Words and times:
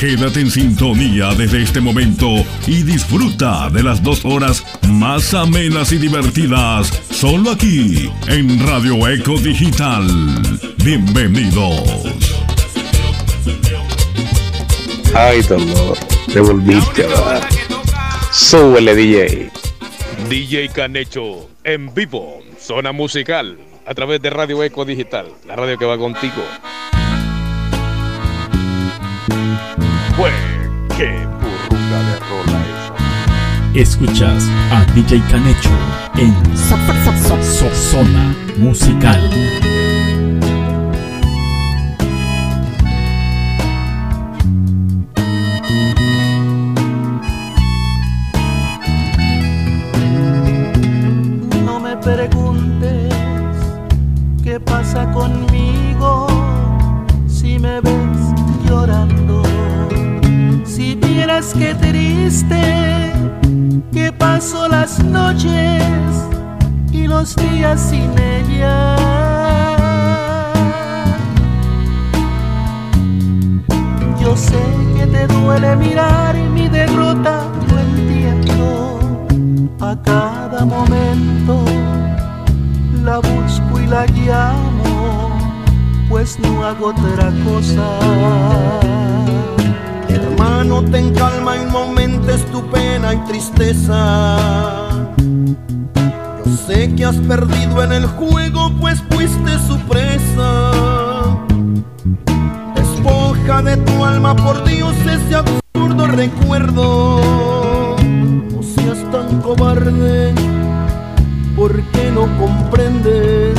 Quédate 0.00 0.40
en 0.40 0.50
sintonía 0.50 1.34
desde 1.34 1.62
este 1.62 1.78
momento 1.78 2.26
y 2.66 2.82
disfruta 2.84 3.68
de 3.68 3.82
las 3.82 4.02
dos 4.02 4.24
horas 4.24 4.64
más 4.88 5.34
amenas 5.34 5.92
y 5.92 5.98
divertidas, 5.98 6.88
solo 7.10 7.50
aquí 7.50 8.10
en 8.26 8.66
Radio 8.66 9.06
Eco 9.06 9.38
Digital. 9.38 10.06
Bienvenidos. 10.82 11.82
Ay, 15.14 15.42
dolor, 15.42 15.98
te 16.32 16.40
volviste 16.40 17.04
a 17.04 17.08
dar. 17.08 17.48
Súbele, 18.32 18.94
DJ. 18.94 19.50
DJ 20.30 20.70
Canecho, 20.70 21.50
en 21.62 21.92
vivo, 21.92 22.38
zona 22.58 22.92
musical, 22.92 23.58
a 23.84 23.92
través 23.92 24.22
de 24.22 24.30
Radio 24.30 24.64
Eco 24.64 24.86
Digital, 24.86 25.26
la 25.46 25.56
radio 25.56 25.76
que 25.76 25.84
va 25.84 25.98
contigo. 25.98 26.42
Fue, 30.20 30.32
qué 30.98 31.26
de 31.70 32.18
rola 32.28 32.60
eso. 32.68 32.94
Escuchas 33.72 34.46
a 34.70 34.84
DJ 34.92 35.22
Canecho 35.30 35.70
en 36.18 36.34
Zona 37.72 38.36
Musical. 38.58 39.18
No 51.64 51.80
me 51.80 51.96
preguntes 51.96 53.14
qué 54.44 54.60
pasa 54.60 55.10
conmigo 55.12 56.26
si 57.26 57.58
me 57.58 57.80
Vieras 61.40 61.54
qué 61.54 61.74
triste 61.74 63.12
que 63.94 64.12
paso 64.12 64.68
las 64.68 65.02
noches 65.02 65.82
y 66.92 67.06
los 67.06 67.34
días 67.34 67.80
sin 67.80 68.10
ella. 68.18 68.94
Yo 74.20 74.36
sé 74.36 74.60
que 74.98 75.06
te 75.06 75.26
duele 75.28 75.76
mirar 75.76 76.36
mi 76.36 76.68
derrota, 76.68 77.46
lo 77.70 77.78
entiendo. 77.78 78.98
A 79.80 79.96
cada 80.02 80.66
momento 80.66 81.64
la 83.02 83.16
busco 83.16 83.80
y 83.82 83.86
la 83.86 84.04
llamo, 84.04 85.30
pues 86.10 86.38
no 86.38 86.64
hago 86.64 86.88
otra 86.88 87.32
cosa. 87.46 88.99
Hermano, 90.20 90.82
ten 90.84 91.14
calma 91.14 91.56
y 91.56 91.64
no 91.72 91.90
tu 92.50 92.62
pena 92.70 93.14
y 93.14 93.18
tristeza. 93.26 94.38
Yo 96.44 96.56
sé 96.66 96.94
que 96.94 97.04
has 97.04 97.16
perdido 97.16 97.82
en 97.82 97.92
el 97.92 98.06
juego, 98.06 98.70
pues 98.80 99.02
fuiste 99.10 99.58
su 99.66 99.78
presa. 99.88 100.70
Despoja 102.74 103.62
de 103.62 103.76
tu 103.78 104.04
alma, 104.04 104.36
por 104.36 104.64
Dios, 104.64 104.94
ese 105.00 105.36
absurdo 105.36 106.06
recuerdo. 106.06 107.96
No 108.52 108.62
seas 108.62 108.98
tan 109.10 109.40
cobarde, 109.40 110.34
porque 111.56 112.10
no 112.14 112.26
comprendes 112.38 113.58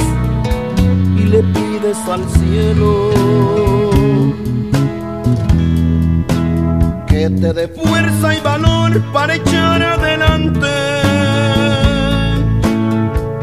y 1.17 1.23
le 1.23 1.43
pides 1.43 1.97
al 2.07 2.23
cielo 2.39 3.11
que 7.21 7.29
te 7.29 7.53
dé 7.53 7.67
fuerza 7.67 8.33
y 8.33 8.39
valor 8.39 8.99
para 9.13 9.35
echar 9.35 9.83
adelante. 9.83 10.67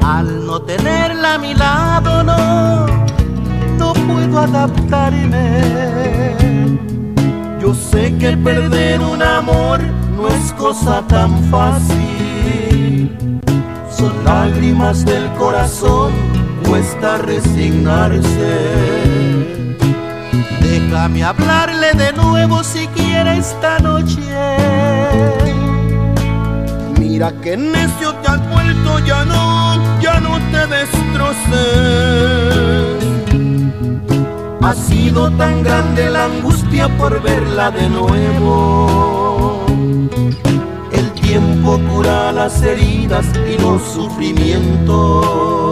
Al 0.03 0.45
no 0.47 0.61
tenerla 0.63 1.35
a 1.35 1.39
mi 1.39 1.55
lado, 1.55 2.25
no, 2.25 2.87
no 3.79 3.93
puedo 3.93 4.41
adaptarme. 4.41 5.63
Yo 7.61 7.73
sé 7.73 8.17
que 8.19 8.37
perder 8.37 9.01
un 9.01 9.23
amor 9.23 9.79
no 10.17 10.27
es 10.27 10.53
cosa 10.55 11.05
tan 11.07 11.41
fácil. 11.45 13.17
Son 13.97 14.13
lágrimas 14.25 15.05
del 15.05 15.31
corazón, 15.35 16.11
cuesta 16.69 17.19
resignarse. 17.19 18.49
Déjame 20.89 21.23
hablarle 21.23 21.93
de 21.93 22.13
nuevo 22.15 22.65
si 22.65 22.87
quiere 22.89 23.37
esta 23.37 23.79
noche. 23.79 24.23
Mira 26.99 27.31
que 27.43 27.59
necio 27.59 28.15
te 28.15 28.29
has 28.29 28.51
vuelto, 28.51 28.99
ya 29.01 29.23
no, 29.27 30.01
ya 30.01 30.19
no 30.19 30.39
te 30.51 30.67
destroces. 30.67 31.59
Ha 34.63 34.75
sido 34.75 35.31
tan 35.33 35.63
grande 35.63 36.09
la 36.09 36.25
angustia 36.25 36.89
por 36.97 37.23
verla 37.23 37.71
de 37.71 37.89
nuevo. 37.91 39.67
El 40.91 41.13
tiempo 41.21 41.79
cura 41.91 42.33
las 42.33 42.63
heridas 42.63 43.27
y 43.47 43.59
los 43.61 43.83
sufrimientos. 43.83 45.68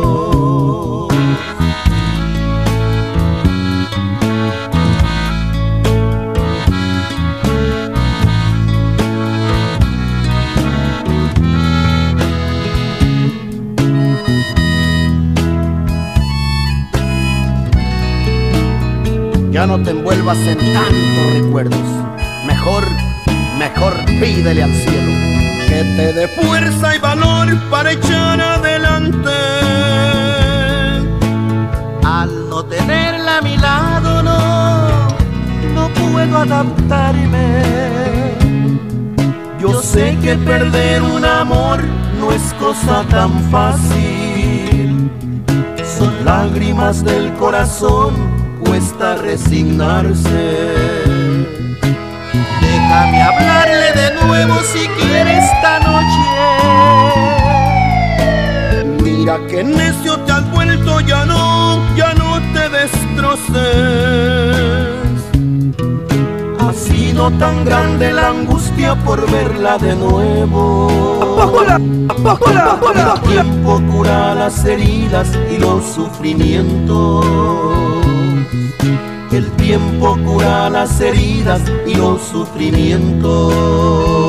Ya 19.56 19.66
no 19.66 19.82
te 19.82 19.88
envuelvas 19.88 20.36
en 20.36 20.58
tantos 20.58 21.32
recuerdos. 21.32 21.80
Mejor, 22.46 22.84
mejor 23.58 23.94
pídele 24.20 24.62
al 24.62 24.70
cielo. 24.70 25.12
que 25.66 25.82
te 25.96 26.12
dé 26.12 26.28
fuerza 26.28 26.94
y 26.94 26.98
valor 26.98 27.58
para 27.70 27.92
echar 27.92 28.38
adelante. 28.38 29.30
Al 32.04 32.50
no 32.50 32.66
tenerla 32.66 33.38
a 33.38 33.40
mi 33.40 33.56
lado, 33.56 34.22
no, 34.22 35.08
no 35.74 35.88
puedo 35.94 36.36
adaptarme. 36.36 37.62
Yo 39.58 39.80
sé 39.80 40.18
que 40.22 40.36
perder 40.36 41.00
un 41.00 41.24
amor 41.24 41.82
no 42.20 42.30
es 42.30 42.42
cosa 42.60 43.06
tan 43.08 43.32
fácil. 43.50 45.10
Son 45.98 46.12
lágrimas 46.26 47.02
del 47.02 47.32
corazón, 47.36 48.35
cuesta 48.76 49.16
resignarse. 49.16 50.44
Déjame 52.60 53.22
hablarle 53.22 53.92
de 54.02 54.08
nuevo 54.22 54.54
si 54.70 54.86
quiere 55.00 55.38
esta 55.38 55.80
noche. 55.80 56.26
Mira 59.02 59.38
que 59.48 59.64
necio 59.64 60.20
te 60.20 60.32
has 60.32 60.50
vuelto, 60.50 61.00
ya 61.00 61.24
no, 61.24 61.80
ya 61.96 62.12
no 62.14 62.38
te 62.52 62.68
destroces. 62.68 63.56
Ha 66.60 66.72
sido 66.74 67.30
tan 67.38 67.64
grande 67.64 68.12
la 68.12 68.28
angustia 68.28 68.94
por 69.06 69.26
verla 69.30 69.78
de 69.78 69.94
nuevo. 69.94 70.90
El 72.94 73.20
tiempo 73.22 73.80
cura 73.90 74.34
las 74.34 74.62
heridas 74.66 75.30
y 75.50 75.56
los 75.56 75.82
sufrimientos. 75.82 77.95
El 79.32 79.50
tiempo 79.52 80.16
cura 80.24 80.70
las 80.70 81.00
heridas 81.00 81.60
y 81.86 81.94
los 81.94 82.22
sufrimientos. 82.22 84.25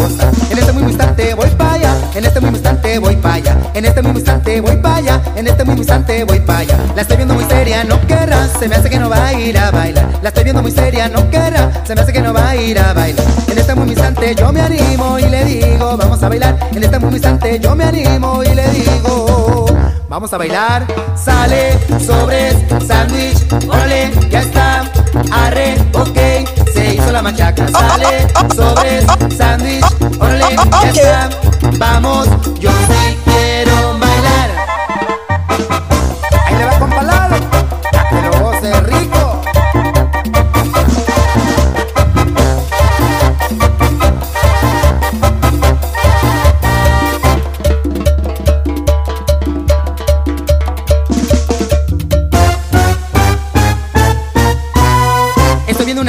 En 0.00 0.58
este 0.58 0.72
mismo 0.72 0.88
instante 0.88 1.34
voy 1.34 1.50
pa' 1.50 1.74
allá, 1.74 1.94
en 2.14 2.24
este 2.24 2.40
mismo 2.40 2.56
instante 2.56 2.98
voy 2.98 3.16
pa' 3.16 3.34
allá. 3.34 3.56
En 3.74 3.84
este 3.84 4.00
mismo 4.00 4.18
instante 4.18 4.60
voy 4.62 4.76
pa' 4.76 4.96
allá, 4.96 5.20
en 5.36 5.46
este 5.46 5.64
mismo 5.64 5.78
instante 5.82 6.24
voy 6.24 6.40
pa' 6.40 6.58
allá. 6.58 6.78
La 6.96 7.02
estoy 7.02 7.18
viendo 7.18 7.34
muy 7.34 7.44
seria, 7.44 7.84
no 7.84 8.00
querrá, 8.06 8.48
se 8.58 8.66
me 8.66 8.76
hace 8.76 8.88
que 8.88 8.98
no 8.98 9.10
va 9.10 9.26
a 9.26 9.34
ir 9.34 9.58
a 9.58 9.70
bailar. 9.70 10.08
La 10.22 10.28
estoy 10.30 10.44
viendo 10.44 10.62
muy 10.62 10.72
seria, 10.72 11.08
no 11.08 11.28
querrá, 11.28 11.70
se 11.84 11.94
me 11.94 12.00
hace 12.00 12.14
que 12.14 12.22
no 12.22 12.32
va 12.32 12.48
a 12.48 12.56
ir 12.56 12.78
a 12.78 12.94
bailar. 12.94 13.26
En 13.46 13.58
este 13.58 13.74
mismo 13.74 13.92
instante 13.92 14.34
yo 14.34 14.50
me 14.52 14.62
animo 14.62 15.18
y 15.18 15.28
le 15.28 15.44
digo, 15.44 15.96
vamos 15.98 16.22
a 16.22 16.28
bailar. 16.30 16.58
En 16.72 16.82
este 16.82 16.98
mismo 16.98 17.16
instante 17.16 17.60
yo 17.60 17.76
me 17.76 17.84
animo 17.84 18.42
y 18.42 18.54
le 18.54 18.68
digo, 18.68 19.66
vamos 20.08 20.32
a 20.32 20.38
bailar. 20.38 20.86
Sale, 21.14 21.78
sobres, 22.06 22.56
sándwich, 22.88 23.36
ole, 23.68 24.10
ya 24.30 24.40
está. 24.40 24.90
Arre, 25.30 25.76
ok, 25.92 26.59
se 26.72 26.94
hizo 26.94 27.12
la 27.12 27.22
machaca. 27.22 27.68
Sale, 27.68 28.26
sobres, 28.54 29.04
sándwich, 29.36 29.84
ole, 30.20 30.56
ya 30.82 30.90
está. 30.90 31.30
Vamos, 31.78 32.28
yo 32.58 32.70
sí 32.70 33.19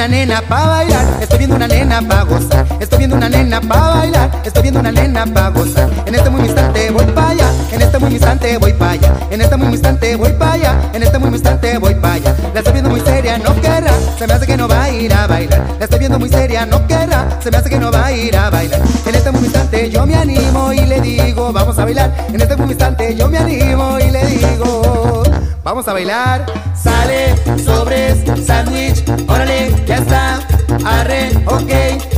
una 0.02 0.08
nena 0.08 0.42
pa' 0.42 0.66
bailar, 0.66 1.06
estoy 1.20 1.38
viendo 1.38 1.54
una 1.54 1.68
nena 1.68 2.02
pa' 2.02 2.24
gozar, 2.24 2.66
estoy 2.80 2.98
viendo 2.98 3.16
una 3.16 3.28
nena 3.28 3.60
pa' 3.60 3.94
bailar, 3.98 4.30
estoy 4.44 4.62
viendo 4.62 4.80
una 4.80 4.90
nena 4.90 5.24
pa' 5.26 5.50
gozar. 5.50 5.88
En 6.06 6.14
este 6.16 6.28
mismo 6.28 6.44
instante 6.44 6.90
voy 6.90 7.06
pa' 7.06 7.28
allá, 7.28 7.48
en 7.70 7.82
este 7.82 7.98
mismo 7.98 8.10
instante 8.12 8.58
voy 8.58 8.72
pa' 8.72 8.90
allá, 8.90 9.14
en 9.30 9.40
este 9.40 9.56
mismo 9.56 9.72
instante 9.74 10.16
voy 10.16 10.32
pa' 10.32 10.52
allá, 10.54 10.76
en 10.92 11.02
este 11.04 11.18
mismo 11.20 11.36
instante 11.36 11.78
voy 11.78 11.94
pa' 11.94 12.14
allá. 12.14 12.34
La 12.52 12.58
estoy 12.58 12.72
viendo 12.72 12.90
muy 12.90 13.00
seria, 13.00 13.38
no 13.38 13.54
querrá, 13.60 13.92
se 14.18 14.26
me 14.26 14.32
hace 14.32 14.46
que 14.46 14.56
no 14.56 14.66
va 14.66 14.82
a 14.82 14.90
ir 14.90 15.14
a 15.14 15.26
bailar. 15.28 15.62
La 15.78 15.84
estoy 15.84 15.98
viendo 16.00 16.18
muy 16.18 16.28
seria, 16.28 16.66
no 16.66 16.84
querrá, 16.88 17.38
se 17.40 17.50
me 17.52 17.56
hace 17.58 17.70
que 17.70 17.78
no 17.78 17.92
va 17.92 18.06
a 18.06 18.12
ir 18.12 18.36
a 18.36 18.50
bailar. 18.50 18.80
En 19.06 19.14
este 19.14 19.30
mismo 19.30 19.46
instante 19.46 19.88
yo 19.88 20.04
me 20.04 20.16
animo 20.16 20.72
y 20.72 20.80
le 20.80 21.00
digo, 21.00 21.52
vamos 21.52 21.78
a 21.78 21.84
bailar. 21.84 22.12
En 22.26 22.40
este 22.40 22.56
mismo 22.56 22.72
instante 22.72 23.14
yo 23.14 23.28
me 23.28 23.38
animo 23.38 24.00
y 24.00 24.10
le 24.10 24.26
digo, 24.26 25.22
vamos 25.62 25.86
a 25.86 25.92
bailar. 25.92 26.44
Sale, 26.82 27.34
sobres, 27.64 28.18
sándwich, 28.46 29.04
órale, 29.28 29.74
ya 29.86 29.96
está. 29.96 30.40
Arre, 30.84 31.30
ok, 31.46 31.70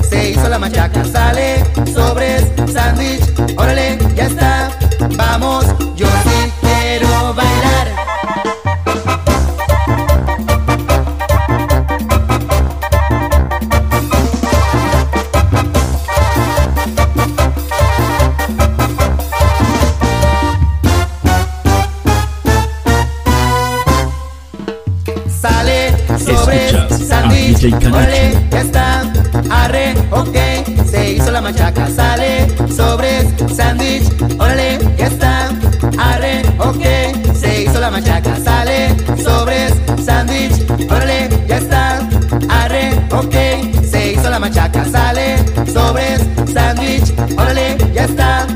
se 0.08 0.30
hizo 0.30 0.48
la 0.48 0.58
machaca. 0.58 1.04
Sale, 1.04 1.64
sobres, 1.92 2.44
sándwich, 2.72 3.22
órale, 3.56 3.98
ya 4.14 4.26
está. 4.26 4.70
Vamos, 5.16 5.66
yo 5.96 6.06
sí 6.06 6.52
quiero 6.60 7.34
bailar. 7.34 7.83
Escuchas 26.26 27.10
a 27.10 27.22
DJ 27.28 27.70
Canacho. 27.70 28.38
ya 28.50 28.60
está. 28.60 29.12
Arre, 29.50 29.94
ok, 30.10 30.36
se 30.90 31.12
hizo 31.12 31.30
la 31.30 31.40
machaca. 31.40 31.88
Sale, 31.88 32.46
sobres, 32.74 33.26
sándwich, 33.54 34.08
órale, 34.38 34.78
ya 34.96 35.06
está. 35.06 35.50
Arre, 35.98 36.42
ok, 36.58 37.34
se 37.34 37.62
hizo 37.62 37.78
la 37.78 37.90
machaca. 37.90 38.36
Sale, 38.42 38.94
sobres, 39.22 39.74
sándwich, 40.04 40.64
órale, 40.90 41.28
ya 41.46 41.58
está. 41.58 41.98
Arre, 42.48 42.92
ok, 43.10 43.84
se 43.84 44.12
hizo 44.12 44.30
la 44.30 44.38
machaca. 44.38 44.84
Sale, 44.90 45.36
sobres, 45.72 46.22
sándwich, 46.52 47.12
órale, 47.36 47.76
ya 47.94 48.04
está. 48.04 48.46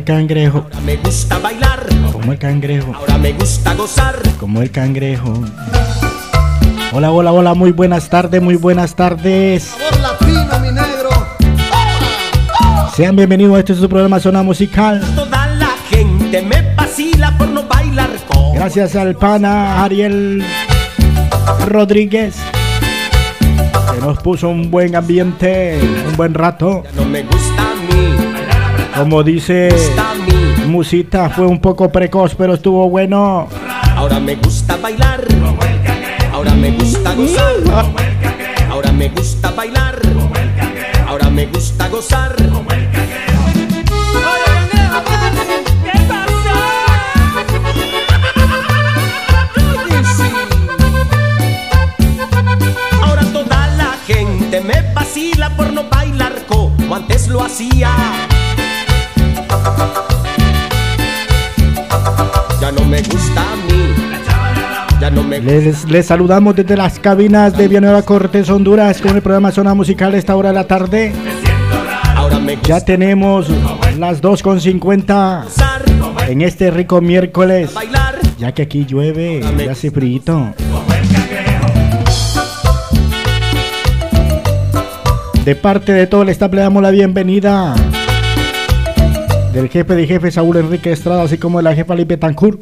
El 0.00 0.04
cangrejo, 0.04 0.58
Ahora 0.64 0.80
me 0.80 0.96
gusta 0.96 1.38
bailar, 1.38 1.86
como 2.10 2.32
el 2.32 2.38
cangrejo, 2.38 2.94
ahora 2.94 3.18
me 3.18 3.32
gusta 3.32 3.74
gozar. 3.74 4.16
como 4.38 4.62
el 4.62 4.70
cangrejo. 4.70 5.44
Hola, 6.92 7.10
hola, 7.12 7.32
hola, 7.32 7.52
muy 7.54 7.70
buenas 7.72 8.08
tardes, 8.08 8.40
muy 8.40 8.56
buenas 8.56 8.94
tardes. 8.94 9.74
Mi 10.62 10.70
negro. 10.72 11.10
Sean 12.96 13.14
bienvenidos 13.14 13.56
a 13.56 13.58
este 13.58 13.74
su 13.74 13.88
programa 13.88 14.18
Zona 14.20 14.42
Musical. 14.42 15.00
Toda 15.14 15.46
la 15.48 15.70
gente 15.90 16.42
me 16.42 16.74
vacila 16.74 17.36
por 17.36 17.48
no 17.48 17.62
bailar 17.64 18.08
Gracias 18.54 18.96
al 18.96 19.14
pana 19.16 19.84
Ariel 19.84 20.42
Rodríguez, 21.66 22.36
que 23.94 24.00
nos 24.00 24.18
puso 24.18 24.48
un 24.48 24.70
buen 24.70 24.96
ambiente, 24.96 25.78
un 26.08 26.16
buen 26.16 26.32
rato. 26.34 26.84
Ya 26.84 26.92
no 26.92 27.04
me 27.04 27.22
gusta 27.22 27.36
a 27.36 27.38
mí, 27.38 27.39
Como 29.00 29.22
dice. 29.22 29.70
Musita, 30.66 31.30
fue 31.30 31.46
un 31.46 31.58
poco 31.58 31.90
precoz, 31.90 32.34
pero 32.34 32.52
estuvo 32.52 32.86
bueno. 32.90 33.48
Ahora 33.96 34.20
me 34.20 34.34
gusta 34.34 34.76
bailar, 34.76 35.24
ahora 36.34 36.52
me 36.52 36.70
gusta 36.72 37.14
gozar. 37.14 37.54
Ahora 38.68 38.92
me 38.92 39.08
gusta 39.08 39.52
bailar, 39.52 39.98
ahora 41.06 41.30
me 41.30 41.46
gusta 41.46 41.88
gozar. 41.88 42.36
Ahora 53.02 53.22
toda 53.32 53.66
la 53.78 53.96
gente 54.06 54.60
me 54.60 54.92
vacila 54.92 55.56
por 55.56 55.72
no 55.72 55.84
bailar 55.84 56.44
como 56.46 56.94
antes 56.94 57.28
lo 57.28 57.42
hacía. 57.42 58.28
Ya 62.70 62.76
no 62.76 62.84
me 62.88 63.02
gusta 63.02 63.40
a 63.40 63.56
mí. 63.56 63.94
Ya 65.00 65.10
no 65.10 65.24
me 65.24 65.40
Les, 65.40 65.90
les 65.90 66.06
saludamos 66.06 66.54
desde 66.54 66.76
las 66.76 67.00
cabinas 67.00 67.56
de 67.58 67.66
Villanueva 67.66 68.02
Cortés, 68.02 68.48
Honduras, 68.48 69.00
con 69.02 69.16
el 69.16 69.22
programa 69.22 69.50
Zona 69.50 69.74
Musical 69.74 70.14
a 70.14 70.18
esta 70.18 70.36
hora 70.36 70.50
de 70.50 70.54
la 70.54 70.68
tarde. 70.68 71.12
Ya 72.62 72.80
tenemos 72.80 73.48
las 73.98 74.22
2.50 74.22 75.46
en 76.28 76.42
este 76.42 76.70
rico 76.70 77.00
miércoles, 77.00 77.74
ya 78.38 78.52
que 78.52 78.62
aquí 78.62 78.86
llueve 78.86 79.40
y 79.58 79.66
hace 79.66 79.90
frío. 79.90 80.54
De 85.44 85.56
parte 85.56 85.92
de 85.92 86.06
todo 86.06 86.22
el 86.22 86.28
staff 86.28 86.54
le 86.54 86.60
damos 86.60 86.84
la 86.84 86.90
bienvenida 86.92 87.74
del 89.52 89.68
jefe 89.68 89.94
de 89.94 90.06
jefe 90.06 90.30
Saúl 90.30 90.56
Enrique 90.56 90.92
Estrada, 90.92 91.22
así 91.22 91.38
como 91.38 91.58
de 91.58 91.64
la 91.64 91.74
jefa 91.74 91.94
Lipe 91.94 92.16
Tancur. 92.16 92.58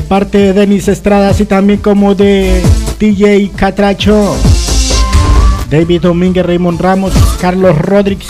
De 0.00 0.06
parte 0.06 0.38
de 0.38 0.52
Denis 0.52 0.88
Estrada, 0.88 1.30
así 1.30 1.44
también 1.44 1.80
como 1.80 2.14
de 2.14 2.62
DJ 2.98 3.50
Catracho, 3.54 4.34
David 5.70 6.02
Domínguez, 6.02 6.46
Raymond 6.46 6.80
Ramos, 6.80 7.12
Carlos 7.40 7.76
Rodríguez, 7.76 8.28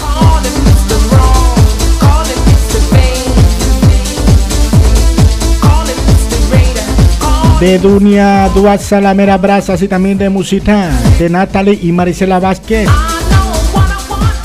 de 7.60 7.78
Dunia 7.78 8.48
Duaza, 8.54 9.00
La 9.00 9.14
Mera 9.14 9.36
Brasa, 9.38 9.74
así 9.74 9.86
también 9.86 10.18
de 10.18 10.28
Musita, 10.28 10.90
de 11.18 11.28
Natalie 11.28 11.78
y 11.82 11.92
Marisela 11.92 12.40
Vázquez. 12.40 12.88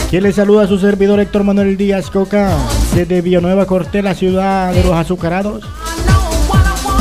Quien 0.09 0.23
le 0.23 0.31
saluda 0.31 0.65
a 0.65 0.67
su 0.67 0.77
servidor 0.77 1.19
Héctor 1.19 1.43
Manuel 1.43 1.77
Díaz 1.77 2.09
Coca, 2.11 2.55
desde 2.93 3.21
Villanueva 3.21 3.65
Cortés, 3.65 4.03
la 4.03 4.13
ciudad 4.13 4.73
de 4.73 4.83
los 4.83 4.93
azucarados. 4.93 5.63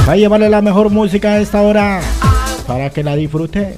Va 0.07 0.13
a 0.13 0.17
llevarle 0.17 0.51
la 0.51 0.61
mejor 0.61 0.91
música 0.91 1.33
a 1.33 1.41
esta 1.41 1.63
hora 1.63 2.01
para 2.67 2.91
que 2.91 3.03
la 3.03 3.17
disfrute. 3.17 3.77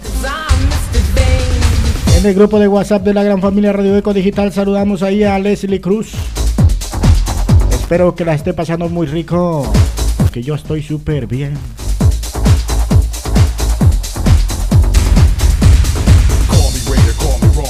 En 2.18 2.26
el 2.26 2.34
grupo 2.34 2.58
de 2.58 2.66
WhatsApp 2.66 3.02
de 3.02 3.14
la 3.14 3.22
gran 3.22 3.40
familia 3.40 3.72
Radio 3.72 3.96
Eco 3.96 4.12
Digital 4.12 4.52
saludamos 4.52 5.02
ahí 5.02 5.22
a 5.22 5.38
Leslie 5.38 5.80
Cruz. 5.80 6.12
Espero 7.70 8.14
que 8.14 8.24
la 8.24 8.34
esté 8.34 8.54
pasando 8.54 8.88
muy 8.88 9.06
rico, 9.06 9.70
porque 10.18 10.42
yo 10.42 10.56
estoy 10.56 10.82
súper 10.82 11.26
bien. 11.26 11.56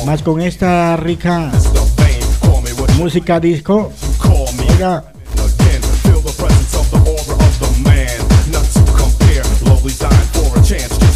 Más 0.07 0.23
con 0.23 0.41
esta 0.41 0.97
rica 0.97 1.51
música 2.97 3.39
disco. 3.39 3.93
Oiga, 4.71 5.05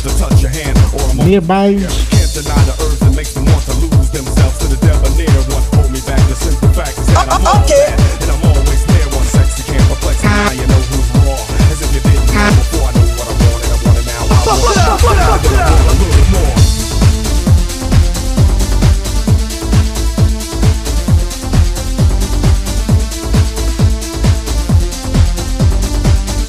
to 0.03 0.09
touch 0.17 0.41
your 0.41 0.51
hand 0.51 0.79
or 0.97 1.05
a 1.13 1.15
nearby. 1.29 1.77
Can't 1.77 2.33
deny 2.33 2.57
the 2.65 2.75
urge 2.81 3.01
that 3.05 3.13
makes 3.13 3.35
them 3.37 3.45
want 3.45 3.61
to 3.69 3.75
lose 3.85 4.09
themselves 4.09 4.57
to 4.65 4.67
the 4.73 4.81
devil. 4.81 5.05
Near 5.13 5.29
one. 5.53 5.65
Hold 5.77 5.93
me 5.93 6.01
back, 6.09 6.21
the 6.25 6.37
simple 6.37 6.73
fact 6.73 6.97
is 6.97 7.07
that 7.13 7.29
I'm 7.29 7.45
all 7.45 7.61
okay. 7.69 7.93
bad, 7.93 8.23
and 8.25 8.31
I'm 8.33 8.43
always 8.49 8.81
there 8.89 9.09
one. 9.13 9.29
sex. 9.29 9.61
You 9.61 9.65
can't 9.77 9.85
perplex 9.93 10.25
now. 10.25 10.57
You 10.57 10.65
know 10.65 10.81
who's 10.89 11.09
you 11.13 11.69
as 11.69 11.81
if 11.85 11.91
you 11.93 12.01
didn't 12.01 12.33
know 12.33 12.49
before. 12.57 12.89
I 12.89 12.93
know 12.97 13.09
what 13.13 13.29
I 13.29 13.35
want 13.45 13.61
and 13.61 13.73
I 13.73 13.79
want 13.85 13.97
it 14.01 14.07
now. 14.09 14.23
I 14.25 14.57
want 14.57 15.45
it 15.45 15.53
now. 15.53 15.80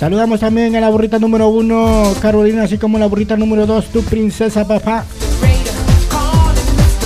Saludamos 0.01 0.39
también 0.39 0.75
a 0.75 0.81
la 0.81 0.89
burrita 0.89 1.19
número 1.19 1.49
uno, 1.49 2.15
Carolina, 2.23 2.63
así 2.63 2.79
como 2.79 2.97
la 2.97 3.05
burrita 3.05 3.37
número 3.37 3.67
dos, 3.67 3.85
tu 3.85 4.01
princesa 4.01 4.67
papá. 4.67 5.05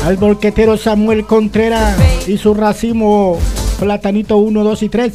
Al 0.06 0.16
bolquetero 0.16 0.78
Samuel 0.78 1.26
Contreras 1.26 1.98
y 2.26 2.38
su 2.38 2.54
racimo 2.54 3.38
Platanito 3.82 4.38
1, 4.38 4.64
2 4.64 4.84
y 4.84 4.88
3. 4.88 5.14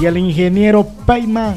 Y 0.00 0.06
el 0.06 0.16
ingeniero 0.16 0.86
Payman. 1.04 1.56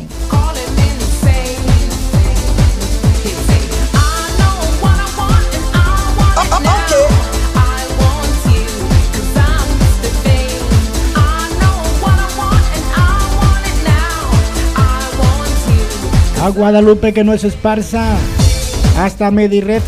A 16.47 16.49
Guadalupe 16.49 17.13
que 17.13 17.25
no 17.25 17.33
es 17.33 17.43
esparza. 17.43 18.15
Hasta 18.97 19.29
Medired. 19.31 19.81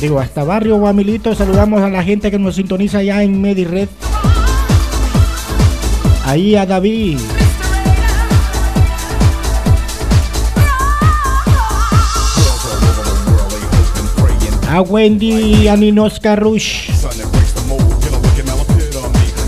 Digo, 0.00 0.18
hasta 0.18 0.44
Barrio 0.44 0.78
Guamilito. 0.78 1.34
Saludamos 1.34 1.82
a 1.82 1.90
la 1.90 2.02
gente 2.02 2.30
que 2.30 2.38
nos 2.38 2.54
sintoniza 2.54 2.98
allá 3.00 3.22
en 3.22 3.38
Medired. 3.38 3.86
Ahí 6.24 6.56
a 6.56 6.64
David. 6.64 7.18
A 14.70 14.80
Wendy 14.80 15.32
y 15.32 15.68
a 15.68 15.76
Ninoska 15.76 16.34
Rush. 16.34 16.88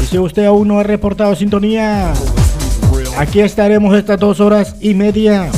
Y 0.03 0.07
si 0.07 0.19
usted 0.19 0.45
aún 0.45 0.69
no 0.69 0.81
ha 0.81 0.83
reportado 0.83 1.35
sintonía, 1.35 2.13
aquí 3.17 3.41
estaremos 3.41 3.97
estas 3.97 4.21
dos 4.21 4.39
horas 4.39 4.77
y 4.83 4.93
media. 4.93 5.49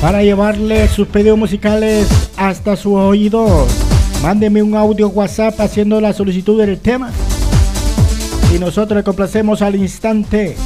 Para 0.00 0.22
llevarle 0.22 0.88
sus 0.88 1.08
pedidos 1.08 1.38
musicales 1.38 2.06
hasta 2.36 2.76
su 2.76 2.94
oído. 2.94 3.66
Mándeme 4.22 4.62
un 4.62 4.74
audio 4.74 5.08
WhatsApp 5.08 5.60
haciendo 5.60 6.00
la 6.00 6.12
solicitud 6.12 6.58
del 6.58 6.78
tema 6.78 7.10
y 8.54 8.58
nosotros 8.58 8.96
le 8.96 9.04
complacemos 9.04 9.62
al 9.62 9.76
instante. 9.76 10.56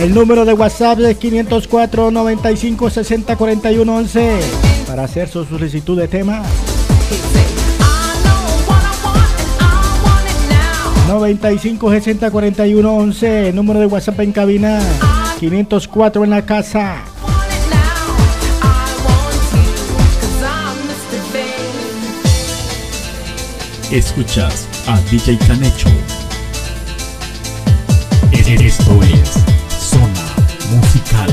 El 0.00 0.14
número 0.14 0.44
de 0.44 0.52
WhatsApp 0.52 0.98
es 0.98 1.16
504 1.16 2.10
95 2.10 2.90
60 2.90 3.36
41 3.36 3.96
11 3.96 4.40
para 4.88 5.04
hacer 5.04 5.28
su 5.28 5.44
solicitud 5.44 5.96
de 5.96 6.08
tema. 6.08 6.42
95 11.08 11.90
60 11.90 12.30
41 12.30 12.94
11, 12.94 13.52
número 13.52 13.80
de 13.80 13.86
WhatsApp 13.86 14.20
en 14.20 14.32
cabina, 14.32 14.80
504 15.38 16.24
en 16.24 16.30
la 16.30 16.46
casa. 16.46 17.04
Escuchas 23.90 24.66
a 24.86 24.98
DJ 25.10 25.36
Canecho. 25.46 25.90
Esto 28.32 29.02
es 29.02 29.32
Zona 29.68 30.34
Musical. 30.70 31.31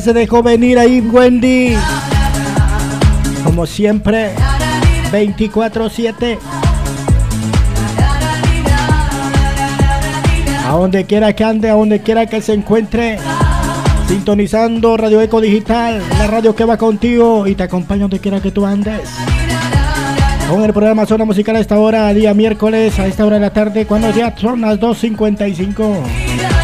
Se 0.00 0.12
dejó 0.12 0.44
venir 0.44 0.78
ahí 0.78 1.00
Wendy. 1.00 1.74
Como 3.42 3.66
siempre, 3.66 4.30
24-7. 5.10 6.38
A 10.66 10.72
donde 10.72 11.04
quiera 11.04 11.32
que 11.32 11.42
ande, 11.42 11.68
a 11.68 11.74
donde 11.74 12.00
quiera 12.00 12.26
que 12.26 12.40
se 12.40 12.52
encuentre. 12.52 13.18
Sintonizando 14.06 14.96
Radio 14.96 15.20
Eco 15.20 15.40
Digital, 15.40 16.00
la 16.16 16.28
radio 16.28 16.54
que 16.54 16.64
va 16.64 16.76
contigo 16.76 17.46
y 17.48 17.56
te 17.56 17.64
acompaña 17.64 18.02
donde 18.02 18.20
quiera 18.20 18.40
que 18.40 18.52
tú 18.52 18.64
andes. 18.64 19.00
Con 20.48 20.62
el 20.62 20.72
programa 20.72 21.06
Zona 21.06 21.24
Musical 21.24 21.56
a 21.56 21.60
esta 21.60 21.78
hora, 21.78 22.14
día 22.14 22.34
miércoles, 22.34 22.98
a 23.00 23.06
esta 23.06 23.26
hora 23.26 23.36
de 23.36 23.40
la 23.40 23.52
tarde, 23.52 23.84
cuando 23.84 24.10
ya 24.10 24.34
son 24.36 24.60
las 24.60 24.78
2.55. 24.78 26.57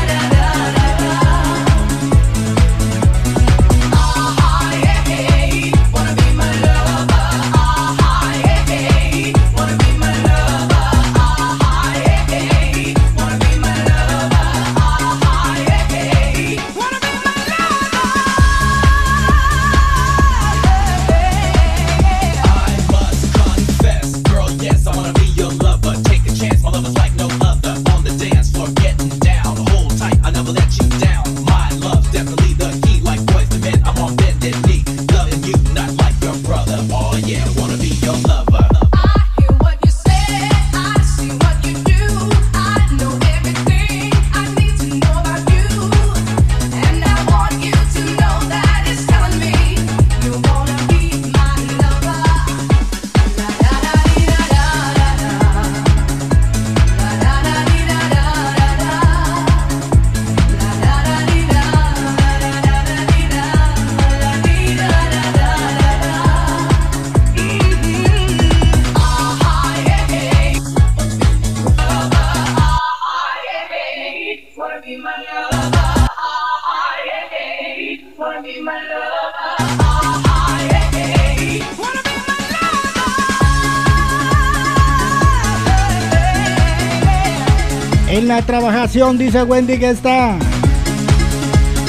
dice 89.19 89.43
Wendy 89.43 89.79
que 89.79 89.91
está. 89.91 90.39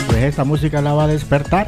Pues 0.08 0.24
esta 0.24 0.44
música 0.44 0.82
la 0.82 0.94
va 0.94 1.06
a 1.06 1.08
despertar. 1.08 1.68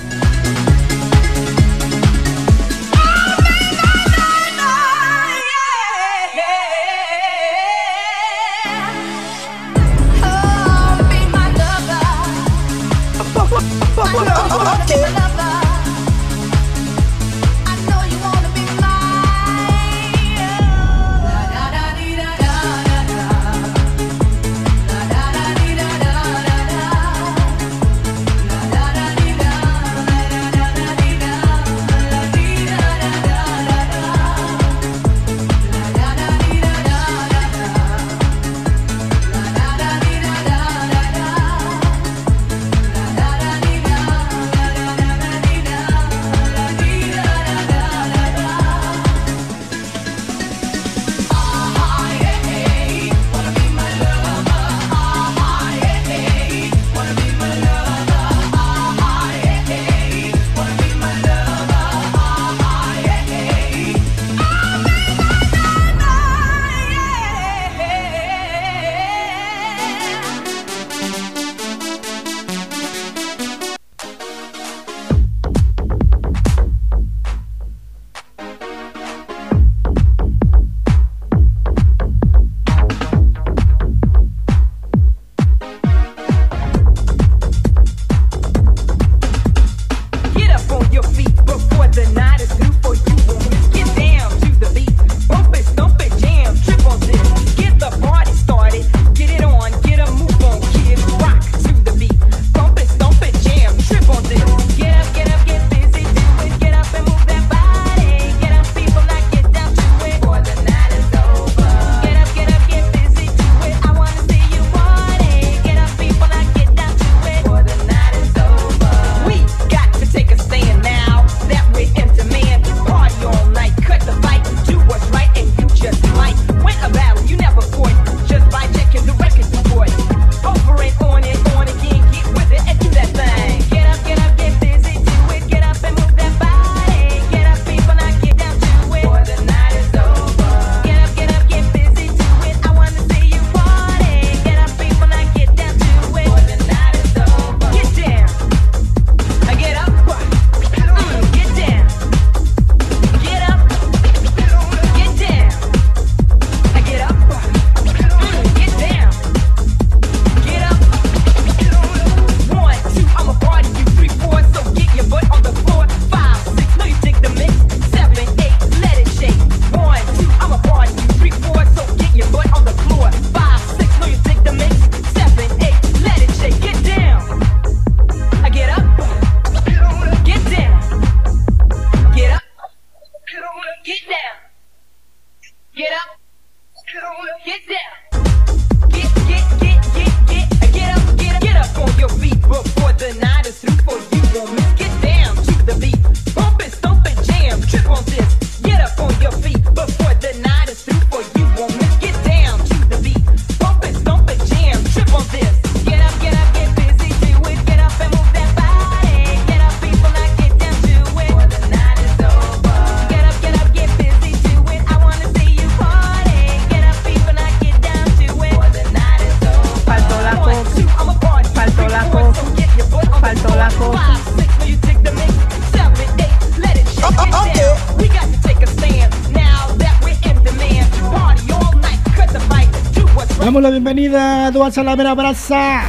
Bienvenida 234.57 234.65
a 234.65 234.71
Dual 234.71 234.73
Salamera 234.73 235.13
Brasa. 235.13 235.83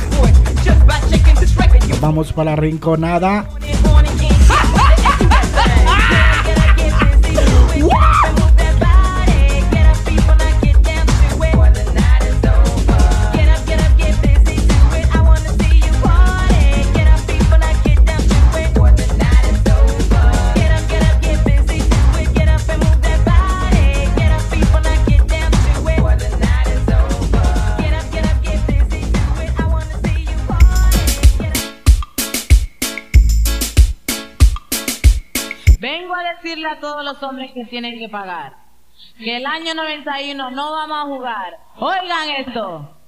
Vamos 2.01 2.33
para 2.33 2.51
la 2.51 2.57
rinconada. 2.57 3.58
Los 37.21 37.29
hombres 37.29 37.51
que 37.53 37.65
tienen 37.65 37.99
que 37.99 38.09
pagar. 38.09 38.55
Que 39.19 39.37
el 39.37 39.47
año 39.47 39.75
91 39.75 40.51
no 40.51 40.73
vamos 40.73 40.99
a 40.99 41.03
jugar. 41.03 41.59
Oigan 41.79 42.31
esto. 42.47 42.99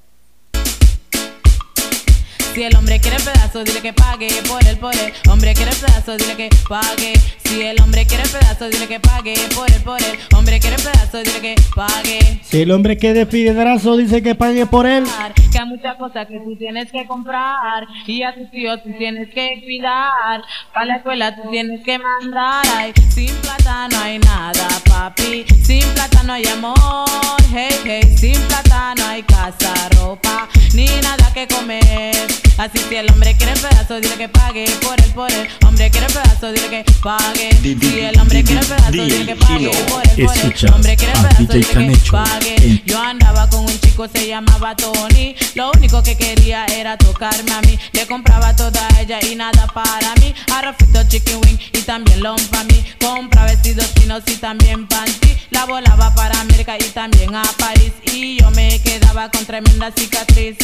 Si 2.54 2.64
el 2.64 2.76
hombre 2.76 2.98
quiere 2.98 3.16
pedazo, 3.18 3.62
dile 3.62 3.80
que 3.80 3.92
pague 3.92 4.28
por 4.48 4.66
el 4.66 4.76
por 4.76 4.92
el. 4.94 5.12
Hombre 5.30 5.54
quiere 5.54 5.70
pedazo, 5.70 6.16
dile 6.16 6.36
que 6.36 6.50
pague. 6.68 7.12
Si 7.44 7.62
el 7.62 7.80
hombre 7.80 8.04
quiere 8.06 8.24
pedazo, 8.24 8.68
dile 8.68 8.88
que 8.88 8.98
pague 8.98 9.34
por 9.54 9.70
el 9.70 9.82
por 9.82 10.02
el. 10.02 10.18
Hombre 10.36 10.58
quiere 10.58 10.76
pedazo, 10.76 11.18
dile 11.18 11.40
que 11.40 11.54
pague. 11.76 12.40
Si 12.42 12.62
el 12.62 12.72
hombre 12.72 12.96
quiere 12.98 13.24
pedazo, 13.26 13.96
dice 13.96 14.20
que 14.20 14.34
pague 14.34 14.66
por 14.66 14.84
él. 14.86 15.04
Que 15.52 15.58
hay 15.58 15.66
muchas 15.66 15.96
cosas 15.96 16.26
que 16.26 16.40
tú 16.40 16.56
tienes 16.56 16.90
que 16.90 17.06
comprar 17.06 17.86
y 18.06 18.24
a 18.24 18.34
tus 18.34 18.50
tíos 18.50 18.82
tú 18.82 18.90
tienes 18.98 19.32
que 19.32 19.62
cuidar. 19.62 20.42
Para 20.74 20.86
la 20.86 20.96
escuela 20.96 21.36
tú 21.36 21.48
tienes 21.50 21.84
que 21.84 21.98
mandar. 21.98 22.64
Ay, 22.76 22.92
sin 23.10 23.32
plata 23.70 23.88
no 23.88 24.02
hay 24.02 24.18
nada, 24.18 24.68
papi. 24.84 25.44
Sin 25.62 25.86
plata 25.94 26.22
no 26.24 26.32
hay 26.32 26.44
amor. 26.46 27.06
Hey, 27.52 27.70
hey, 27.84 28.16
sin 28.16 28.40
plata 28.48 28.94
no 28.96 29.06
hay 29.06 29.22
casa, 29.22 29.72
ropa, 29.96 30.48
ni 30.74 30.86
nada 30.86 31.32
que 31.32 31.46
comer. 31.46 32.26
Así 32.58 32.78
si 32.88 32.96
el 32.96 33.10
hombre 33.10 33.36
quiere 33.36 33.54
pedazo, 33.54 34.00
dile 34.00 34.16
que 34.16 34.28
pague 34.28 34.66
por 34.82 35.00
él, 35.00 35.12
por 35.14 35.30
él. 35.32 35.48
Hombre 35.64 35.90
quiere 35.90 36.06
pedazo, 36.08 36.52
dile 36.52 36.68
que 36.68 36.84
pague. 37.00 37.50
Si 37.62 38.00
el 38.00 38.18
hombre 38.20 38.42
quiere 38.42 38.60
pedazo, 38.66 38.90
dile 38.90 39.24
que 39.24 39.36
pague 39.36 39.70
por 39.88 40.02
él, 40.06 40.26
por 40.26 40.36
él. 40.36 40.72
Hombre 40.74 40.96
quiere 40.96 41.12
pedazo, 41.12 41.52
dile 41.52 41.88
que 41.88 42.10
pague. 42.10 42.82
Yo 42.84 43.00
andaba 43.00 43.48
con 43.48 43.60
un 43.60 43.80
chico, 43.80 43.89
se 44.08 44.26
llamaba 44.26 44.74
Tony. 44.76 45.34
Lo 45.54 45.70
único 45.72 46.02
que 46.02 46.16
quería 46.16 46.64
era 46.66 46.96
tocarme 46.96 47.52
a 47.52 47.60
mí. 47.62 47.78
Le 47.92 48.06
compraba 48.06 48.54
toda 48.56 48.88
ella 48.98 49.18
y 49.22 49.34
nada 49.34 49.66
para 49.74 50.14
mí. 50.20 50.34
Arrofito, 50.54 51.02
chicken 51.08 51.40
wing 51.44 51.58
y 51.72 51.82
también 51.82 52.22
long 52.22 52.40
para 52.50 52.64
mí. 52.64 52.84
Compra 53.00 53.44
vestidos 53.44 53.92
chinos 53.94 54.22
y 54.26 54.36
también 54.36 54.86
panty. 54.86 55.36
La 55.50 55.64
volaba 55.66 56.14
para 56.14 56.40
América 56.40 56.76
y 56.78 56.84
también 56.90 57.34
a 57.34 57.42
París. 57.58 57.92
Y 58.12 58.40
yo 58.40 58.50
me 58.52 58.80
quedaba 58.80 59.30
con 59.30 59.44
tremenda 59.44 59.92
cicatriz. 59.92 60.56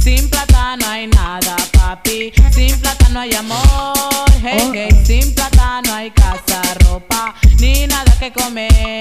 Sin 0.00 0.28
plata 0.28 0.76
no 0.76 0.86
hay 0.88 1.06
nada, 1.08 1.56
papi. 1.72 2.32
Sin 2.52 2.78
plata 2.78 3.08
no 3.08 3.20
hay 3.20 3.34
amor. 3.34 3.94
Hey, 4.42 4.70
hey. 4.72 5.02
Sin 5.04 5.34
plata 5.34 5.80
no 5.86 5.94
hay 5.94 6.10
casa, 6.10 6.60
ropa, 6.86 7.34
ni 7.58 7.86
nada 7.86 8.16
que 8.18 8.30
comer. 8.30 8.93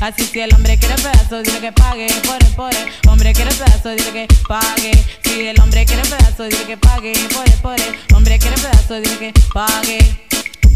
Así 0.00 0.24
si 0.24 0.40
el 0.40 0.54
hombre 0.54 0.78
quiere 0.78 0.94
pedazo, 0.94 1.42
dile 1.42 1.60
que 1.60 1.72
pague 1.72 2.06
por 2.24 2.42
el 2.42 2.54
por 2.54 2.72
el. 2.72 2.88
Hombre 3.08 3.32
quiere 3.32 3.50
pedazo, 3.52 3.90
dile 3.90 4.12
que 4.12 4.28
pague. 4.46 4.92
Si 5.24 5.46
el 5.48 5.60
hombre 5.60 5.84
quiere 5.84 6.02
pedazo, 6.02 6.44
dile 6.44 6.64
que 6.64 6.76
pague 6.76 7.12
por 7.34 7.46
el 7.46 7.54
por 7.54 7.80
el. 7.80 8.14
Hombre 8.14 8.38
quiere 8.38 8.56
pedazo, 8.56 9.00
dile 9.00 9.18
que 9.18 9.32
pague. 9.52 9.98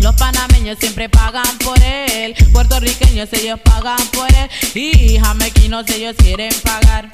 Los 0.00 0.16
panameños 0.16 0.78
siempre 0.80 1.08
pagan 1.08 1.58
por 1.58 1.80
él, 1.80 2.34
puertorriqueños 2.52 3.32
ellos 3.34 3.60
pagan 3.62 4.04
por 4.12 4.28
él 4.34 4.50
y 4.74 5.16
jamequinos 5.18 5.88
ellos 5.90 6.16
quieren 6.18 6.52
pagar. 6.64 7.08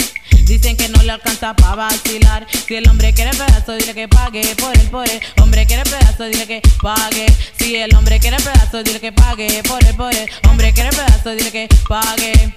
Dicen 0.44 0.76
que 0.76 0.88
no 0.88 1.02
le 1.02 1.12
alcanza 1.12 1.54
para 1.54 1.74
vacilar. 1.74 2.46
Si 2.66 2.74
el 2.74 2.88
hombre 2.88 3.12
quiere 3.12 3.30
pedazo, 3.30 3.74
dile 3.74 3.94
que 3.94 4.08
pague 4.08 4.42
por 4.56 4.78
por 4.90 5.08
él. 5.08 5.20
Hombre 5.40 5.66
quiere 5.66 5.84
pedazo, 5.84 6.24
dile 6.24 6.46
que 6.46 6.62
pague. 6.82 7.26
Si 7.58 7.76
el 7.76 7.94
hombre 7.94 8.18
quiere 8.18 8.38
pedazo, 8.38 8.82
dile 8.82 9.00
que 9.00 9.12
pague 9.12 9.62
por 9.64 9.84
por 9.96 10.14
él. 10.14 10.28
Hombre 10.48 10.72
quiere 10.72 10.90
pedazo, 10.90 11.30
dile 11.30 11.50
que 11.50 11.68
pague. 11.88 12.54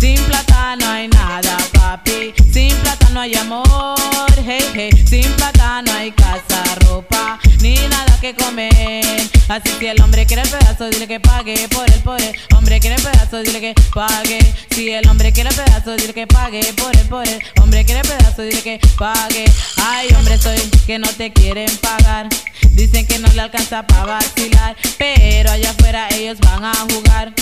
Sin 0.00 0.20
plata 0.24 0.76
no 0.76 0.88
hay 0.88 1.08
nada, 1.08 1.56
papi. 1.72 2.32
Sin 2.52 2.74
plata 2.76 3.08
no 3.10 3.20
hay 3.20 3.34
amor, 3.34 3.96
hey, 4.44 4.64
hey. 4.74 4.90
Sin 5.08 5.30
plata 5.32 5.82
no 5.82 5.92
hay 5.92 6.12
casa, 6.12 6.62
ropa, 6.86 7.38
ni 7.60 7.76
nada 7.76 8.18
que 8.20 8.34
comer. 8.34 9.20
Así 9.48 9.70
si 9.78 9.86
el 9.86 10.00
hombre 10.02 10.26
quiere 10.26 10.42
pedazo, 10.42 10.88
dile 10.90 11.06
que 11.06 11.20
pague 11.20 11.68
por 11.68 11.86
por 12.02 12.20
él. 12.20 12.36
Hombre 12.56 12.80
quiere 12.80 12.96
pedazo, 12.96 13.42
dile 13.42 13.60
que 13.60 13.74
pague. 13.94 14.38
Si 14.70 14.90
el 14.90 15.08
hombre 15.08 15.32
quiere 15.32 15.50
pedazo, 15.50 15.96
dile 15.96 16.12
que 16.12 16.26
pague 16.26 16.72
por 16.74 16.96
por 17.08 17.28
él. 17.28 17.40
Hombre 17.60 17.84
quiere 17.84 18.02
pedazo, 18.02 18.42
dile 18.42 18.62
que 18.62 18.80
pague. 18.98 19.44
Ay, 19.76 20.08
hombre, 20.18 20.36
soy 20.38 20.58
que 20.86 20.98
no 20.98 21.08
te 21.08 21.32
quieren 21.32 21.70
pagar. 21.78 22.28
Dicen 22.72 23.06
que 23.06 23.18
no 23.18 23.28
le 23.28 23.40
alcanza 23.40 23.86
para 23.86 24.04
vacilar, 24.04 24.76
pero 24.98 25.50
allá 25.50 25.70
afuera 25.70 26.08
ellos 26.10 26.38
van 26.40 26.64
a 26.64 26.74
jugar. 26.90 27.32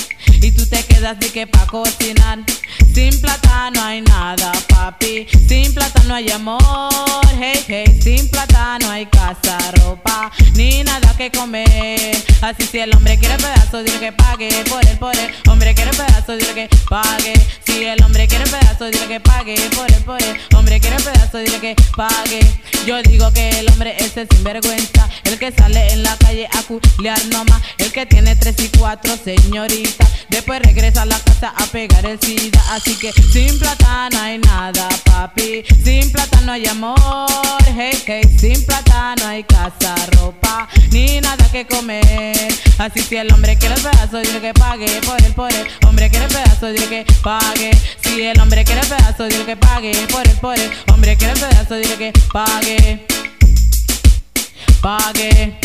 Y 0.41 0.51
tú 0.53 0.67
te 0.67 0.83
quedas 0.85 1.19
de 1.19 1.29
que 1.29 1.47
pa' 1.47 1.67
cocinar. 1.67 2.39
Sin 2.95 3.21
plata 3.21 3.71
no 3.75 3.83
hay 3.83 4.03
nada, 4.03 4.53
papi. 4.69 5.27
Sin 5.49 5.75
plata 5.75 6.01
no 6.07 6.15
hay 6.15 6.31
amor, 6.31 6.61
hey, 7.39 7.61
hey. 7.67 7.99
Sin 8.01 8.29
plata 8.29 8.79
no 8.81 8.89
hay 8.89 9.07
casa, 9.07 9.59
ropa, 9.83 10.31
ni 10.55 10.85
nada 10.85 11.13
que 11.17 11.31
comer. 11.33 12.17
Así 12.41 12.65
si 12.71 12.79
el 12.79 12.95
hombre 12.95 13.19
quiere 13.19 13.37
pedazo, 13.37 13.83
dile 13.83 13.99
que 13.99 14.13
pague 14.13 14.49
por 14.69 14.87
él, 14.87 14.99
por 14.99 15.17
él. 15.17 15.31
Hombre 15.49 15.75
quiere 15.75 15.91
pedazo, 15.91 16.37
dile 16.37 16.55
que 16.55 16.69
pague. 16.89 17.33
Si 17.67 17.85
el 17.85 18.01
hombre 18.05 18.29
quiere 18.29 18.45
pedazo, 18.45 18.87
dile 18.87 19.07
que 19.09 19.21
pague 19.21 19.57
por 19.75 19.91
él, 19.91 20.05
por 20.05 20.23
él. 20.23 20.37
Hombre 20.55 20.79
quiere 20.79 20.97
pedazo, 20.97 21.39
dile 21.39 21.59
que 21.59 21.75
pague. 21.97 22.41
Yo 22.87 23.03
digo 23.03 23.33
que 23.33 23.49
el 23.59 23.69
hombre 23.71 23.97
ese 23.99 24.23
es 24.23 24.29
sinvergüenza. 24.31 25.09
El 25.25 25.39
que 25.39 25.51
sale 25.51 25.93
en 25.93 26.03
la 26.03 26.17
calle 26.19 26.47
a 26.53 26.63
culiar 26.63 27.25
nomás. 27.27 27.61
El 27.79 27.91
que 27.93 28.07
tiene 28.07 28.37
tres 28.37 28.57
y 28.61 28.69
cuatro 28.79 29.17
señoritas. 29.17 30.14
Después 30.29 30.61
regresa 30.63 31.03
a 31.03 31.07
la 31.07 31.19
casa 31.19 31.53
a 31.57 31.67
pegar 31.67 32.05
el 32.07 32.21
SIDA. 32.21 32.63
Así 32.73 32.97
que 32.97 33.13
sin 33.13 33.59
plata 33.59 34.09
no 34.13 34.21
hay 34.21 34.39
nada, 34.39 34.89
papi. 35.05 35.65
Sin 35.85 36.11
plata 36.13 36.41
no 36.43 36.53
hay 36.53 36.67
amor, 36.67 36.97
hey, 37.77 37.99
hey. 38.07 38.23
Sin 38.39 38.65
plata 38.65 39.15
no 39.17 39.27
hay 39.27 39.45
casa, 39.45 39.95
ropa, 40.13 40.69
ni 40.91 41.21
nada 41.21 41.51
que 41.51 41.67
comer. 41.67 42.55
Así 42.79 43.01
si 43.01 43.17
el 43.17 43.33
hombre 43.33 43.57
quiere 43.57 43.75
el 43.75 43.83
pedazo, 43.83 44.19
dile 44.19 44.41
que 44.41 44.55
pague 44.55 45.01
por 45.03 45.23
él, 45.23 45.33
por 45.35 45.53
él. 45.53 45.67
Hombre 45.87 46.11
quiere 46.11 46.27
el 46.27 46.33
pedazo, 46.33 46.67
dile 46.73 46.89
que 46.89 47.07
pague. 47.23 47.71
Si 48.03 48.23
el 48.23 48.41
hombre 48.41 48.65
quiere 48.65 48.81
el 48.81 48.87
pedazo, 48.89 49.25
dile 49.29 49.45
que 49.45 49.57
pague 49.57 49.93
por 50.11 50.27
él, 50.27 50.37
por 50.41 50.59
él. 50.59 50.71
Hombre 50.93 51.17
quiere 51.17 51.35
el 51.35 51.41
pedazo, 51.41 51.75
dile 51.77 51.97
que 51.97 52.13
pague. 52.33 53.07
Pague. 54.81 55.59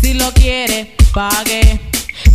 Si 0.00 0.14
lo 0.14 0.32
quiere, 0.32 0.94
pague. 1.12 1.80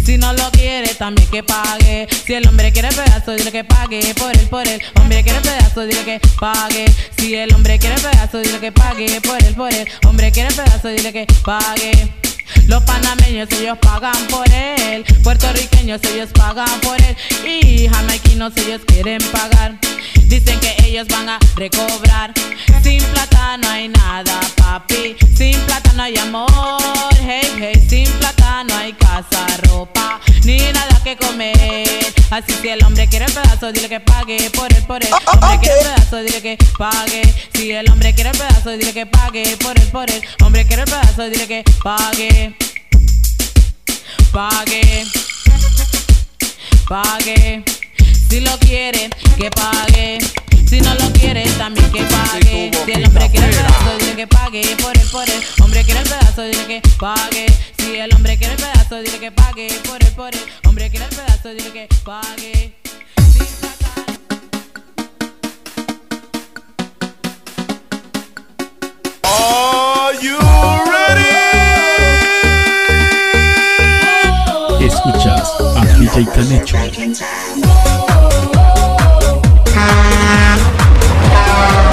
Si 0.07 0.17
no 0.17 0.31
lo 0.31 0.49
quiere, 0.51 0.95
también 0.95 1.29
que 1.29 1.43
pague. 1.43 2.07
Si 2.25 2.33
el 2.33 2.47
hombre 2.47 2.71
quiere 2.71 2.87
pedazo, 2.87 3.33
dile 3.33 3.51
que 3.51 3.65
pague. 3.65 4.15
Por 4.15 4.33
él, 4.37 4.47
por 4.47 4.65
él. 4.65 4.81
Hombre 5.01 5.21
quiere 5.21 5.41
pedazo, 5.41 5.85
dile 5.85 6.01
que 6.05 6.21
pague. 6.39 6.85
Si 7.17 7.35
el 7.35 7.53
hombre 7.53 7.77
quiere 7.77 7.95
pedazo, 7.95 8.37
dile 8.37 8.57
que 8.61 8.71
pague. 8.71 9.19
Por 9.19 9.43
él, 9.43 9.53
por 9.53 9.73
él. 9.73 9.85
Hombre 10.07 10.31
quiere 10.31 10.55
pedazo, 10.55 10.87
dile 10.87 11.11
que 11.11 11.27
pague. 11.43 12.09
Los 12.67 12.83
panameños 12.83 13.49
ellos 13.59 13.77
pagan 13.79 14.27
por 14.29 14.49
él, 14.49 15.03
puertorriqueños 15.25 15.99
ellos 16.05 16.29
pagan 16.33 16.79
por 16.79 16.95
él 17.01 17.17
y 17.45 17.89
jamaiquinos 17.89 18.55
ellos 18.55 18.79
quieren 18.87 19.19
pagar. 19.33 19.86
Dicen 20.27 20.59
que 20.59 20.75
ellos 20.85 21.07
van 21.07 21.29
a 21.29 21.39
recobrar. 21.55 22.33
Sin 22.83 23.01
plata 23.03 23.57
no 23.57 23.69
hay 23.69 23.87
nada, 23.87 24.39
papi. 24.57 25.15
Sin 25.35 25.59
plata 25.61 25.93
no 25.93 26.03
hay 26.03 26.17
amor, 26.17 26.47
hey, 27.21 27.49
hey. 27.59 27.85
Sin 27.89 28.11
plata 28.19 28.63
no 28.65 28.75
hay 28.75 28.93
casa, 28.93 29.45
ropa, 29.69 30.19
ni 30.43 30.57
nada 30.57 31.01
que 31.03 31.15
comer. 31.15 32.13
Así 32.29 32.53
si 32.61 32.67
el 32.67 32.83
hombre 32.83 33.07
quiere 33.07 33.25
pedazo, 33.25 33.71
dile 33.71 33.87
que 33.87 33.99
pague 34.01 34.49
por 34.51 34.71
él, 34.71 34.83
por 34.85 35.03
él. 35.03 35.09
Hombre 35.33 35.59
quiere 35.61 35.81
pedazo, 35.81 36.17
dile 36.17 36.41
que 36.41 36.57
pague. 36.77 37.21
Si 37.53 37.71
el 37.71 37.89
hombre 37.89 38.13
quiere 38.13 38.31
pedazo, 38.31 38.71
dile 38.71 38.93
que 38.93 39.05
pague 39.05 39.57
por 39.57 39.79
él, 39.79 39.87
por 39.87 40.11
él. 40.11 40.21
Hombre 40.43 40.65
quiere 40.65 40.83
pedazo, 40.83 41.29
dile 41.29 41.47
que 41.47 41.63
pague. 41.81 42.53
Pague. 44.31 45.05
Pague. 46.87 47.76
Si 48.29 48.41
lo 48.41 48.57
quiere, 48.59 49.09
que 49.37 49.49
pague. 49.51 50.17
Si 50.67 50.81
no 50.81 50.93
lo 50.95 51.11
quiere, 51.13 51.43
también 51.57 51.89
que 51.91 52.03
pague. 52.03 52.71
Si 52.85 52.91
el 52.91 53.05
hombre 53.05 53.29
quiere 53.29 53.47
el 53.47 53.55
pedazo, 53.55 53.97
dile 53.99 54.15
que 54.15 54.27
pague. 54.27 54.75
Por 54.81 54.97
él, 54.97 55.07
por 55.11 55.29
él. 55.29 55.43
Hombre 55.63 55.83
quiere 55.85 56.01
el 56.01 56.07
pedazo, 56.09 56.43
dile 56.43 56.65
que 56.67 56.81
pague. 56.99 57.45
Si 57.77 57.95
el 57.95 58.13
hombre 58.13 58.37
quiere 58.37 58.53
el 58.53 58.59
pedazo, 58.59 58.97
dile 59.01 59.17
que 59.19 59.31
pague. 59.31 59.69
Por 59.87 60.03
él, 60.03 60.11
por 60.11 60.35
él. 60.35 60.41
Hombre 60.65 60.89
quiere 60.89 61.05
el 61.05 61.15
pedazo, 61.15 61.49
dile 61.49 61.71
que 61.71 61.87
pague. 62.03 62.75
Are 69.23 70.17
you 70.21 70.37
ready? 70.91 71.33
Escuchas 74.85 75.49
a 75.77 75.85
DJ 75.97 76.25
Canecho. 76.25 76.77
Yeah. 80.27 81.86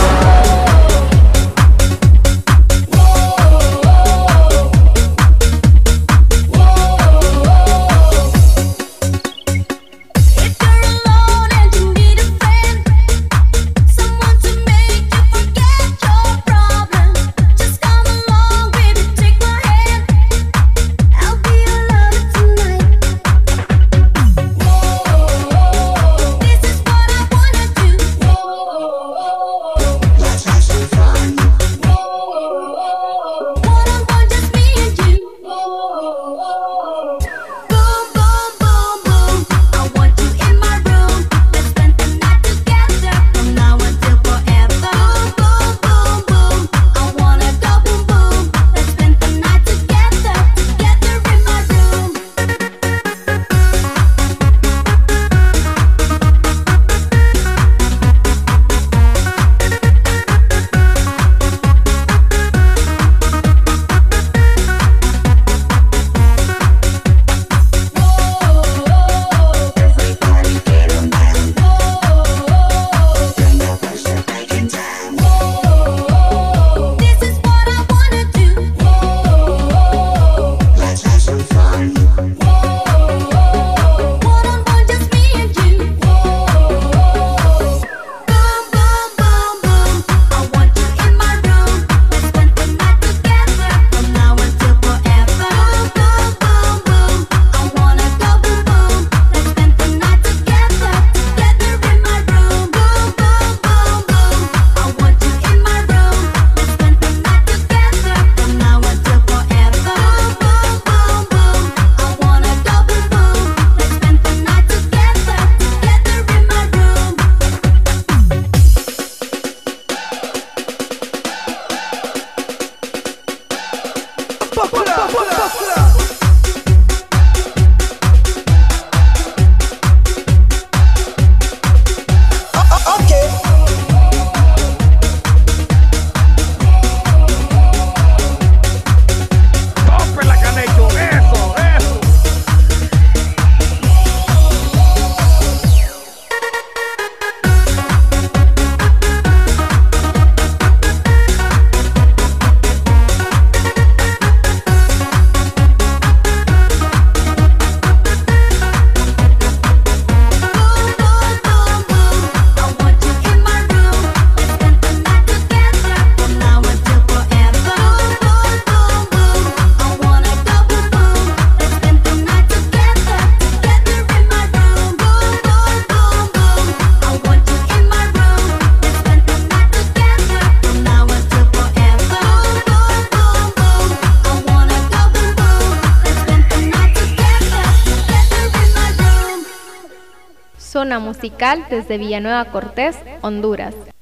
Desde 191.68 191.99
Villanueva 191.99 192.44
Cortés, 192.47 192.97
Honduras. 193.23 193.93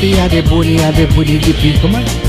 Wahapia 0.00 0.28
de 0.28 0.40
Bunia 0.40 0.90
de 0.92 1.06
Buni 1.08 1.36
de 1.36 1.52
Pintoman. 1.52 2.02
Okay. 2.02 2.19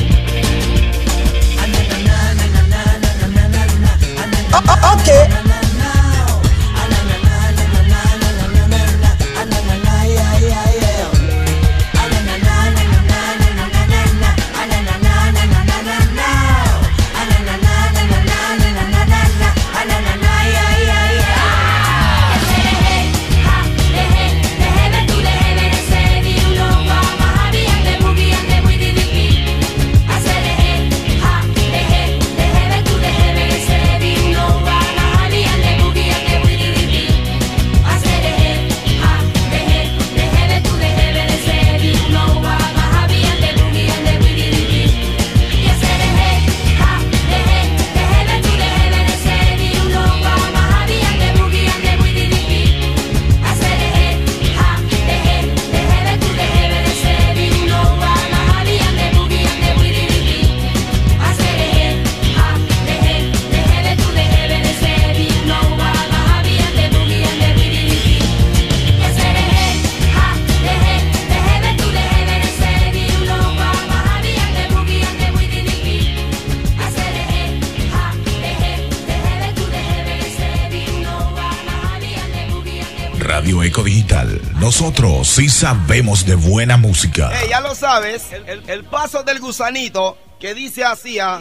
Nosotros 84.86 85.28
sí 85.28 85.48
sabemos 85.48 86.26
de 86.26 86.34
buena 86.34 86.76
música. 86.76 87.30
Eh, 87.44 87.50
ya 87.52 87.60
lo 87.62 87.76
sabes, 87.76 88.24
el, 88.34 88.50
el- 88.50 88.67
el 88.67 88.84
paso 88.84 89.22
del 89.22 89.39
gusanito 89.39 90.17
que 90.39 90.56
dice 90.56 90.84
así, 90.84 91.20
ah, 91.20 91.39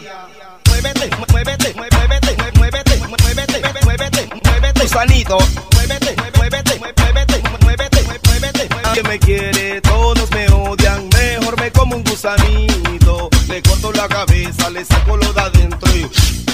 muévete, 0.67 1.09
mu- 1.17 1.25
muévete, 1.31 1.73
mu- 1.73 1.81
muévete, 1.91 2.37
mu- 2.37 2.59
muévete, 2.59 2.97
mu- 2.97 3.07
muévete, 3.07 3.61
mu- 3.63 3.83
muévete, 3.83 4.29
muévete, 4.45 4.81
gusanito, 4.83 5.37
muévete, 5.73 6.15
mu- 6.17 6.37
muévete, 6.37 6.75
mu- 6.75 6.85
muévete, 7.01 7.41
mu- 7.41 7.57
muévete, 7.65 8.01
mu- 8.03 8.29
muévete, 8.29 8.69
Nadie 8.83 9.03
me 9.09 9.17
quiere, 9.17 9.81
todos 9.81 10.29
me 10.29 10.47
odian, 10.47 11.09
mejor 11.09 11.59
me 11.59 11.71
como 11.71 11.95
un 11.95 12.03
gusanito, 12.03 13.27
le 13.47 13.61
corto 13.63 13.91
la 13.91 14.07
cabeza, 14.07 14.69
le 14.69 14.85
saco 14.85 15.17
lo 15.17 15.33
de 15.33 15.41
adentro 15.41 15.91
y 15.95 16.07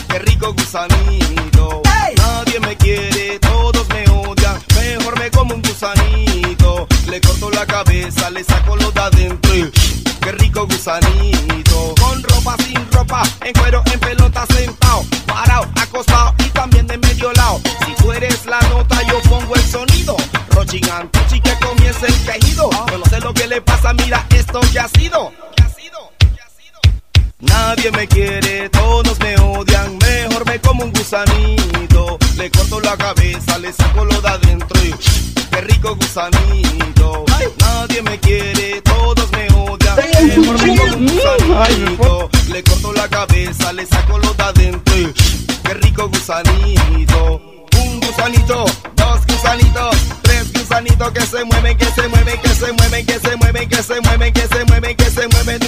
qué 0.07 0.19
rico 0.19 0.53
gusanito. 0.53 1.81
Nadie 2.15 2.59
me 2.61 2.77
quiere, 2.77 3.39
todos 3.39 3.85
me 3.89 4.05
odian, 4.09 4.57
mejor 4.77 5.19
me 5.19 5.29
como 5.31 5.53
un 5.53 5.61
gusanito, 5.61 6.16
le 7.17 7.21
corto 7.21 7.49
la 7.49 7.65
cabeza, 7.65 8.29
le 8.29 8.43
saco 8.43 8.75
lo 8.75 8.91
de 8.91 9.01
adentro 9.01 9.51
qué 10.21 10.31
rico 10.33 10.67
gusanito. 10.67 11.95
Con 11.99 12.21
ropa, 12.21 12.55
sin 12.63 12.91
ropa, 12.91 13.23
en 13.43 13.53
cuero, 13.53 13.81
en 13.91 13.99
pelota, 13.99 14.45
sentado, 14.53 15.03
parado, 15.25 15.67
acostado 15.81 16.35
y 16.45 16.49
también 16.49 16.85
de 16.85 16.97
medio 16.99 17.31
lado. 17.33 17.59
Si 17.85 17.93
tú 17.95 18.11
eres 18.11 18.45
la 18.45 18.59
nota, 18.69 19.01
yo 19.07 19.19
pongo 19.29 19.55
el 19.55 19.63
sonido. 19.63 20.15
Rochin 20.51 20.87
Antucci 20.91 21.41
que 21.41 21.57
comience 21.59 22.05
el 22.05 22.13
quejido. 22.23 22.69
Yo 22.91 22.97
no 22.99 23.05
sé 23.05 23.19
lo 23.19 23.33
que 23.33 23.47
le 23.47 23.61
pasa, 23.61 23.93
mira 23.93 24.23
esto 24.29 24.59
que 24.71 24.79
ha 24.79 24.87
sido. 24.87 25.31
Nadie 27.39 27.91
me 27.91 28.07
quiere, 28.07 28.69
todos 28.69 29.19
me 29.19 29.35
odian, 29.37 29.97
mejor 29.97 30.45
me 30.45 30.59
como 30.59 30.83
un 30.83 30.91
gusanito. 30.91 32.19
Le 32.35 32.51
corto 32.51 32.79
la 32.79 32.95
cabeza, 32.95 33.57
le 33.57 33.73
saco 33.73 34.05
lo 34.05 34.21
de 34.21 34.29
adentro 34.29 34.79
y 34.83 35.26
qué 35.57 35.61
rico 35.73 35.95
gusanito. 35.95 37.25
Nadie 37.59 38.01
me 38.01 38.19
quiere, 38.19 38.81
todos 38.81 39.31
me 39.31 39.47
odian, 39.55 39.95
gusanito. 41.07 42.29
Le 42.49 42.63
corto 42.63 42.93
la 42.93 43.07
cabeza, 43.07 43.73
le 43.73 43.85
saco 43.85 44.19
lo 44.19 44.33
de 44.33 44.43
adentro 44.43 44.95
qué 45.63 45.73
rico 45.75 46.09
gusanito. 46.09 47.41
Un 47.81 47.99
gusanito, 47.99 48.65
dos 48.95 49.25
gusanitos, 49.27 49.95
tres 50.21 50.53
gusanitos 50.53 51.11
que 51.11 51.21
se 51.21 51.43
mueven, 51.45 51.77
que 51.77 51.85
se 51.85 52.07
mueven, 52.07 52.39
que 52.41 52.49
se 52.49 52.71
mueven, 52.73 53.05
que 53.05 53.19
se 53.19 53.35
mueven, 53.35 53.69
que 53.69 53.69
se 53.69 53.69
mueven, 53.69 53.69
que 53.69 53.83
se 53.83 54.01
mueven, 54.01 54.33
que 54.33 54.46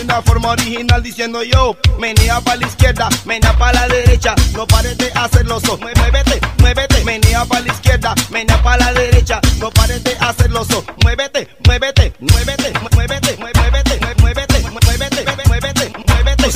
una 0.10 0.22
forma 0.24 0.50
original 0.50 1.04
diciendo 1.04 1.44
yo, 1.44 1.76
menea 2.00 2.42
para 2.42 2.58
la 2.58 2.68
izquierda, 2.68 3.10
menea 3.26 3.54
para 3.58 3.82
la 3.82 3.88
derecha, 3.88 4.34
no 4.54 4.66
pares 4.66 4.98
de 4.98 5.12
hacerlo 5.14 5.60
so, 5.60 5.78
muévete, 5.78 6.40
muévete, 6.58 7.04
menea 7.06 7.46
para 7.46 7.62
la 7.62 7.72
izquierda, 7.74 8.16
menea 8.32 8.60
para 8.64 8.86
la 8.86 8.94
derecha, 8.94 9.40
no 9.60 9.70
pares 9.70 10.04
de 10.04 10.18
hacerlo 10.20 10.66
so, 10.66 10.84
muévete, 11.04 11.48
muévete, 11.66 12.14
muévete, 12.20 12.74
mu- 12.82 12.90
muévete, 12.96 13.38
muévete, 13.38 14.00
muévete, 14.20 14.70
mu- 14.72 14.80
muévete, 14.82 15.30
muévete, 15.38 15.78
muévete, 16.08 16.48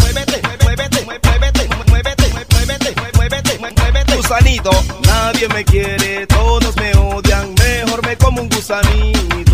muévete, 0.00 0.42
mue- 0.42 0.58
muévete, 0.62 1.04
muévete, 1.04 1.68
mu- 1.68 1.84
muévete, 1.92 2.30
muévete, 2.32 2.94
muévete, 3.14 3.58
mue- 3.58 3.72
muévete, 3.82 4.16
gusanito, 4.16 4.70
nadie 5.04 5.48
me 5.48 5.62
quiere, 5.64 6.26
todos 6.26 6.74
me 6.76 6.92
odian, 6.96 7.52
mejor 7.54 8.02
me 8.06 8.16
como 8.16 8.40
un 8.40 8.48
gusanito, 8.48 9.51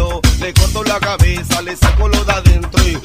le 0.48 0.54
corto 0.54 0.82
la 0.82 0.98
cabeza, 0.98 1.60
le 1.60 1.76
saco 1.76 2.08
lo 2.08 2.24
de 2.24 2.32
adentro 2.32 2.82
y 2.88 2.98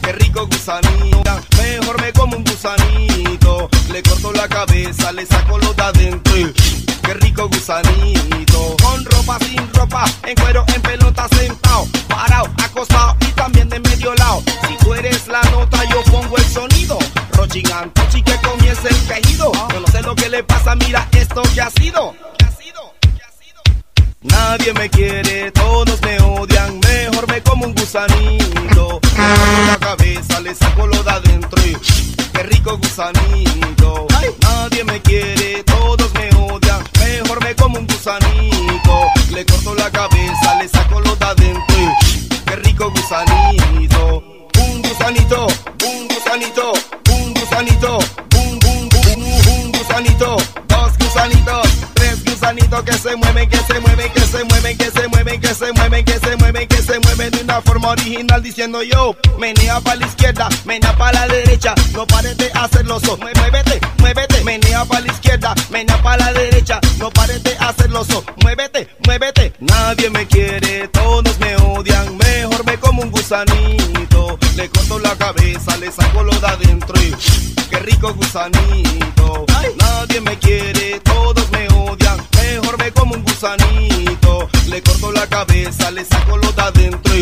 qué 0.00 0.12
rico 0.12 0.46
gusanito, 0.46 1.22
mejor 1.58 2.00
me 2.00 2.10
como 2.14 2.38
un 2.38 2.42
gusanito, 2.42 3.68
le 3.92 4.02
corto 4.02 4.32
la 4.32 4.48
cabeza, 4.48 5.12
le 5.12 5.26
saco 5.26 5.58
lo 5.58 5.74
de 5.74 5.82
adentro 5.82 6.38
y 6.38 6.54
qué 7.02 7.12
rico 7.20 7.48
gusanito, 7.48 8.76
con 8.82 9.04
ropa, 9.04 9.38
sin 9.40 9.70
ropa, 9.74 10.06
en 10.22 10.34
cuero, 10.36 10.64
en 10.74 10.80
pelota, 10.80 11.28
sentado, 11.36 11.86
parado, 12.08 12.48
acostado 12.64 13.14
y 13.20 13.32
también 13.32 13.68
de 13.68 13.78
medio 13.78 14.14
lado, 14.14 14.42
si 14.66 14.76
tú 14.78 14.94
eres 14.94 15.28
la 15.28 15.42
nota 15.50 15.84
yo 15.90 16.02
pongo 16.04 16.38
el 16.38 16.44
sonido, 16.46 16.98
Rochin 17.32 17.70
Antucci 17.72 18.22
que 18.22 18.38
comience 18.38 18.88
el 18.88 18.96
quejido, 19.06 19.52
yo 19.70 19.80
no 19.80 19.86
sé 19.88 20.00
lo 20.00 20.14
que 20.14 20.30
le 20.30 20.42
pasa, 20.44 20.74
mira 20.74 21.06
esto 21.12 21.42
que 21.54 21.60
ha 21.60 21.68
sido. 21.68 22.14
Nadie 24.22 24.72
me 24.72 24.88
quiere, 24.90 25.52
todos 25.52 26.00
me 26.02 26.18
odian, 26.20 26.80
como 27.66 27.74
un 27.74 27.74
gusanito. 27.74 29.00
Le 29.02 29.34
corto 29.34 29.66
la 29.66 29.78
cabeza, 29.78 30.40
le 30.40 30.54
saco 30.54 30.86
lo 30.86 31.02
de 31.02 31.10
adentro 31.10 31.62
y 31.66 31.76
qué 32.32 32.42
rico 32.44 32.78
gusanito. 32.78 34.06
Nadie 34.42 34.84
me 34.84 35.00
quiere, 35.02 35.62
todos 35.64 36.12
me 36.14 36.28
odian, 36.36 36.82
mejor 37.00 37.42
me 37.42 37.54
como 37.54 37.78
un 37.78 37.86
gusanito. 37.86 39.06
Le 39.30 39.44
corto 39.44 39.74
la 39.74 39.90
cabeza, 39.90 40.54
le 40.60 40.68
saco 40.68 41.00
lo 41.00 41.16
de 41.16 41.24
adentro 41.24 41.76
y 41.78 42.28
qué 42.44 42.56
rico 42.56 42.90
gusanito. 42.90 44.22
Un 44.58 44.82
gusanito, 44.82 45.46
un 45.86 46.08
gusanito, 46.08 46.72
un 47.10 47.34
gusanito, 47.34 47.98
un, 48.36 48.58
un, 48.64 48.88
un, 49.06 49.24
un 49.48 49.72
gusanito, 49.72 50.36
dos 50.68 50.98
gusanitos, 50.98 51.68
tres 51.94 52.24
gusanitos 52.24 52.82
que 52.84 52.92
se 52.92 53.16
mueven, 53.16 53.48
que 53.48 53.58
se 53.58 53.80
mueven, 53.80 54.12
que 54.12 54.20
se 54.20 54.44
mueven, 54.44 54.78
que 54.78 54.90
se 54.90 55.08
mueven, 55.08 55.40
que 55.40 55.54
se 55.54 55.72
mueven, 55.72 56.04
que 56.04 56.18
se 56.18 56.36
mueven, 56.36 56.45
forma 57.62 57.88
original 57.90 58.42
diciendo 58.42 58.82
yo, 58.82 59.16
menea 59.38 59.80
para 59.80 59.96
la 59.96 60.06
izquierda, 60.06 60.48
menea 60.64 60.96
para 60.96 61.20
la 61.20 61.34
derecha, 61.34 61.74
no 61.92 62.06
pares 62.06 62.36
de 62.36 62.50
hacerlo 62.52 63.00
so, 63.00 63.16
muévete, 63.16 63.80
muévete, 63.98 64.44
menea 64.44 64.84
para 64.84 65.00
la 65.00 65.12
izquierda, 65.12 65.54
menea 65.70 66.00
para 66.02 66.26
la 66.26 66.32
derecha, 66.32 66.80
no 66.98 67.10
pares 67.10 67.42
de 67.42 67.56
hacerlo 67.58 68.04
so, 68.04 68.24
muévete, 68.42 68.88
muévete, 69.06 69.52
nadie 69.60 70.10
me 70.10 70.26
quiere, 70.26 70.88
todos 70.88 71.38
me 71.38 71.56
odian, 71.56 72.16
mejor 72.16 72.64
me 72.64 72.78
como 72.78 73.02
un 73.02 73.10
gusanito, 73.10 74.38
le 74.56 74.68
corto 74.68 74.98
la 74.98 75.16
cabeza, 75.16 75.76
le 75.76 75.90
saco 75.92 76.22
lo 76.22 76.38
de 76.38 76.46
adentro 76.46 76.94
y 77.02 77.14
qué 77.70 77.78
rico 77.80 78.12
gusanito, 78.14 79.46
nadie 79.78 80.20
me 80.20 80.38
quiere, 80.38 81.00
todos 81.00 81.50
me 81.50 81.68
odian, 81.68 82.18
mejor 82.36 82.78
me 82.78 82.92
como 82.92 83.14
un 83.14 83.22
gusanito, 83.22 84.48
le 84.68 84.82
corto 84.82 85.12
la 85.12 85.26
cabeza, 85.26 85.90
le 85.90 86.04
saco 86.04 86.36
lo 86.36 86.52
de 86.52 86.62
adentro 86.62 87.15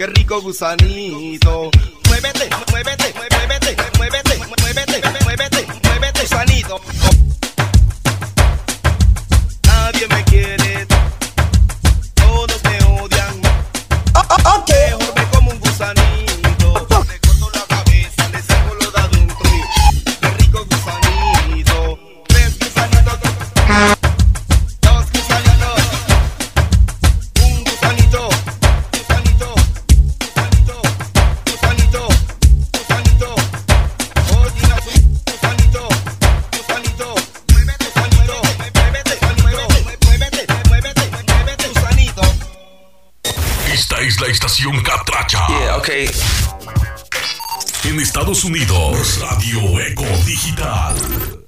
qué 0.00 0.06
rico 0.06 0.40
gusanito, 0.40 1.70
muévete, 2.08 2.48
muévete, 2.70 3.12
muévete, 3.14 3.76
muévete, 3.98 4.36
muévete, 4.66 5.02
muévete, 5.26 5.66
muévete, 5.84 6.22
gusanito. 6.22 6.80
Nadie 9.66 10.08
me 10.08 10.24
quiere, 10.24 10.86
todos 12.14 12.62
me 12.64 13.02
odian. 13.02 13.42
estación 44.30 44.80
catracha. 44.82 45.46
Yeah, 45.48 45.76
okay. 45.76 46.10
En 47.84 47.98
Estados 47.98 48.44
Unidos, 48.44 49.18
Radio 49.20 49.80
Eco 49.80 50.04
Digital. 50.24 51.39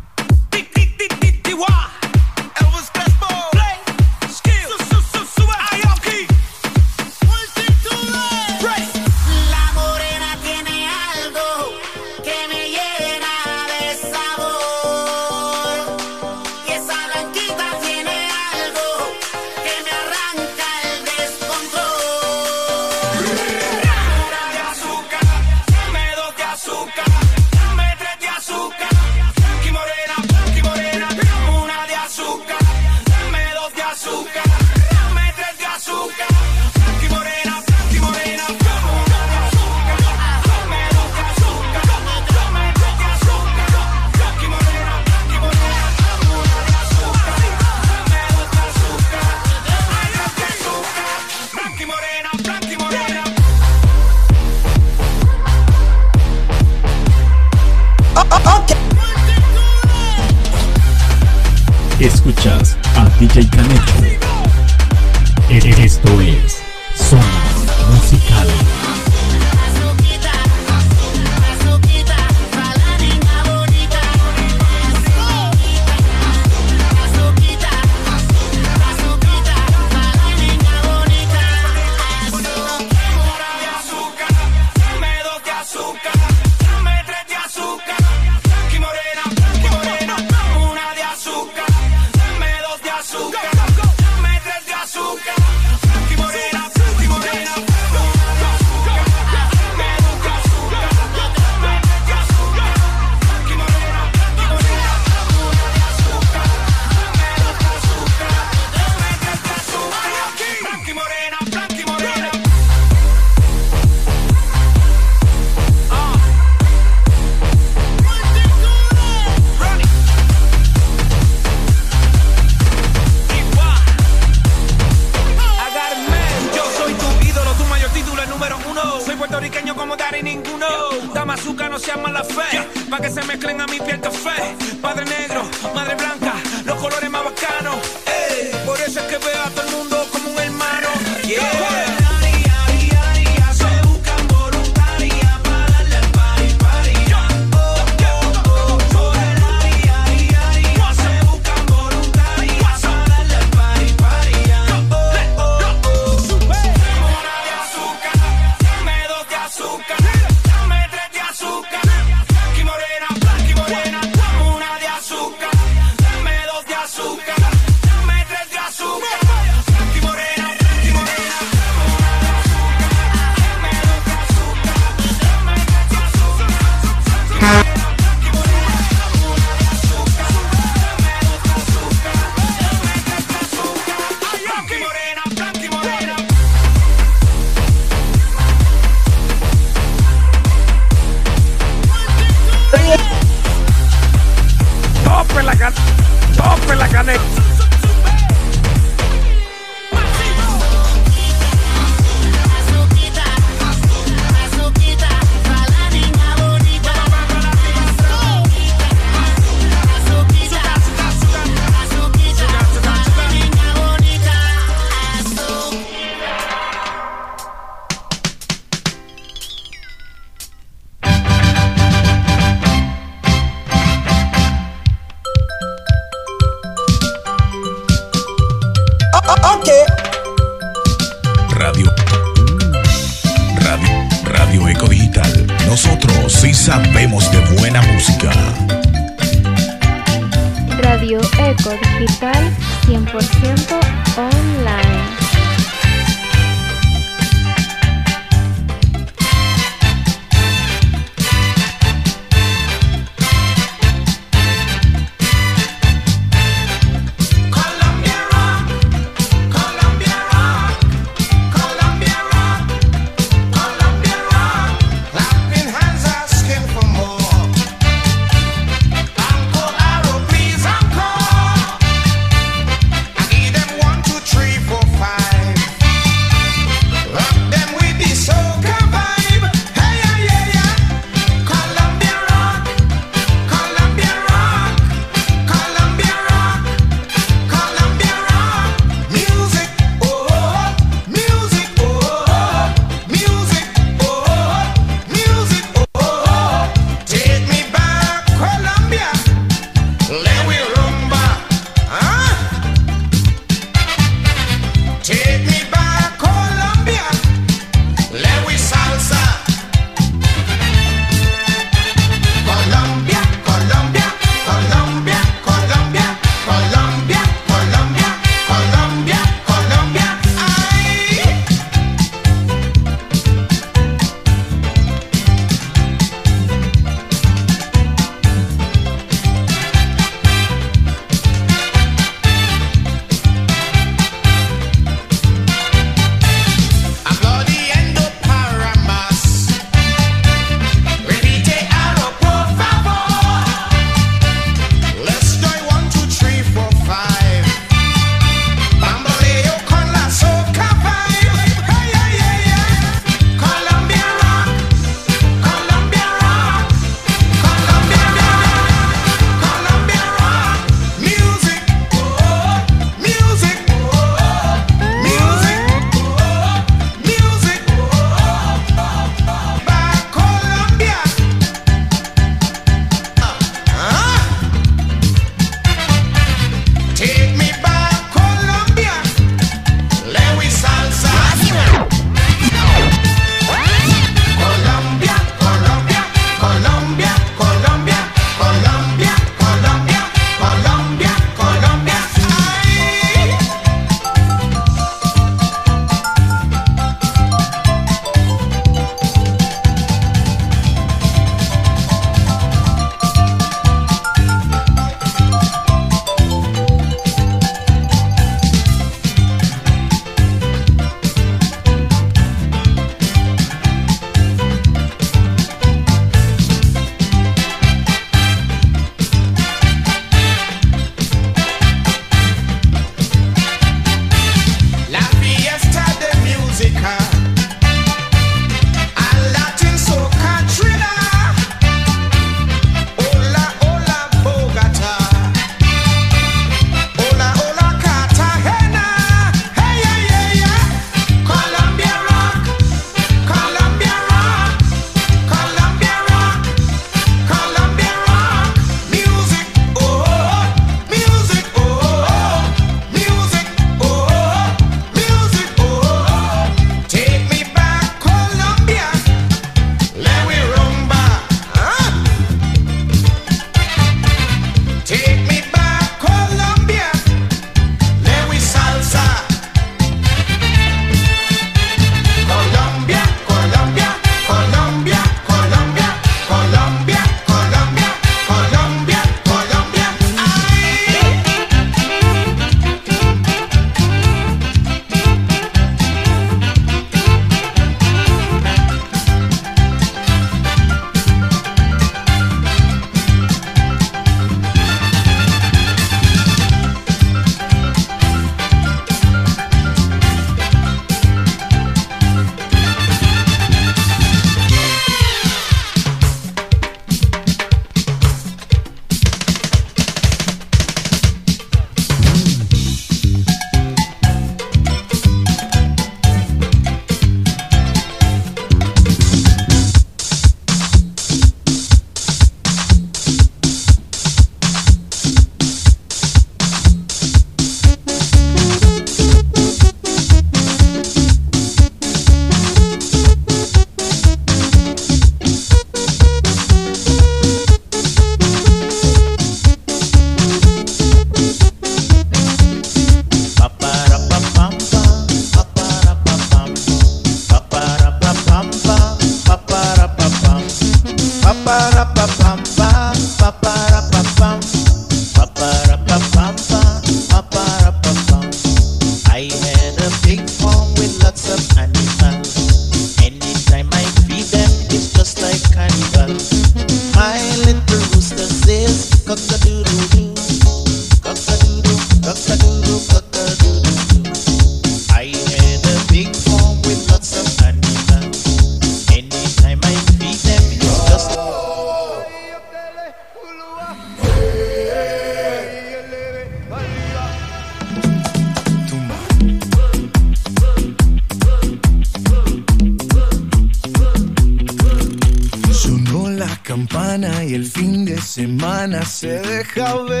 deja. 599.55 600.00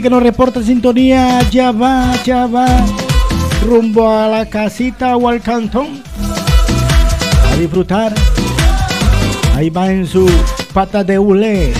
Que 0.00 0.08
nos 0.08 0.22
reporta 0.22 0.62
sintonía. 0.62 1.42
Ya 1.50 1.72
va, 1.72 2.14
ya 2.24 2.46
va. 2.46 2.66
Rumbo 3.62 4.10
a 4.10 4.28
la 4.28 4.46
casita 4.46 5.14
o 5.16 5.28
al 5.28 5.42
cantón. 5.42 6.02
A 7.52 7.56
disfrutar. 7.56 8.14
Ahí 9.54 9.68
va 9.68 9.90
en 9.90 10.06
su 10.06 10.26
pata 10.72 11.04
de 11.04 11.18
hule 11.18 11.74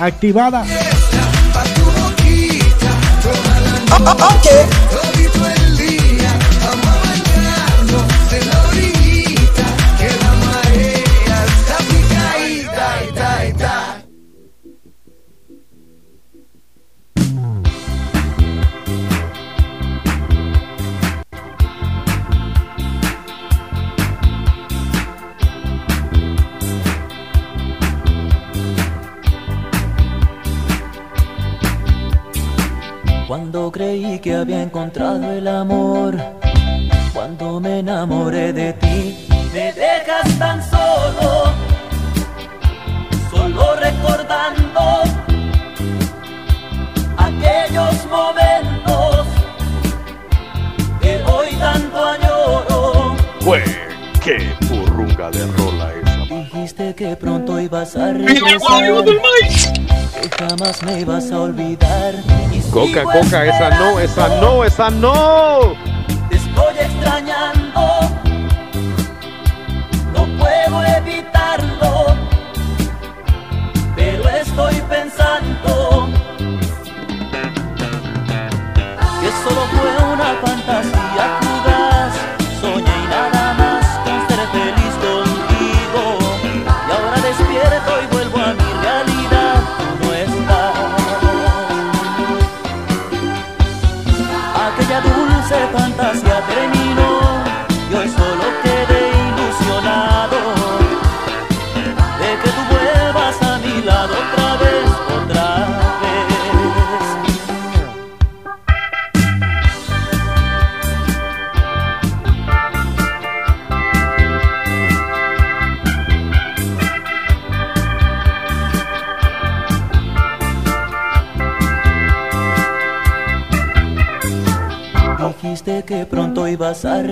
activada. 0.00 0.64
Oh, 3.90 3.96
oh, 4.00 4.16
oh, 4.18 4.38
okay. 4.38 4.77
había 34.48 34.62
encontrado 34.62 35.30
el 35.30 35.46
amor 35.46 36.16
cuando 37.12 37.60
me 37.60 37.80
enamoré 37.80 38.50
de 38.54 38.72
ti. 38.72 39.28
Me 39.52 39.72
dejas 39.74 40.38
tan 40.38 40.62
solo, 40.70 41.52
solo 43.30 43.74
recordando 43.76 45.02
aquellos 47.18 48.06
momentos 48.06 49.26
que 51.02 51.22
hoy 51.24 51.48
tanto 51.58 52.06
añoro. 52.06 53.16
Güey, 53.44 53.62
qué 54.24 54.50
purrunga 54.66 55.30
de 55.30 55.46
rola 55.58 55.92
esa. 55.92 56.34
Dijiste 56.34 56.94
que 56.94 57.16
pronto 57.16 57.60
ibas 57.60 57.94
a 57.96 58.14
regresar 58.14 58.94
jamás 60.68 60.82
me 60.82 61.04
vas 61.04 61.30
a 61.30 61.40
olvidar. 61.40 62.14
Coca, 62.70 63.02
coca, 63.04 63.46
esa 63.46 63.70
no, 63.70 64.00
esa 64.00 64.40
no, 64.40 64.64
esa 64.64 64.90
no. 64.90 65.87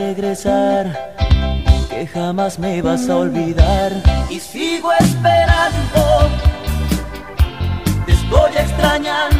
regresar, 0.07 1.15
que 1.91 2.07
jamás 2.07 2.59
me 2.59 2.81
vas 2.81 3.09
a 3.09 3.17
olvidar. 3.17 3.91
Y 4.31 4.39
sigo 4.39 4.93
esperando, 4.93 6.03
te 8.07 8.13
estoy 8.13 8.53
extrañando. 8.57 9.36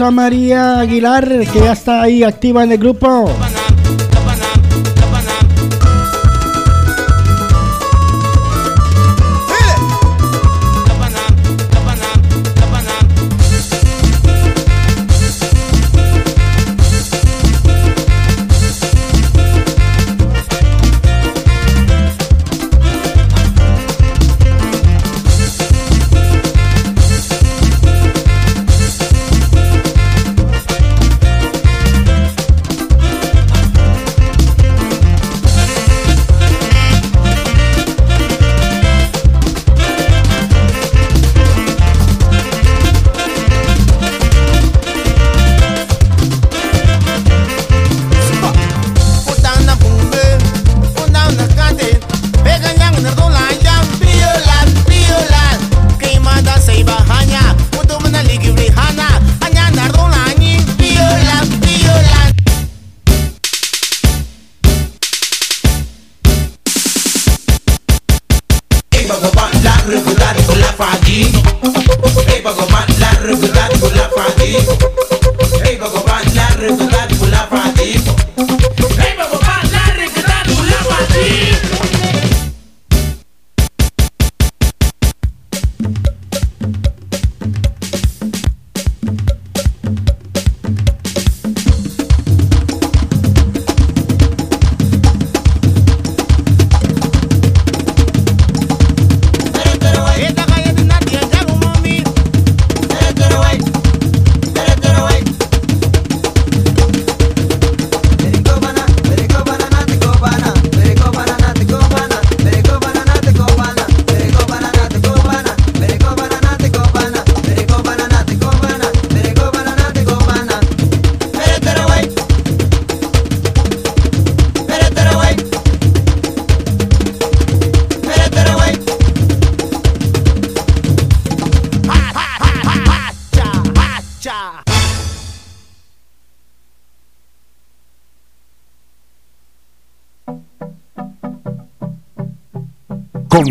a 0.00 0.10
María 0.10 0.80
Aguilar, 0.80 1.26
que 1.50 1.60
ya 1.60 1.72
está 1.72 2.02
ahí 2.02 2.22
activa 2.22 2.62
en 2.64 2.72
el 2.72 2.78
grupo. 2.78 3.30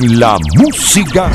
la 0.07 0.37
música. 0.55 1.31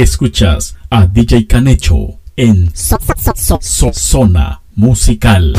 Escuchas 0.00 0.76
a 0.88 1.06
DJ 1.06 1.46
Canecho 1.46 2.20
en 2.34 2.72
Zona 3.92 4.62
Musical. 4.74 5.52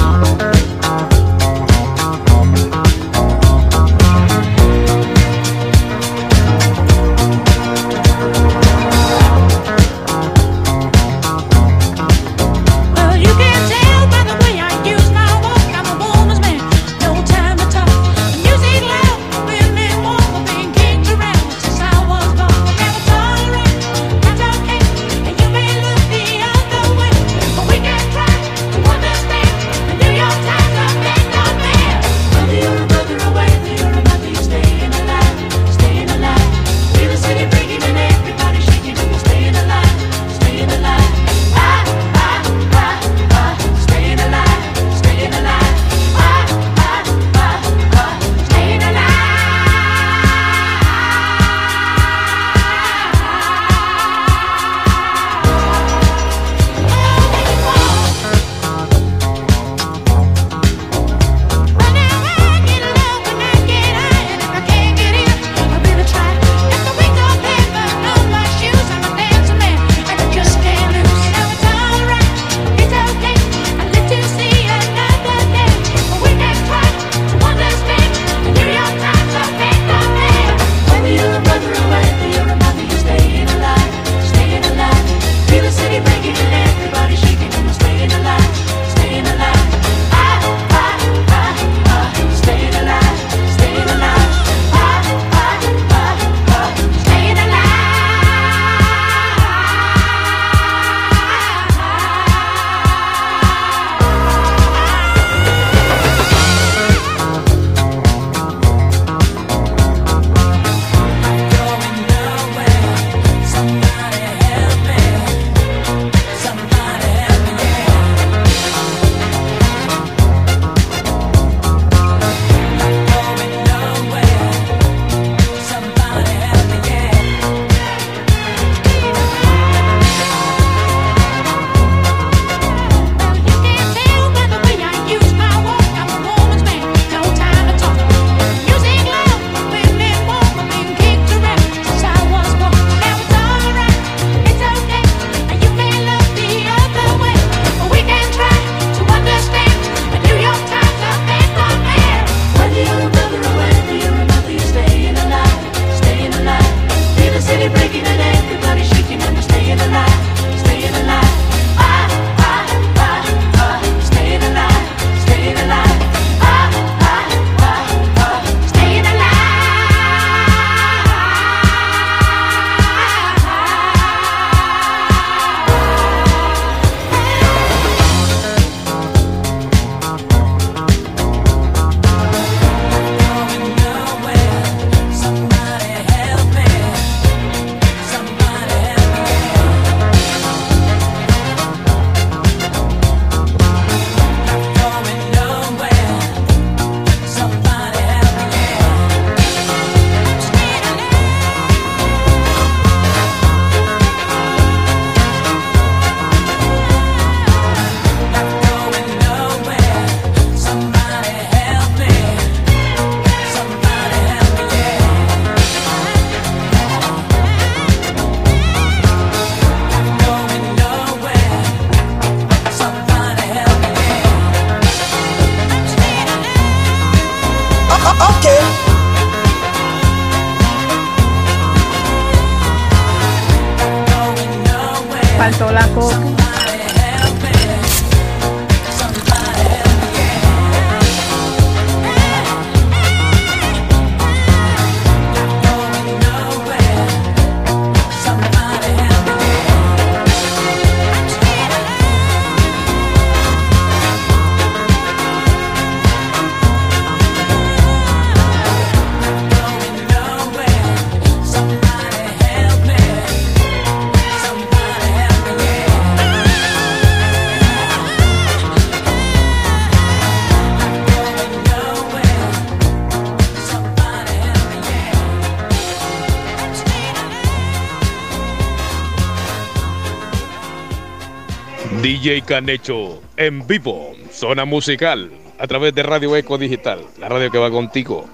DJ 282.22 282.44
Canecho 282.44 283.20
en 283.36 283.66
vivo, 283.66 284.14
zona 284.32 284.64
musical, 284.64 285.32
a 285.58 285.66
través 285.66 285.96
de 285.96 286.04
Radio 286.04 286.36
Eco 286.36 286.56
Digital, 286.60 287.00
la 287.18 287.28
radio 287.28 287.50
que 287.50 287.58
va 287.58 287.72
contigo. 287.72 288.30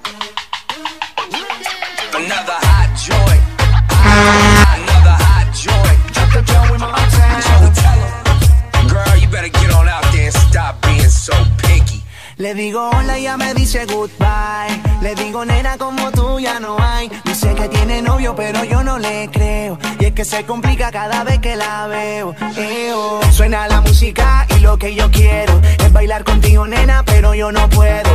Le 12.35 12.53
digo 12.53 12.89
hola 12.89 13.17
y 13.17 13.23
ya 13.23 13.37
me 13.37 13.53
dice 13.53 13.85
goodbye. 13.85 14.81
Le 15.01 15.15
digo 15.15 15.45
nena 15.45 15.77
como 15.77 16.11
tú 16.11 16.39
ya 16.39 16.59
no 16.59 16.77
hay. 16.77 17.09
Dice 17.39 17.53
que 17.53 17.69
tiene 17.69 18.01
novio 18.01 18.35
pero 18.35 18.63
yo 18.63 18.81
no 18.81 18.97
le 18.97 19.29
creo. 19.31 19.77
Y 19.99 20.05
es 20.05 20.13
que 20.13 20.25
se 20.25 20.43
complica 20.43 20.89
cada 20.89 21.23
vez 21.23 21.37
que 21.37 21.55
la 21.55 21.85
veo. 21.85 22.33
Eo. 22.55 23.19
Suena 23.31 23.67
la 23.67 23.79
música 23.79 24.47
y 24.57 24.61
lo 24.61 24.79
que 24.79 24.95
yo 24.95 25.11
quiero 25.11 25.61
es 25.61 25.93
bailar 25.93 26.23
contigo 26.23 26.65
nena 26.65 27.03
pero 27.05 27.35
yo 27.35 27.51
no 27.51 27.69
puedo. 27.69 28.09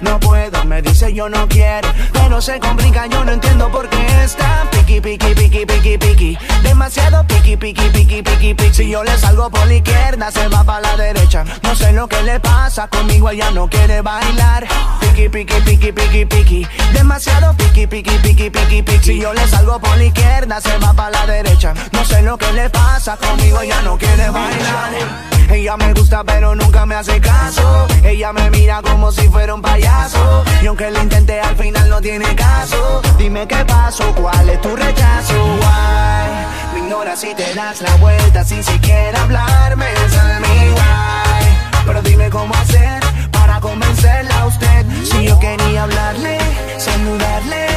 No 0.00 0.20
puedo, 0.20 0.64
me 0.64 0.80
dice 0.80 1.12
yo 1.12 1.28
no 1.28 1.48
quiero 1.48 1.88
Pero 2.12 2.40
se 2.40 2.60
complica, 2.60 3.06
yo 3.06 3.24
no 3.24 3.32
entiendo 3.32 3.68
por 3.68 3.88
qué 3.88 4.06
está 4.22 4.64
Piqui, 4.70 5.00
piqui, 5.00 5.34
piqui, 5.34 5.66
piqui, 5.66 5.98
piqui 5.98 6.38
Demasiado 6.62 7.26
piqui, 7.26 7.56
piqui, 7.56 7.90
piqui, 7.90 8.22
piqui, 8.22 8.54
piqui 8.54 8.74
Si 8.74 8.88
yo 8.88 9.02
le 9.02 9.16
salgo 9.18 9.50
por 9.50 9.66
la 9.66 9.74
izquierda, 9.74 10.30
se 10.30 10.46
va 10.48 10.62
para 10.62 10.82
la 10.82 10.96
derecha 10.96 11.44
No 11.64 11.74
sé 11.74 11.92
lo 11.92 12.06
que 12.06 12.22
le 12.22 12.38
pasa, 12.38 12.86
conmigo 12.86 13.30
ella 13.30 13.50
no 13.50 13.68
quiere 13.68 14.00
bailar 14.00 14.68
Piqui, 15.00 15.28
piqui, 15.28 15.60
piqui, 15.62 15.92
piqui, 15.92 16.24
piqui 16.26 16.66
Demasiado 16.92 17.56
piqui, 17.86 18.02
piqui, 18.02 18.18
piqui, 18.18 18.50
piqui, 18.50 18.82
piqui 18.82 19.04
Si 19.04 19.20
yo 19.20 19.32
le 19.32 19.46
salgo 19.46 19.78
por 19.78 19.96
la 19.96 20.04
izquierda, 20.04 20.60
se 20.60 20.76
va 20.78 20.92
para 20.92 21.10
la 21.10 21.26
derecha. 21.26 21.74
No 21.92 22.04
sé 22.04 22.22
lo 22.22 22.36
que 22.36 22.52
le 22.52 22.68
pasa, 22.70 23.16
conmigo 23.16 23.60
ella 23.60 23.80
no 23.82 23.96
quiere 23.96 24.30
bailar. 24.30 25.28
Ella 25.50 25.76
me 25.78 25.94
gusta 25.94 26.24
pero 26.24 26.54
nunca 26.54 26.84
me 26.86 26.94
hace 26.94 27.20
caso. 27.20 27.86
Ella 28.04 28.32
me 28.32 28.50
mira 28.50 28.82
como 28.82 29.10
si 29.12 29.28
fuera 29.28 29.54
un 29.54 29.62
payaso. 29.62 30.44
Y 30.62 30.66
aunque 30.66 30.90
lo 30.90 31.02
intenté 31.02 31.40
al 31.40 31.56
final 31.56 31.88
no 31.88 32.00
tiene 32.00 32.34
caso. 32.34 33.00
Dime 33.16 33.46
qué 33.46 33.64
pasó, 33.64 34.14
cuál 34.14 34.48
es 34.48 34.60
tu 34.60 34.76
rechazo. 34.76 35.34
Why 35.34 36.74
Me 36.74 36.80
ignoras 36.80 37.20
si 37.20 37.34
te 37.34 37.54
das 37.54 37.80
la 37.80 37.94
vuelta 37.96 38.44
sin 38.44 38.62
siquiera 38.62 39.22
hablarme. 39.22 39.86
Tell 40.10 40.40
me 40.40 40.72
why 40.72 41.86
Pero 41.86 42.02
dime 42.02 42.28
cómo 42.28 42.54
hacer 42.54 43.00
para 43.32 43.60
convencerla 43.60 44.40
a 44.40 44.46
usted. 44.46 44.86
Si 45.04 45.24
yo 45.24 45.38
quería 45.38 45.84
hablarle, 45.84 46.38
saludarle 46.76 47.67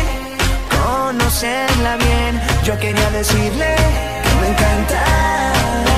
Conocerla 1.11 1.97
bien 1.97 2.41
Yo 2.63 2.79
quería 2.79 3.09
decirle 3.11 3.75
que 4.23 4.35
me 4.39 4.47
encanta 4.47 5.03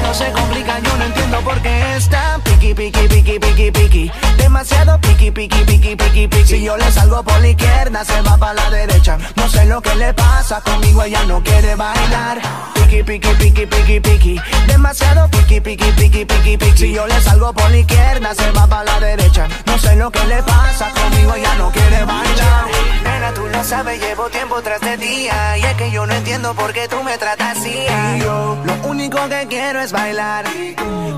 no 0.02 0.12
se 0.12 0.32
complica, 0.32 0.80
yo 0.80 0.98
no 0.98 1.06
entiendo 1.06 1.40
por 1.42 1.60
qué 1.62 1.96
está 1.96 2.40
piqui, 2.44 2.74
piqui, 2.74 3.08
piqui, 3.08 3.40
piqui, 3.40 3.72
piqui. 3.72 4.12
Demasiado 4.38 5.00
piqui, 5.02 5.32
piqui, 5.32 5.64
piqui, 5.66 5.96
piqui, 5.96 6.28
piqui. 6.28 6.46
Si 6.46 6.64
yo 6.64 6.78
le 6.78 6.92
salgo 6.92 7.24
por 7.24 7.40
la 7.40 7.48
izquierda, 7.48 8.06
se 8.06 8.22
va 8.22 8.38
para 8.38 8.54
la 8.54 8.70
derecha. 8.70 9.18
No 9.36 9.50
sé 9.50 9.66
lo 9.66 9.82
que 9.82 9.96
le 9.96 10.14
pasa, 10.14 10.62
conmigo 10.62 11.02
ella 11.04 11.24
no 11.24 11.42
quiere 11.42 11.76
bailar. 11.76 12.40
Piqui, 12.76 13.02
piqui, 13.04 13.30
piqui, 13.40 13.66
piqui, 13.66 14.00
piqui. 14.00 14.42
Demasiado 14.68 15.28
piqui, 15.30 15.62
piqui, 15.62 15.92
piqui, 15.94 16.26
piqui, 16.26 16.58
piqui. 16.58 16.78
Si 16.78 16.94
yo 16.94 17.08
le 17.08 17.20
salgo 17.22 17.54
por 17.54 17.72
la 17.72 17.78
izquierda, 17.78 18.36
se 18.36 18.52
va 18.52 18.68
para 18.68 18.84
la 18.84 19.00
derecha. 19.00 19.48
No 19.66 19.78
sé 19.80 19.96
lo 19.96 20.12
que 20.12 20.24
le 20.26 20.44
pasa, 20.44 20.92
conmigo 20.92 21.34
ella 21.34 21.56
no 21.56 21.72
quiere 21.72 22.04
bailar. 22.04 23.03
Tú 23.32 23.48
lo 23.48 23.64
sabes, 23.64 24.02
llevo 24.02 24.30
tiempo 24.30 24.62
tras 24.62 24.82
de 24.82 24.98
día. 24.98 25.58
Y 25.58 25.64
es 25.64 25.74
que 25.76 25.90
yo 25.92 26.06
no 26.06 26.14
entiendo 26.14 26.54
por 26.54 26.74
qué 26.74 26.88
tú 26.88 27.02
me 27.04 27.18
tratas 27.18 27.58
así. 27.58 27.86
Yo, 28.20 28.58
lo 28.66 28.74
único 28.90 29.18
que 29.30 29.48
quiero 29.48 29.80
es 29.80 29.92
bailar. 29.92 30.46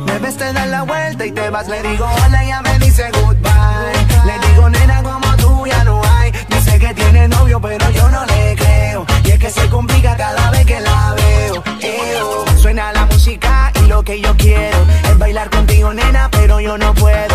Me 0.06 0.20
ves, 0.20 0.38
te 0.38 0.54
das 0.54 0.68
la 0.68 0.84
vuelta 0.84 1.26
y 1.26 1.32
te 1.32 1.50
vas. 1.50 1.68
Le 1.68 1.82
digo 1.82 2.06
hola, 2.06 2.44
ella 2.44 2.62
me 2.62 2.78
dice 2.80 3.10
goodbye. 3.12 4.26
Le 4.26 4.48
digo 4.48 4.70
nena, 4.70 5.02
como 5.02 5.36
tú 5.38 5.66
ya 5.66 5.84
no 5.84 6.02
hay. 6.04 6.32
Dice 6.50 6.78
que 6.80 6.94
tiene 6.94 7.28
novio, 7.28 7.60
pero 7.60 7.90
yo 7.90 8.08
no 8.10 8.24
le 8.26 8.56
creo. 8.56 9.06
Y 9.24 9.32
es 9.32 9.40
que 9.40 9.50
se 9.50 9.68
complica 9.70 10.16
cada 10.16 10.52
vez 10.52 10.66
que 10.66 10.80
la 10.80 11.16
veo. 11.16 11.64
Eo. 11.82 12.46
Suena 12.58 12.94
la 12.94 13.06
música 13.08 13.72
y 13.82 13.88
lo 13.88 14.04
que 14.04 14.22
yo 14.22 14.36
quiero 14.38 14.78
es 15.10 15.18
bailar 15.18 15.50
contigo, 15.50 15.94
nena, 15.94 16.30
pero 16.32 16.60
yo 16.60 16.78
no 16.78 16.94
puedo. 16.94 17.35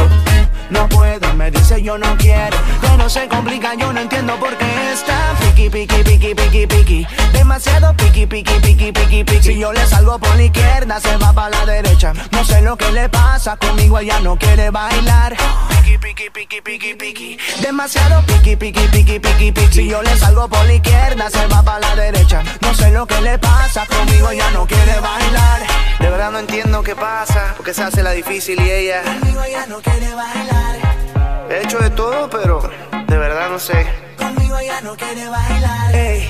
Yo 1.82 1.98
no 1.98 2.16
quiero. 2.16 2.56
Pero 2.80 3.08
se 3.08 3.28
complica, 3.28 3.74
yo 3.74 3.92
no 3.92 4.00
entiendo 4.00 4.36
por 4.36 4.56
qué 4.56 4.92
está 4.92 5.34
piqui, 5.40 5.70
piqui, 5.70 6.02
piqui, 6.02 6.34
piqui, 6.34 6.66
piqui. 6.66 7.06
Demasiado 7.32 7.94
piqui, 7.96 8.26
piqui, 8.26 8.54
piqui, 8.60 8.92
piqui, 8.92 9.24
piqui. 9.24 9.42
Si 9.42 9.58
yo 9.58 9.72
le 9.72 9.86
salgo 9.86 10.18
por 10.18 10.34
la 10.36 10.44
izquierda, 10.44 11.00
se 11.00 11.16
va 11.16 11.32
para 11.32 11.50
la 11.50 11.66
derecha. 11.66 12.12
No 12.32 12.44
sé 12.44 12.60
lo 12.60 12.76
que 12.76 12.90
le 12.92 13.08
pasa, 13.08 13.56
conmigo 13.56 13.98
ella 13.98 14.20
no 14.20 14.36
quiere 14.36 14.70
bailar. 14.70 15.36
Piqui, 15.70 15.98
piqui, 15.98 16.30
piqui, 16.30 16.60
piqui, 16.60 16.94
piqui. 16.94 17.38
Demasiado 17.60 18.22
piqui, 18.26 18.56
piqui, 18.56 18.88
piqui, 18.88 19.18
piqui, 19.18 19.52
piqui. 19.52 19.72
Si 19.72 19.88
yo 19.88 20.02
le 20.02 20.16
salgo 20.16 20.48
por 20.48 20.64
la 20.64 20.74
izquierda, 20.74 21.30
se 21.30 21.46
va 21.46 21.62
para 21.62 21.80
la 21.80 21.96
derecha. 21.96 22.42
No 22.60 22.74
sé 22.74 22.90
lo 22.90 23.06
que 23.06 23.20
le 23.20 23.38
pasa, 23.38 23.86
conmigo 23.86 24.30
ella 24.30 24.50
no 24.52 24.66
quiere 24.66 25.00
bailar. 25.00 25.60
De 25.98 26.10
verdad 26.10 26.30
no 26.30 26.38
entiendo 26.38 26.82
qué 26.82 26.96
pasa, 26.96 27.54
porque 27.56 27.74
se 27.74 27.82
hace 27.82 28.02
la 28.02 28.12
difícil 28.12 28.60
y 28.60 28.70
ella. 28.70 29.02
Conmigo 29.02 29.42
ella 29.42 29.66
no 29.66 29.80
quiere 29.80 30.14
bailar. 30.14 31.19
He 31.50 31.62
hecho 31.64 31.78
de 31.78 31.90
todo, 31.90 32.30
pero 32.30 32.62
de 33.08 33.18
verdad 33.18 33.50
no 33.50 33.58
sé. 33.58 33.84
Conmigo 34.16 34.56
ella 34.56 34.80
no 34.82 34.94
quiere 34.94 35.28
bailar. 35.28 35.92
Hey, 35.92 36.28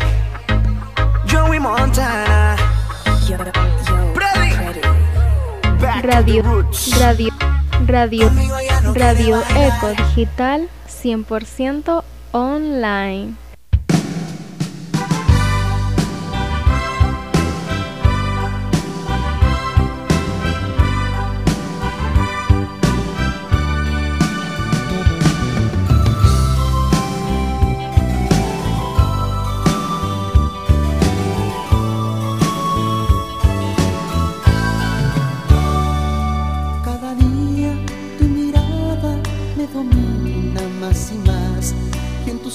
Joey 1.30 1.60
Montana. 1.60 2.56
Freddy. 4.14 4.80
Back 5.78 6.04
Radio, 6.04 6.42
radio, 6.98 7.30
radio, 7.86 8.30
radio 8.94 9.42
Eco 9.56 9.88
Digital 9.90 10.70
100% 10.88 12.02
online. 12.32 13.49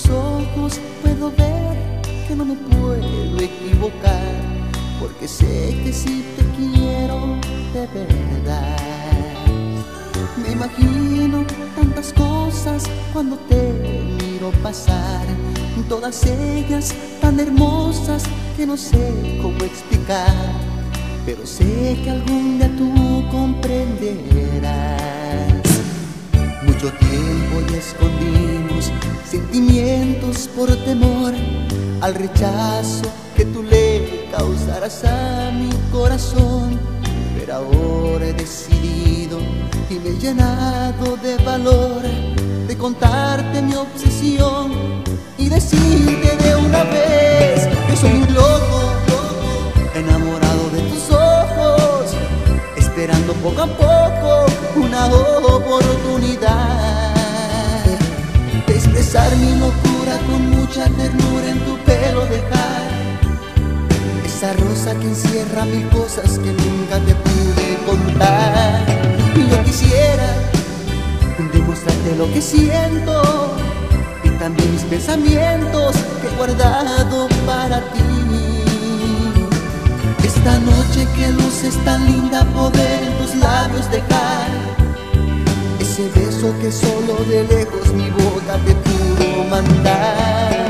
Ojos 0.10 0.80
puedo 1.02 1.32
ver 1.32 2.02
que 2.28 2.36
no 2.36 2.46
me 2.46 2.56
puedo 2.56 3.40
equivocar 3.40 4.42
porque 5.00 5.28
sé 5.28 5.82
que 5.84 5.94
sí 5.94 6.24
te 6.36 6.44
quiero 6.58 7.38
de 7.74 7.88
verdad. 7.88 8.78
Me 10.42 10.52
imagino 10.52 11.46
tantas 11.76 12.14
cosas 12.14 12.84
cuando 13.14 13.38
te 13.50 13.74
miro 14.22 14.52
pasar, 14.64 15.26
todas 15.90 16.26
ellas 16.26 16.94
tan 17.22 17.40
hermosas 17.40 18.24
que 18.58 18.66
no 18.66 18.78
sé 18.78 19.40
cómo 19.42 19.64
explicar 19.64 20.66
pero 21.26 21.46
sé 21.46 21.98
que 22.04 22.12
algún 22.12 22.60
día 22.60 22.70
tú 22.78 23.28
comprenderás. 23.32 25.25
Mucho 26.76 26.92
tiempo 26.98 27.62
ya 27.72 27.78
escondimos 27.78 28.92
sentimientos 29.26 30.50
por 30.54 30.68
temor 30.84 31.34
al 32.02 32.14
rechazo 32.16 33.04
que 33.34 33.46
tú 33.46 33.64
le 33.64 34.28
causarás 34.30 35.06
a 35.06 35.52
mi 35.54 35.70
corazón. 35.90 36.78
Pero 37.40 37.54
ahora 37.54 38.26
he 38.26 38.34
decidido 38.34 39.40
y 39.90 39.94
me 40.00 40.10
he 40.10 40.20
llenado 40.20 41.16
de 41.24 41.38
valor 41.46 42.02
de 42.68 42.78
contarte 42.78 43.62
mi 43.62 43.76
obsesión 43.76 45.02
y 45.38 45.48
decirte 45.48 46.36
de 46.44 46.56
una 46.58 46.84
vez 46.84 47.70
que 47.88 47.96
soy 47.96 48.12
un 48.12 48.34
loco 48.34 48.82
enamorado 49.96 50.70
de 50.72 50.82
tus 50.90 51.10
ojos, 51.10 52.14
esperando 52.76 53.32
poco 53.36 53.62
a 53.62 53.68
poco 53.68 54.55
una 55.04 55.48
oportunidad 55.56 57.14
de 58.66 58.74
expresar 58.74 59.36
mi 59.36 59.60
locura 59.60 60.18
con 60.26 60.50
mucha 60.52 60.86
ternura 60.86 61.50
en 61.50 61.60
tu 61.66 61.78
pelo 61.80 62.22
dejar 62.28 62.86
esa 64.26 64.54
rosa 64.54 64.96
que 64.96 65.08
encierra 65.08 65.66
mil 65.66 65.88
cosas 65.90 66.40
que 66.40 66.54
nunca 66.54 67.00
te 67.06 67.14
pude 67.14 67.78
contar. 67.86 68.86
Y 69.36 69.50
yo 69.50 69.64
quisiera 69.64 70.34
demostrarte 71.52 72.16
lo 72.16 72.32
que 72.32 72.42
siento 72.42 73.54
y 74.24 74.30
también 74.40 74.72
mis 74.72 74.84
pensamientos 74.84 75.96
que 76.22 76.28
he 76.28 76.38
guardado 76.38 77.28
para 77.46 77.82
ti. 77.92 78.02
Esta 80.24 80.58
noche 80.60 81.06
que 81.16 81.32
luces 81.34 81.76
tan 81.84 82.06
linda 82.06 82.46
poder 82.46 83.04
en 83.04 83.18
tus 83.18 83.36
labios 83.36 83.92
dejar 83.92 84.76
Ese 85.96 86.10
beso 86.10 86.54
que 86.60 86.70
solo 86.74 87.24
de 87.24 87.46
lejos 87.46 87.94
mi 87.94 88.10
boca 88.10 88.60
te 88.66 88.76
pudo 88.76 89.46
mandar 89.46 90.65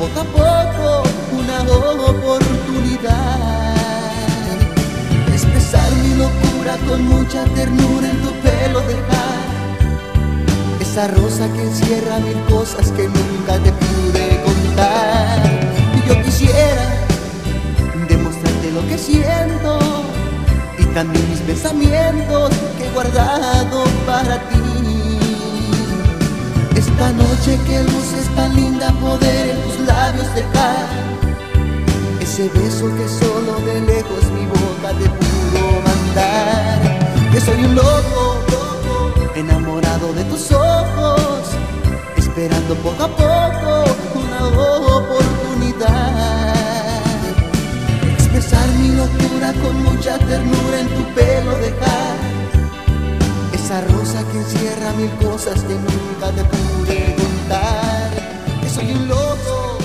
poco 0.00 0.20
a 0.20 0.24
poco 0.24 1.02
una 1.38 1.60
oportunidad. 2.08 3.14
Expresar 5.30 5.92
mi 6.02 6.14
locura 6.16 6.78
con 6.88 7.06
mucha 7.06 7.44
ternura 7.44 8.08
en 8.08 8.22
tu 8.22 8.32
pelo 8.40 8.80
dejar. 8.80 9.40
Esa 10.80 11.06
rosa 11.08 11.46
que 11.52 11.62
encierra 11.62 12.18
mil 12.20 12.40
cosas 12.48 12.90
que 12.92 13.08
nunca 13.08 13.58
te 13.64 13.72
pude 13.72 14.42
contar. 14.42 15.38
Y 15.96 16.08
yo 16.08 16.22
quisiera 16.22 16.84
demostrarte 18.08 18.72
lo 18.72 18.86
que 18.88 18.96
siento 18.96 19.78
y 20.78 20.84
también 20.94 21.28
mis 21.28 21.40
pensamientos 21.40 22.50
que 22.78 22.86
he 22.86 22.90
guardado 22.90 23.84
para 24.06 24.38
ti. 24.48 24.69
Esta 26.80 27.12
noche 27.12 27.58
que 27.66 27.82
luces 27.82 28.26
tan 28.34 28.56
linda 28.56 28.90
poder 29.02 29.50
en 29.50 29.60
tus 29.64 29.80
labios 29.86 30.34
dejar 30.34 30.86
ese 32.20 32.48
beso 32.58 32.86
que 32.96 33.06
solo 33.06 33.52
de 33.66 33.82
lejos 33.82 34.24
mi 34.34 34.46
boca 34.46 34.88
te 34.98 35.06
pudo 35.20 35.62
mandar. 35.88 36.80
Que 37.32 37.38
soy 37.38 37.64
un 37.64 37.74
loco, 37.74 38.44
enamorado 39.34 40.14
de 40.14 40.24
tus 40.24 40.50
ojos, 40.52 41.42
esperando 42.16 42.74
poco 42.76 43.04
a 43.04 43.08
poco 43.08 43.70
una 44.14 44.40
oportunidad. 44.96 45.92
Expresar 48.14 48.66
mi 48.78 48.88
locura 48.96 49.52
con 49.62 49.82
mucha 49.84 50.16
ternura 50.16 50.80
en 50.80 50.88
tu 50.88 51.04
pelo 51.14 51.52
dejar 51.58 52.19
esa 53.70 53.86
rosa 53.86 54.24
que 54.32 54.38
encierra 54.38 54.92
mil 54.94 55.10
cosas 55.24 55.62
que 55.62 55.74
nunca 55.74 56.32
te 56.34 56.42
pude 56.42 57.14
contar. 57.14 58.10
Que 58.60 58.68
soy 58.68 58.90
un 58.90 59.08
loco, 59.08 59.78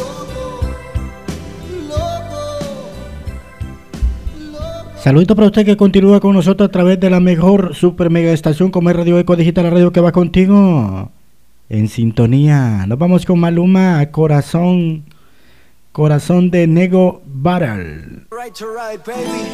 Saludito 4.98 5.36
para 5.36 5.46
usted 5.48 5.66
que 5.68 5.78
continúa 5.78 6.20
con 6.20 6.34
nosotros 6.34 6.68
a 6.68 6.72
través 6.72 7.00
de 7.00 7.12
la 7.12 7.20
mejor 7.20 7.76
super 7.76 8.10
mega 8.10 8.32
estación 8.32 8.72
como 8.72 8.90
es 8.90 8.96
Radio 8.96 9.20
Eco 9.20 9.36
Digital, 9.36 9.70
radio 9.70 9.92
que 9.92 10.02
va 10.02 10.12
contigo. 10.12 11.12
En 11.70 11.88
sintonía. 11.88 12.88
Nos 12.88 12.98
vamos 12.98 13.24
con 13.24 13.40
Maluma, 13.40 14.04
Corazón. 14.10 15.04
Corazón 15.96 16.52
de 16.52 16.68
Nego 16.68 17.22
Battle. 17.26 18.28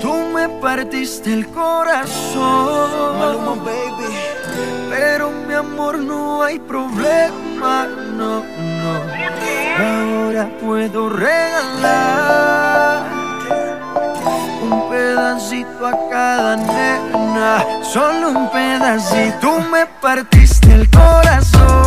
Tú 0.01 0.13
me 0.33 0.49
partiste 0.59 1.31
el 1.31 1.45
corazón, 1.45 3.19
Maluma, 3.19 3.63
baby. 3.63 4.07
Pero 4.89 5.29
mi 5.47 5.53
amor 5.53 5.99
no 5.99 6.41
hay 6.41 6.57
problema, 6.57 7.85
no, 8.17 8.39
no. 8.39 9.01
Ahora 9.77 10.49
puedo 10.59 11.09
regalar 11.09 13.03
un 14.63 14.89
pedacito 14.89 15.85
a 15.85 16.09
cada 16.09 16.55
nena, 16.57 17.63
solo 17.83 18.29
un 18.31 18.49
pedacito. 18.49 19.37
Tú 19.41 19.59
me 19.71 19.85
partiste 20.01 20.73
el 20.73 20.89
corazón, 20.89 21.80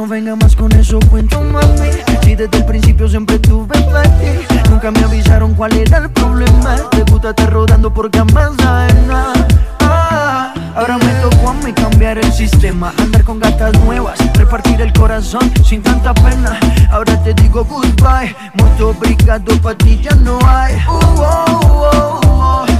no 0.00 0.06
venga 0.06 0.34
más 0.34 0.56
con 0.56 0.72
eso, 0.72 0.98
cuento 1.10 1.42
mami. 1.42 1.90
Si 2.22 2.34
desde 2.34 2.56
el 2.56 2.64
principio 2.64 3.06
siempre 3.06 3.38
tuve 3.38 3.78
para 3.82 4.02
ti, 4.02 4.28
nunca 4.70 4.90
me 4.90 5.00
avisaron 5.00 5.52
cuál 5.54 5.76
era 5.76 5.98
el 5.98 6.08
problema. 6.10 6.76
Te 6.90 7.02
gusta 7.02 7.30
estar 7.30 7.52
rodando 7.52 7.92
por 7.92 8.10
camas 8.10 8.52
ajenas. 8.60 9.44
Ah, 9.80 10.54
Ahora 10.74 10.96
me 10.96 11.12
tocó 11.20 11.50
a 11.50 11.52
mí 11.52 11.72
cambiar 11.74 12.16
el 12.16 12.32
sistema, 12.32 12.94
andar 12.96 13.24
con 13.24 13.40
gatas 13.40 13.78
nuevas, 13.80 14.18
repartir 14.38 14.80
el 14.80 14.90
corazón 14.94 15.52
sin 15.62 15.82
tanta 15.82 16.14
pena. 16.14 16.58
Ahora 16.90 17.22
te 17.22 17.34
digo 17.34 17.64
goodbye, 17.64 18.34
muy 18.54 18.82
obrigado, 18.82 19.54
pa' 19.60 19.74
ti 19.74 20.00
ya 20.02 20.14
no 20.14 20.38
hay. 20.46 20.76
Uh, 20.76 20.92
oh, 20.92 21.14
oh, 21.18 22.20
oh. 22.24 22.64
Uh, 22.64 22.79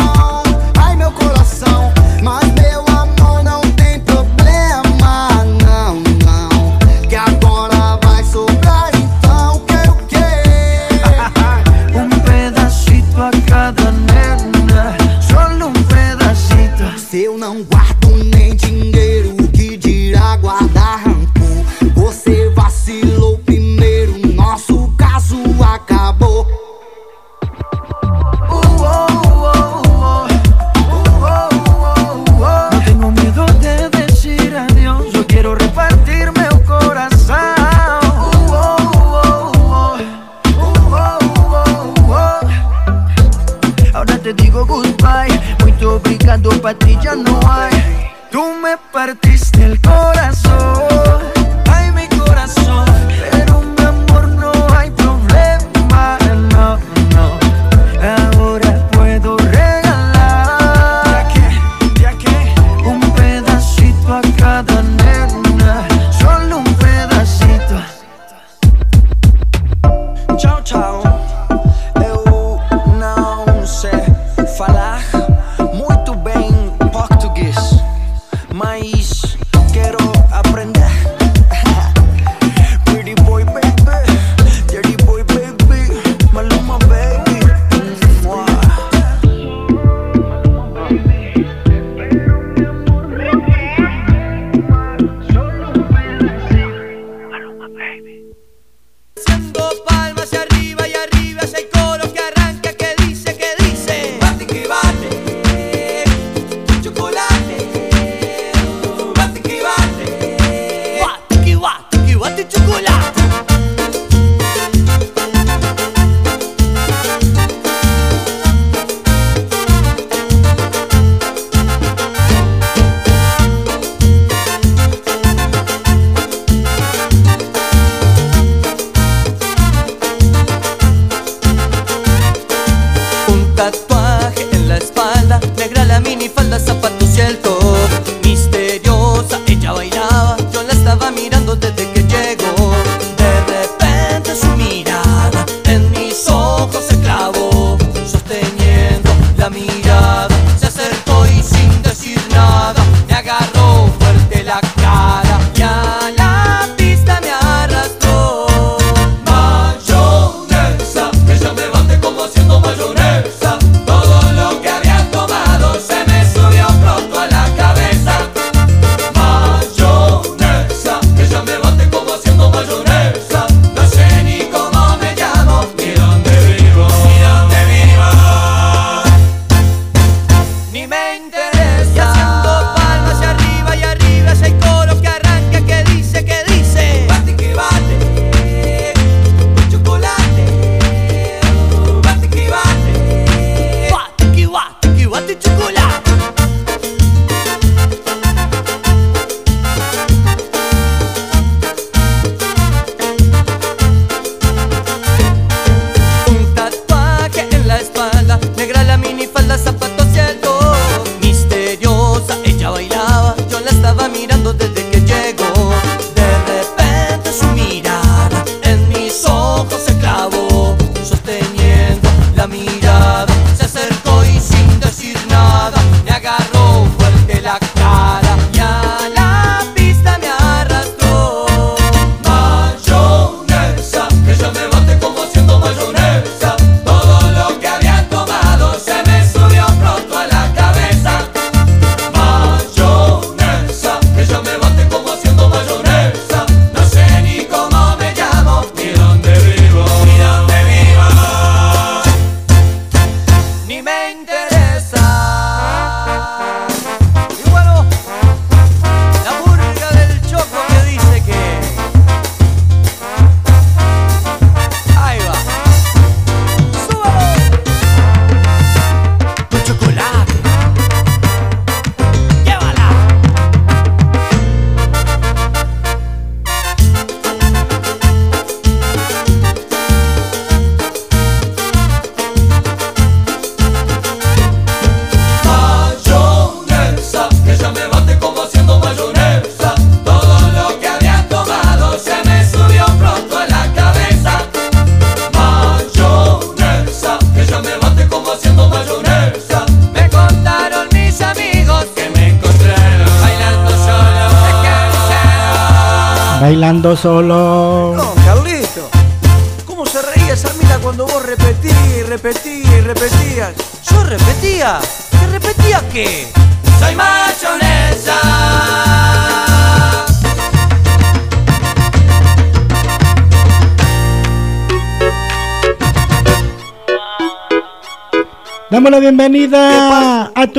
partiste 48.91 49.63
el 49.63 49.79
corazón, 49.79 50.70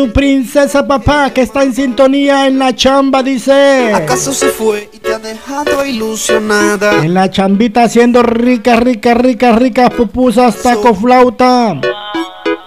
tu 0.02 0.12
princesa 0.12 0.84
papá 0.84 1.30
que 1.32 1.42
está 1.42 1.62
en 1.62 1.72
sintonía 1.72 2.48
en 2.48 2.58
la 2.58 2.74
chamba, 2.74 3.22
dice. 3.22 3.92
¿Acaso 3.94 4.32
se 4.32 4.48
fue 4.48 4.90
y 4.92 4.98
te 4.98 5.14
ha 5.14 5.18
dejado 5.20 5.86
ilusionada? 5.86 7.04
En 7.04 7.14
la 7.14 7.30
chambita 7.30 7.84
haciendo 7.84 8.24
ricas, 8.24 8.80
ricas, 8.80 9.16
ricas, 9.16 9.56
ricas 9.56 9.90
pupusas, 9.90 10.60
taco 10.60 10.92
flauta. 10.94 11.80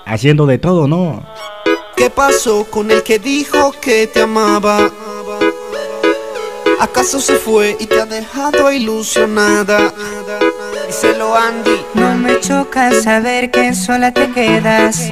Haciendo 0.05 0.45
de 0.45 0.59
todo, 0.59 0.87
¿no? 0.87 1.25
¿Qué 1.97 2.09
pasó 2.09 2.65
con 2.69 2.89
el 2.89 3.03
que 3.03 3.19
dijo 3.19 3.73
que 3.81 4.07
te 4.07 4.21
amaba? 4.21 4.89
¿Acaso 6.79 7.19
se 7.19 7.35
fue 7.35 7.75
y 7.81 7.85
te 7.85 7.99
ha 7.99 8.05
dejado 8.05 8.71
ilusionada? 8.71 9.93
Díselo 10.87 11.35
Andy. 11.35 11.85
No 11.95 12.15
me 12.15 12.39
choca 12.39 12.93
saber 13.01 13.51
que 13.51 13.73
sola 13.73 14.13
te 14.13 14.31
quedas. 14.31 15.11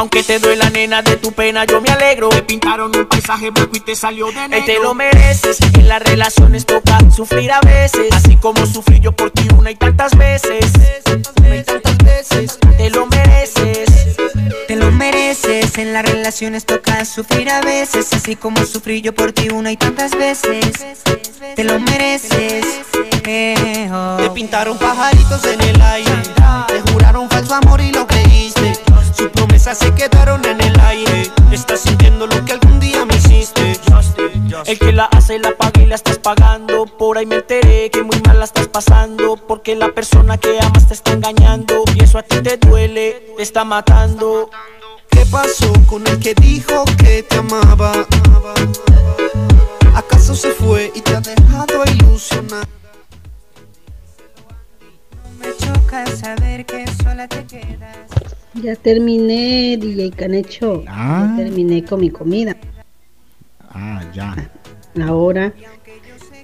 Aunque, 0.00 0.22
te 0.22 0.38
duela 0.38 0.70
nena 0.70 1.02
de 1.02 1.18
tu 1.18 1.30
pena 1.32 1.66
yo 1.66 1.82
me 1.82 1.90
alegro 1.90 2.30
Te 2.30 2.42
pintaron 2.42 2.90
un 2.96 3.04
paisaje 3.04 3.50
blanco 3.50 3.76
y 3.76 3.80
te 3.80 3.94
salió 3.94 4.32
de 4.32 4.48
negro 4.48 4.64
te 4.64 4.78
lo 4.80 4.94
mereces, 4.94 5.58
en 5.74 5.88
las 5.88 6.02
relaciones 6.02 6.64
toca 6.64 6.98
sufrir 7.14 7.52
a 7.52 7.60
veces 7.60 8.10
Así 8.10 8.36
como 8.36 8.64
sufrí 8.64 8.98
yo 9.00 9.12
por 9.12 9.30
ti 9.30 9.46
una 9.58 9.72
y 9.72 9.76
tantas 9.76 10.16
veces 10.16 10.72
Una 11.38 11.54
y 11.56 11.64
tantas 11.64 11.98
veces 11.98 12.58
Te 12.78 12.88
lo 12.88 13.04
mereces 13.08 14.16
Te 14.66 14.76
lo 14.76 14.90
mereces, 14.90 15.76
en 15.76 15.92
las 15.92 16.10
relaciones 16.10 16.64
toca 16.64 17.04
sufrir 17.04 17.50
a 17.50 17.60
veces, 17.60 18.10
así 18.14 18.36
como 18.36 18.64
sufrí 18.64 19.02
yo 19.02 19.14
por 19.14 19.32
ti 19.32 19.48
una 19.50 19.72
y 19.72 19.76
tantas 19.76 20.12
veces. 20.12 20.70
Te 21.56 21.64
lo 21.64 21.78
mereces. 21.80 22.64
eh, 23.24 23.90
oh. 23.92 24.16
Te 24.16 24.30
pintaron 24.30 24.78
pajaritos 24.78 25.44
en 25.44 25.60
el 25.60 25.82
aire, 25.82 26.22
te 26.68 26.92
juraron 26.92 27.28
falso 27.28 27.54
amor 27.54 27.80
y 27.80 27.90
lo 27.90 28.06
creíste. 28.06 28.39
Se 29.60 29.94
quedaron 29.94 30.42
en 30.46 30.58
el 30.60 30.80
aire. 30.80 31.30
Estás 31.52 31.80
sintiendo 31.80 32.26
lo 32.26 32.44
que 32.44 32.52
algún 32.52 32.80
día 32.80 33.04
me 33.04 33.14
hiciste. 33.14 33.78
El 34.66 34.78
que 34.78 34.90
la 34.90 35.04
hace 35.04 35.38
la 35.38 35.54
paga 35.54 35.82
y 35.82 35.86
la 35.86 35.94
estás 35.94 36.18
pagando 36.18 36.86
Por 36.86 37.16
ahí 37.18 37.26
me 37.26 37.36
enteré 37.36 37.90
que 37.90 38.02
muy 38.02 38.20
mal 38.26 38.38
la 38.38 38.44
estás 38.44 38.68
pasando 38.68 39.36
Porque 39.36 39.74
la 39.74 39.92
persona 39.92 40.38
que 40.38 40.58
amas 40.60 40.88
te 40.88 40.94
está 40.94 41.12
engañando 41.12 41.84
Y 41.94 42.02
eso 42.02 42.18
a 42.18 42.22
ti 42.22 42.42
te 42.42 42.56
duele, 42.56 43.34
te 43.36 43.42
está 43.42 43.64
matando 43.64 44.50
¿Qué 45.10 45.24
pasó 45.26 45.72
con 45.86 46.06
el 46.06 46.18
que 46.18 46.34
dijo 46.34 46.84
que 46.98 47.22
te 47.22 47.36
amaba? 47.36 48.06
¿Acaso 49.94 50.34
se 50.34 50.50
fue 50.50 50.92
y 50.94 51.00
te 51.00 51.16
ha 51.16 51.20
dejado 51.20 51.82
ilusionar? 51.86 52.66
Me 55.38 55.56
choca 55.56 56.06
saber 56.06 56.66
que 56.66 56.84
sola 57.02 57.26
te 57.28 57.44
quedas. 57.46 58.09
Ya 58.54 58.74
terminé, 58.74 59.76
DJ 59.76 60.10
Canecho. 60.10 60.84
Ah. 60.88 61.34
Ya 61.36 61.44
terminé 61.44 61.84
con 61.84 62.00
mi 62.00 62.10
comida. 62.10 62.56
Ah, 63.70 64.02
ya. 64.12 64.50
Ahora 65.00 65.52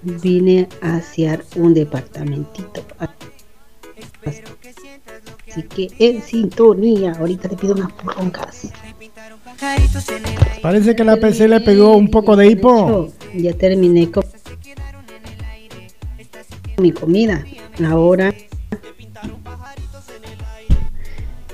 vine 0.02 0.68
a 0.82 0.96
asear 0.96 1.42
un 1.56 1.74
departamentito. 1.74 2.84
Así 5.48 5.62
que 5.62 5.88
en 5.98 6.22
sintonía, 6.22 7.12
ahorita 7.18 7.48
te 7.48 7.56
pido 7.56 7.74
unas 7.74 7.92
porroncas. 7.92 8.70
Parece 10.62 10.94
que 10.94 11.04
la 11.04 11.16
PC 11.16 11.48
le 11.48 11.60
pegó 11.60 11.96
un 11.96 12.08
poco 12.08 12.36
de 12.36 12.48
hipo. 12.48 13.12
Ya 13.34 13.52
terminé 13.52 14.10
con 14.10 14.22
mi 16.78 16.92
comida. 16.92 17.44
Ahora 17.84 18.32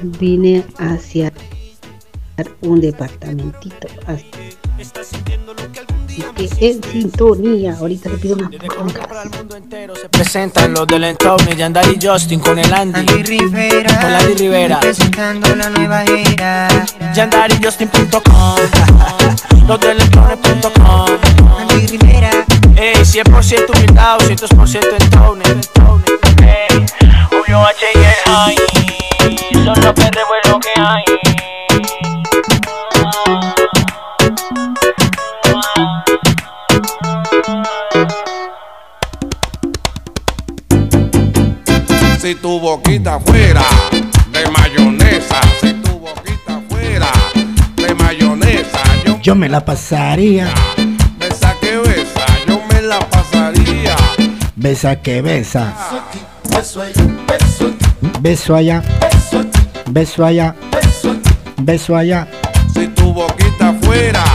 vine 0.02 0.64
hacia 0.78 1.32
un 2.62 2.80
departamentito. 2.80 3.88
Así. 4.06 4.26
Que 6.36 6.50
en 6.60 6.82
sintonía, 6.82 7.74
ahorita 7.78 8.10
le 8.10 8.18
pido 8.18 8.36
una 8.36 8.50
para 9.08 9.22
el 9.22 9.30
mundo 9.30 9.56
entero 9.56 9.94
se 9.96 10.10
presentan 10.10 10.74
los 10.74 10.86
del 10.86 11.04
entorno 11.04 11.50
Yandar 11.52 11.86
y 11.88 11.98
Justin 12.06 12.38
con 12.40 12.58
el 12.58 12.70
Andy, 12.72 13.00
Andy 13.00 13.22
Rivera, 13.22 13.98
con 13.98 14.12
Andy 14.12 14.34
Rivera. 14.34 14.80
presentando 14.80 15.56
la 15.56 15.70
nueva 15.70 16.04
era. 16.04 16.68
Yandar 17.14 17.50
y 17.52 17.64
Justin.com 17.64 18.56
los 19.66 19.80
del 19.80 20.02
entorno.com 20.02 21.06
Andy 21.60 21.86
Rivera. 21.86 22.44
Ey, 22.76 22.96
100% 22.96 23.74
humildad, 23.74 24.18
200% 24.18 25.02
entorno 25.02 25.42
Ey, 26.42 26.86
Julio 27.30 27.60
H. 27.60 28.81
Solo 29.64 29.94
pendejo 29.94 30.34
es 30.42 30.50
lo 30.50 30.58
que 30.58 30.70
hay. 30.76 31.04
Si 42.20 42.34
tu 42.36 42.58
boquita 42.58 43.20
fuera 43.20 43.62
de 44.32 44.50
mayonesa, 44.50 45.40
si 45.60 45.74
tu 45.74 45.98
boquita 45.98 46.60
fuera 46.68 47.10
de 47.76 47.94
mayonesa, 47.94 48.80
yo, 49.04 49.20
yo 49.20 49.34
me 49.36 49.48
la 49.48 49.64
pasaría. 49.64 50.48
Besa 51.18 51.54
que 51.60 51.76
besa, 51.76 52.26
yo 52.48 52.60
me 52.72 52.82
la 52.82 52.98
pasaría. 52.98 53.96
Besa 54.56 55.00
que 55.00 55.22
besa. 55.22 55.72
Beso 56.50 56.82
aquí, 56.82 56.98
beso 57.28 57.66
allá. 57.66 58.20
Beso 58.20 58.54
allá. 58.56 59.11
Beso 59.92 60.24
allá. 60.24 60.54
Beso 61.60 61.94
allá. 61.94 62.26
Si 62.72 62.88
tu 62.88 63.12
boquita 63.12 63.74
fuera 63.82 64.31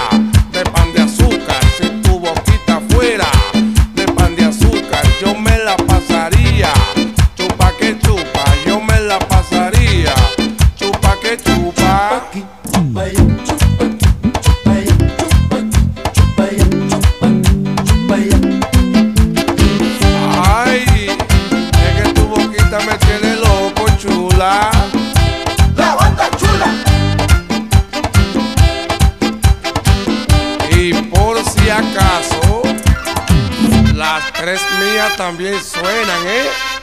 también 35.18 35.62
suenan, 35.62 36.28
¿eh? 36.28 36.77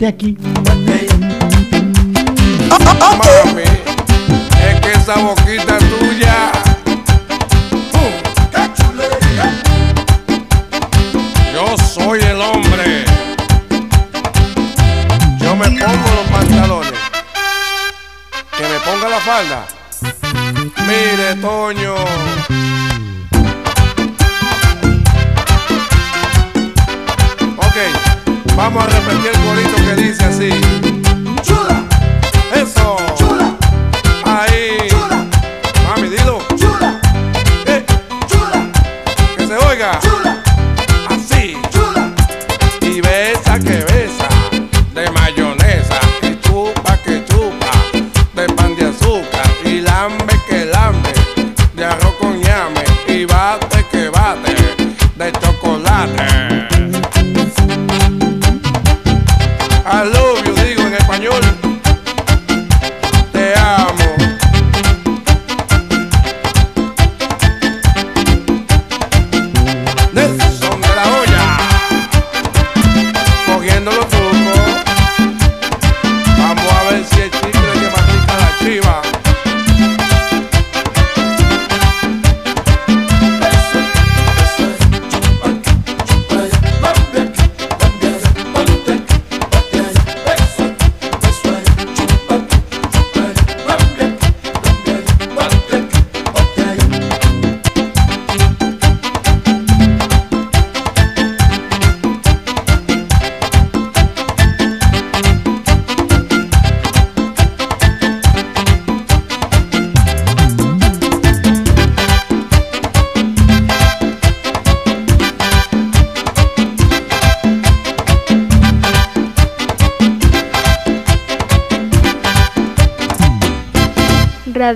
Até 0.00 0.06
aqui. 0.06 0.34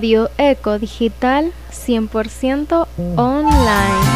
Radio 0.05 0.29
Eco 0.37 0.79
Digital 0.79 1.51
100% 1.73 2.87
online. 3.17 4.14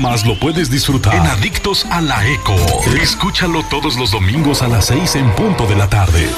más 0.00 0.24
lo 0.26 0.38
puedes 0.38 0.70
disfrutar 0.70 1.14
en 1.14 1.26
Adictos 1.26 1.86
a 1.90 2.00
la 2.00 2.26
Eco. 2.26 2.56
Escúchalo 3.00 3.62
todos 3.64 3.96
los 3.96 4.10
domingos 4.10 4.62
a 4.62 4.68
las 4.68 4.86
6 4.86 5.16
en 5.16 5.30
punto 5.32 5.66
de 5.66 5.76
la 5.76 5.88
tarde. 5.88 6.28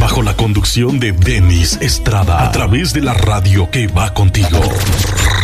Bajo 0.00 0.22
la 0.22 0.34
conducción 0.36 0.98
de 0.98 1.12
Denis 1.12 1.78
Estrada 1.80 2.44
a 2.44 2.50
través 2.50 2.92
de 2.92 3.02
la 3.02 3.14
radio 3.14 3.70
que 3.70 3.86
va 3.86 4.12
contigo. 4.12 4.60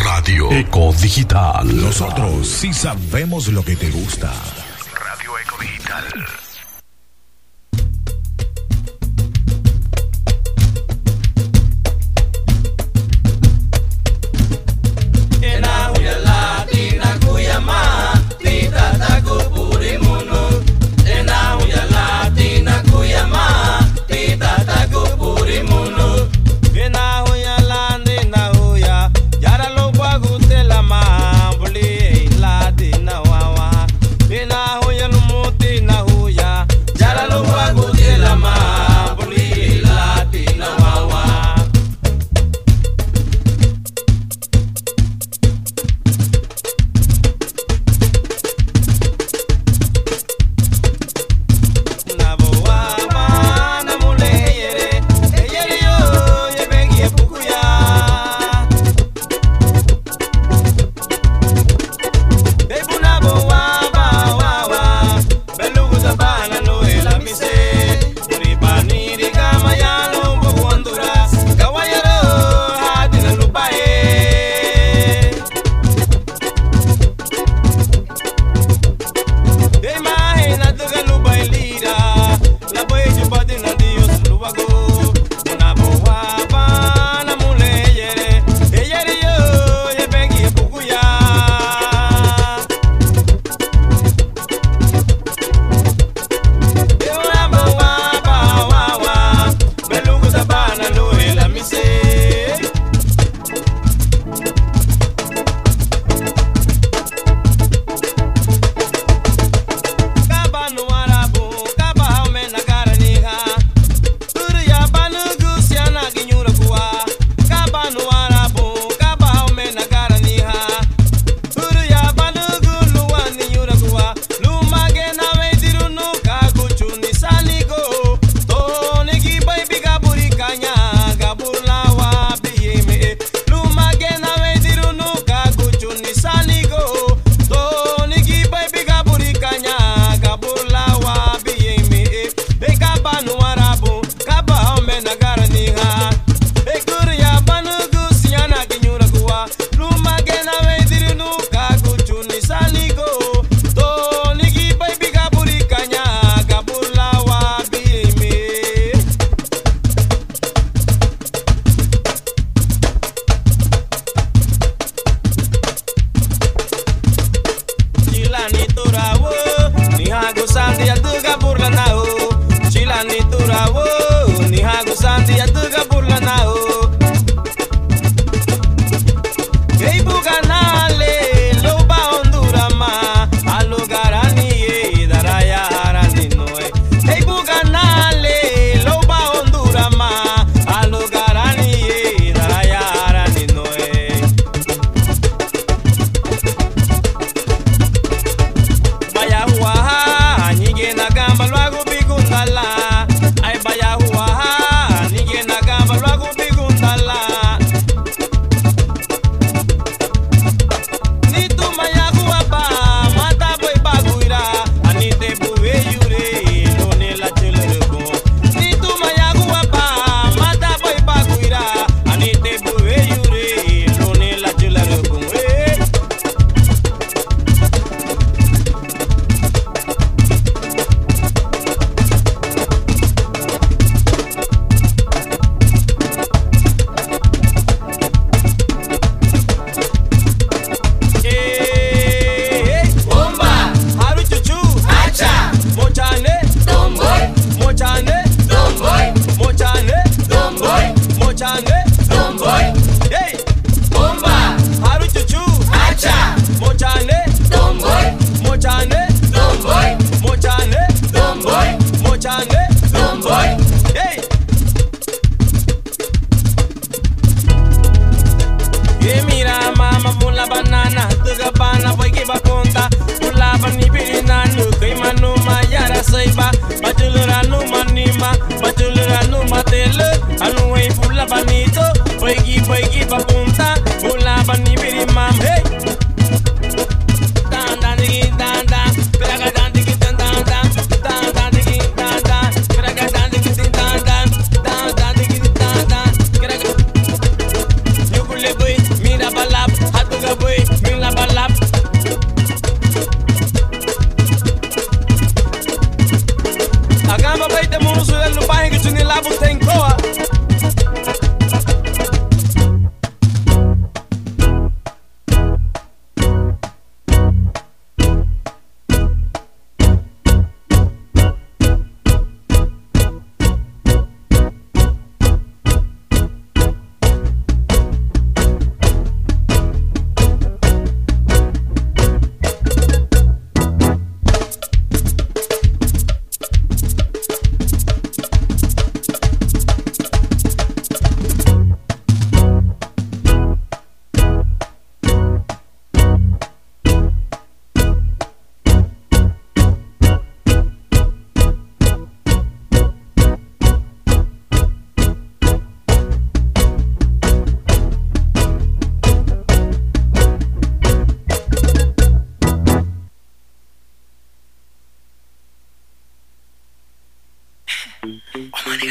Radio 0.05 0.51
Eco 0.53 0.93
Digital. 1.01 1.77
Nosotros 1.81 2.49
sí 2.49 2.73
sabemos 2.73 3.49
lo 3.49 3.65
que 3.65 3.77
te 3.77 3.91
gusta. 3.91 4.33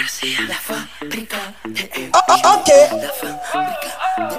La 0.07 0.55
fábrica 0.55 1.53
de 1.65 1.91
M. 1.93 2.11
Oh, 2.13 2.19
oh, 2.29 2.61
okay. 2.61 2.87
La 2.97 3.11
fábrica 3.11 3.91
de 4.15 4.37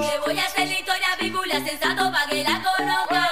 Le 0.00 0.18
voy 0.26 0.36
a 0.36 0.44
hacer 0.46 0.66
la 0.66 0.78
historia 0.80 1.06
vivo 1.20 1.44
y 1.44 1.48
la 1.48 1.64
sensato 1.64 2.10
pa' 2.10 2.26
que 2.28 2.42
la 2.42 2.60
conozcan. 2.64 3.28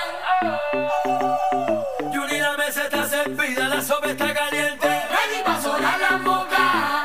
Yuri, 2.13 2.39
la 2.39 2.57
mesa 2.57 2.85
está 2.85 3.09
servida, 3.09 3.69
la 3.69 3.83
sopa 3.83 4.09
está 4.09 4.33
caliente. 4.33 4.87
Ready 4.87 5.43
pa' 5.45 5.61
sonar 5.61 5.99
la 5.99 6.17
boca. 6.19 7.05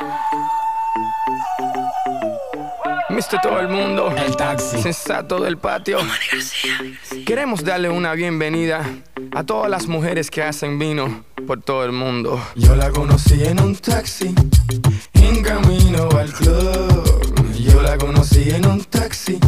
Mister 3.08 3.40
todo 3.40 3.58
el 3.58 3.66
mundo. 3.68 4.14
El 4.16 4.36
taxi. 4.36 4.80
Sensato 4.82 5.40
del 5.40 5.58
patio. 5.58 5.98
Queremos 7.26 7.64
darle 7.64 7.88
una 7.88 8.12
bienvenida 8.12 8.84
a 9.34 9.42
todas 9.42 9.68
las 9.68 9.88
mujeres 9.88 10.30
que 10.30 10.44
hacen 10.44 10.78
vino 10.78 11.24
por 11.46 11.60
todo 11.62 11.84
el 11.84 11.92
mundo. 11.92 12.40
Yo 12.54 12.76
la 12.76 12.90
conocí 12.90 13.44
en 13.44 13.60
un 13.60 13.76
taxi, 13.76 14.34
en 15.14 15.42
camino 15.42 16.08
al 16.18 16.32
club. 16.32 17.52
Yo 17.58 17.82
la 17.82 17.96
conocí 17.98 18.50
en 18.50 18.66
un 18.66 18.84
taxi. 18.84 19.38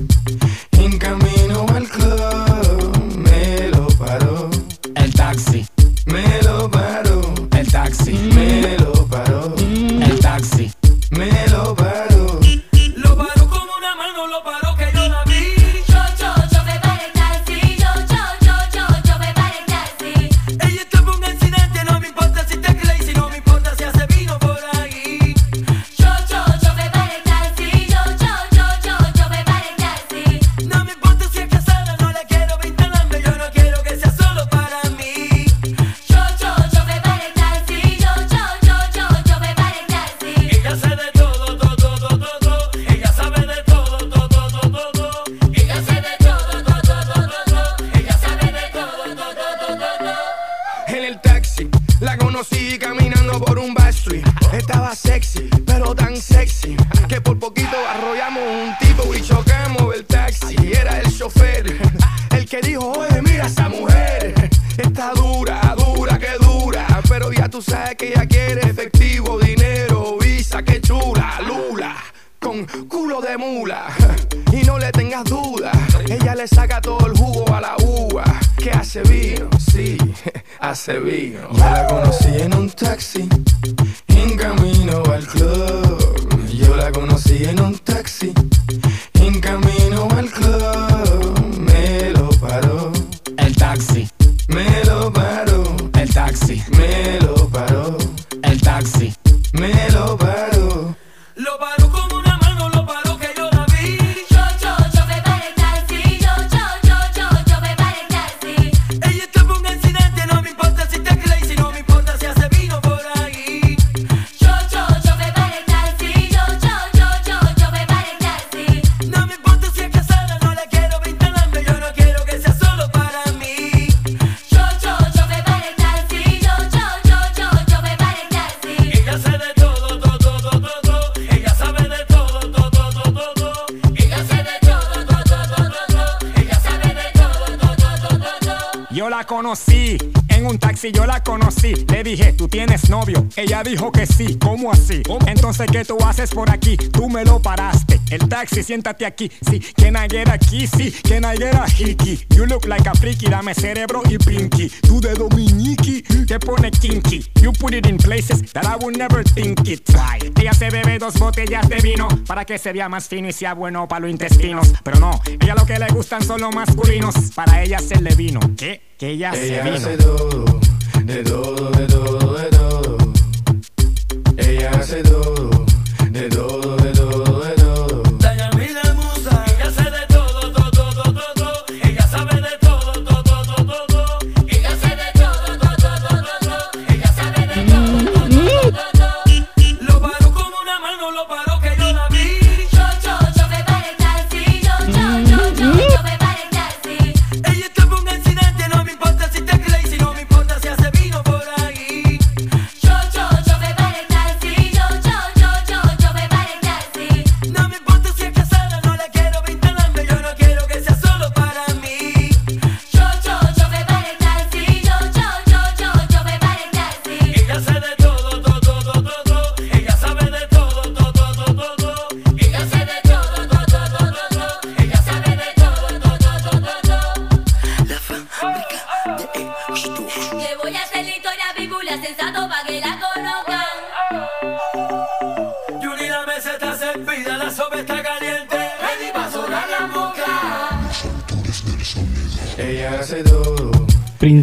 dijo 143.65 143.91
que 143.91 144.07
sí, 144.07 144.39
¿cómo 144.39 144.71
así? 144.71 145.03
Entonces, 145.27 145.67
¿qué 145.73 145.85
tú 145.85 145.97
haces 146.05 146.31
por 146.31 146.51
aquí? 146.51 146.77
Tú 146.77 147.09
me 147.09 147.25
lo 147.25 147.41
paraste. 147.41 148.01
El 148.11 148.29
taxi, 148.29 148.63
siéntate 148.63 149.07
aquí. 149.07 149.31
Sí, 149.51 149.59
que 149.59 149.91
naguera 149.91 150.35
aquí, 150.35 150.67
sí, 150.67 150.93
que 150.93 151.21
naguera 151.21 151.67
hiki. 151.67 152.27
You 152.37 152.47
look 152.47 152.67
like 152.67 152.89
a 152.89 152.95
freaky, 152.95 153.27
dame 153.27 153.55
cerebro 153.55 154.03
y 154.09 154.19
pinky. 154.19 154.69
Tú 154.83 155.01
de 155.01 155.15
dominiki, 155.15 156.03
te 156.27 156.39
pone 156.39 156.71
kinky. 156.71 157.25
You 157.41 157.53
put 157.53 157.75
it 157.75 157.87
in 157.87 157.97
places 157.97 158.53
that 158.53 158.65
I 158.65 158.77
would 158.77 158.97
never 158.97 159.25
think 159.25 159.67
it. 159.67 159.89
Right. 159.89 160.39
Ella 160.39 160.53
se 160.53 160.71
bebe 160.71 160.99
dos 160.99 161.19
botellas 161.19 161.69
de 161.69 161.77
vino 161.77 162.07
para 162.27 162.45
que 162.45 162.59
se 162.59 162.73
vea 162.73 162.89
más 162.89 163.09
fino 163.09 163.29
y 163.29 163.33
sea 163.33 163.55
bueno 163.55 163.89
para 163.89 164.01
los 164.01 164.11
intestinos. 164.11 164.73
Pero 164.85 165.01
no, 165.01 165.21
ella 165.41 165.55
lo 165.55 165.65
que 165.65 165.79
le 165.79 165.87
gustan 165.89 166.23
son 166.23 166.41
los 166.41 166.55
masculinos. 166.55 167.15
Para 167.35 167.63
ella 167.63 167.79
se 167.79 168.01
le 168.01 168.15
vino. 168.15 168.41
¿Qué? 168.57 168.83
Que 168.99 169.11
ella, 169.11 169.33
ella 169.35 169.63
se 169.65 169.71
vino. 169.71 169.77
Hace 169.77 169.97
todo, 169.97 170.61
de 171.05 171.23
todo, 171.23 171.71
de 171.71 171.87
todo 171.87 172.24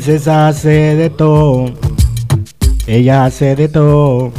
princesa 0.04 0.48
hace 0.48 0.96
de 0.96 1.12
todo, 1.12 1.72
ella 2.88 3.26
hace 3.26 3.56
de 3.56 3.70
todo. 3.70 4.32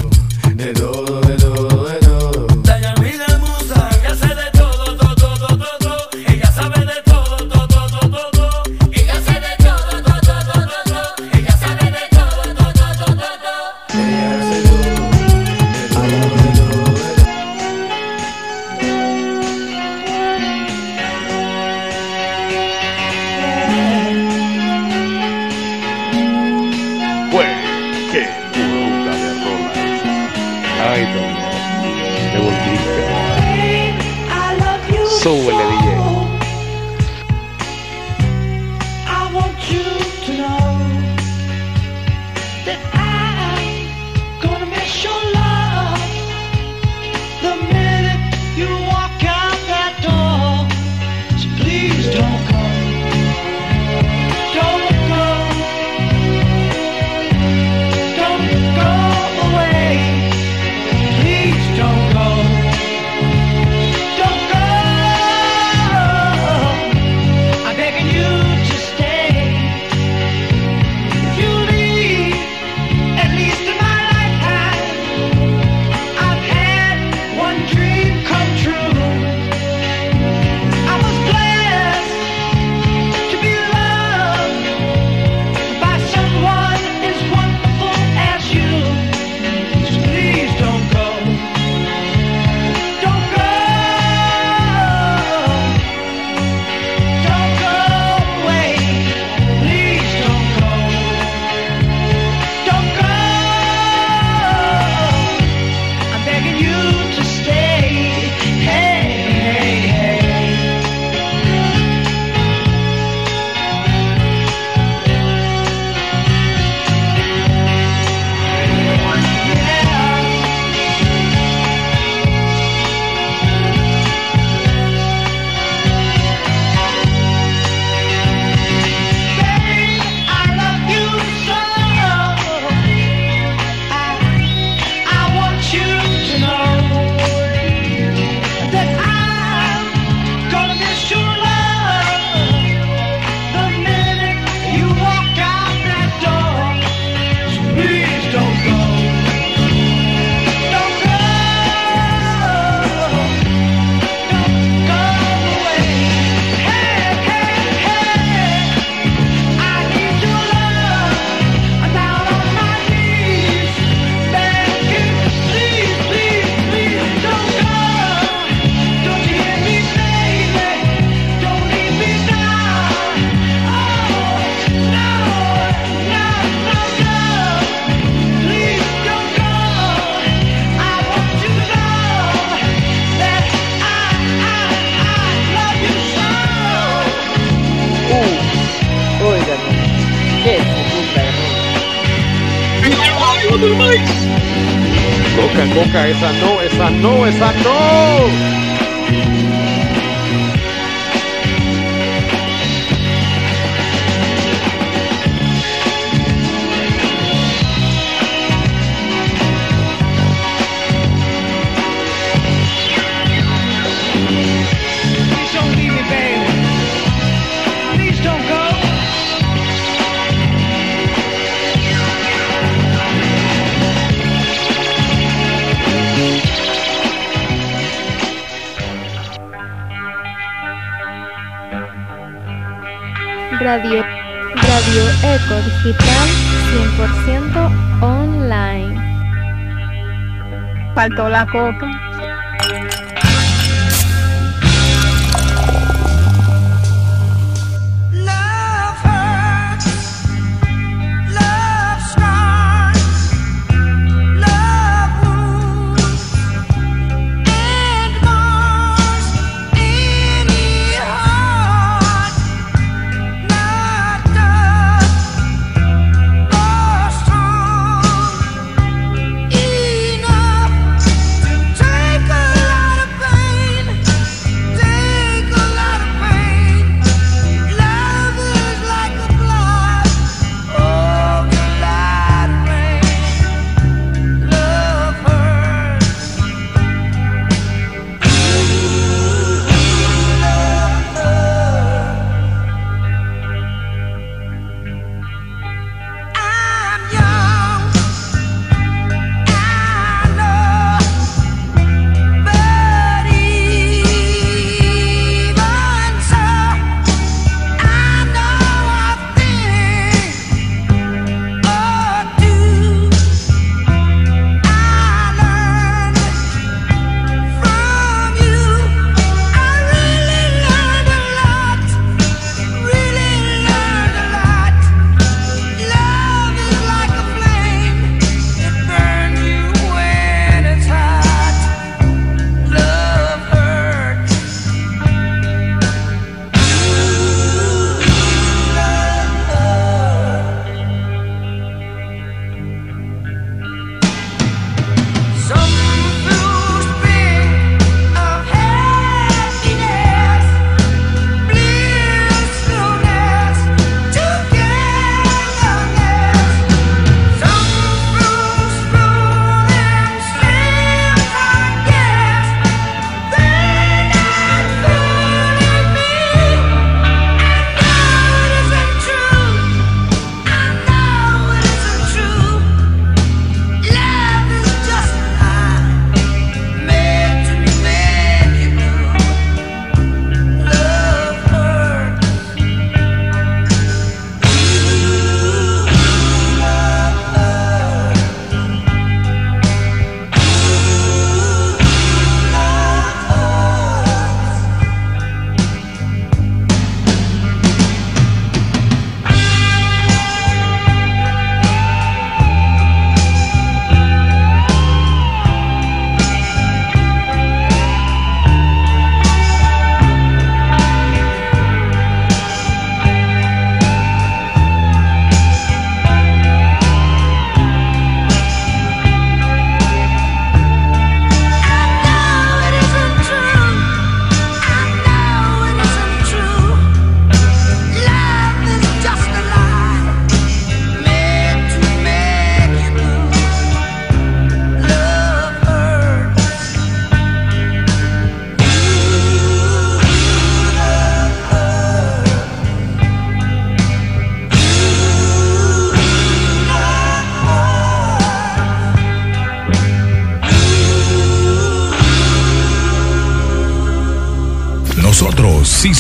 da 241.43 241.47
Copa. 241.47 242.02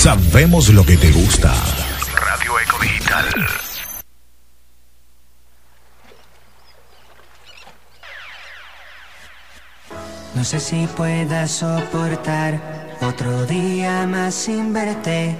Sabemos 0.02 0.68
lo 0.70 0.84
que 0.84 0.96
te 0.96 1.12
gusta. 1.12 1.54
Radio 2.16 2.58
Eco 2.58 2.76
Digital. 2.80 3.24
No 10.34 10.42
sé 10.42 10.58
si 10.58 10.88
pueda 10.88 11.46
soportar 11.46 12.98
otro 13.00 13.46
día 13.46 14.04
más 14.08 14.34
sin 14.34 14.72
verte. 14.72 15.36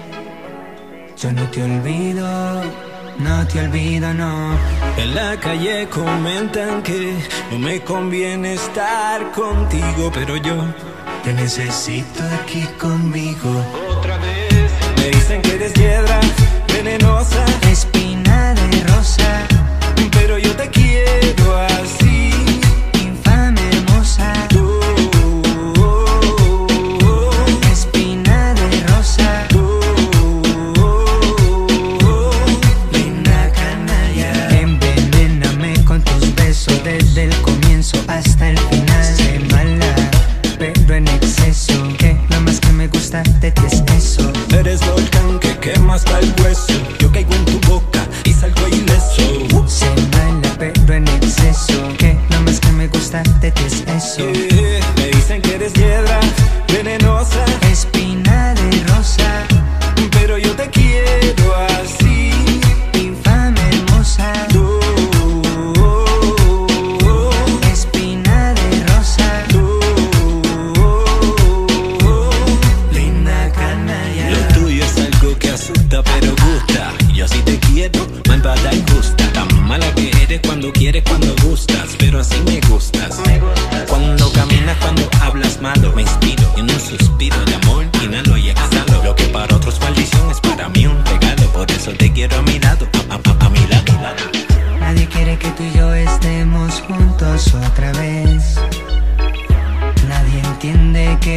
Yo 1.21 1.33
no 1.33 1.51
te 1.51 1.65
olvido, 1.65 2.63
no 3.19 3.45
te 3.49 3.63
olvido, 3.63 4.15
no. 4.15 4.57
En 4.97 5.13
la 5.13 5.41
calle 5.41 5.89
comentan 5.89 6.85
que 6.85 7.17
no 7.51 7.59
me 7.59 7.81
conviene 7.81 8.53
estar 8.53 9.33
contigo, 9.33 10.13
pero 10.15 10.37
yo 10.37 10.55
te 11.25 11.33
necesito 11.33 12.23
aquí 12.41 12.63
conmigo. 12.79 13.82
Dicen 15.11 15.43
que 15.43 15.55
eres 15.55 15.73
piedra 15.73 16.21
venenosa. 16.73 17.62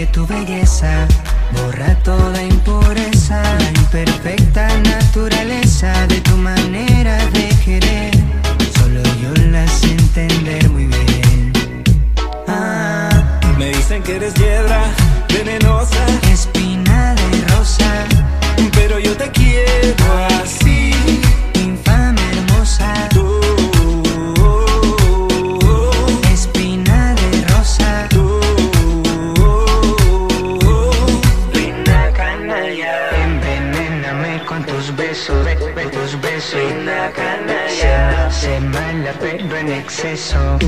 tu 0.07 0.25
belleza, 0.25 1.07
borra 1.53 1.95
toda 2.03 2.43
impureza, 2.43 3.41
la 3.41 3.69
imperfecta 3.79 4.67
naturaleza 4.83 6.07
de 6.07 6.21
tu 6.21 6.35
manera 6.37 7.17
de 7.27 7.49
querer, 7.63 8.11
solo 8.77 9.01
yo 9.21 9.33
la 9.51 9.67
sé 9.67 9.91
entender 9.91 10.69
muy 10.69 10.85
bien. 10.85 11.53
Ah, 12.47 13.09
me 13.57 13.67
dicen 13.67 14.03
que 14.03 14.15
eres 14.15 14.33
hiedra 14.35 14.83
venenosa, 15.29 16.05
espina 16.31 17.15
de 17.15 17.55
rosa, 17.55 18.05
pero 18.73 18.99
yo 18.99 19.15
te 19.15 19.29
quiero. 19.31 20.34
la 39.05 39.13
pero 39.19 39.57
en 39.57 39.71
exceso. 39.71 40.37
Lo, 40.39 40.59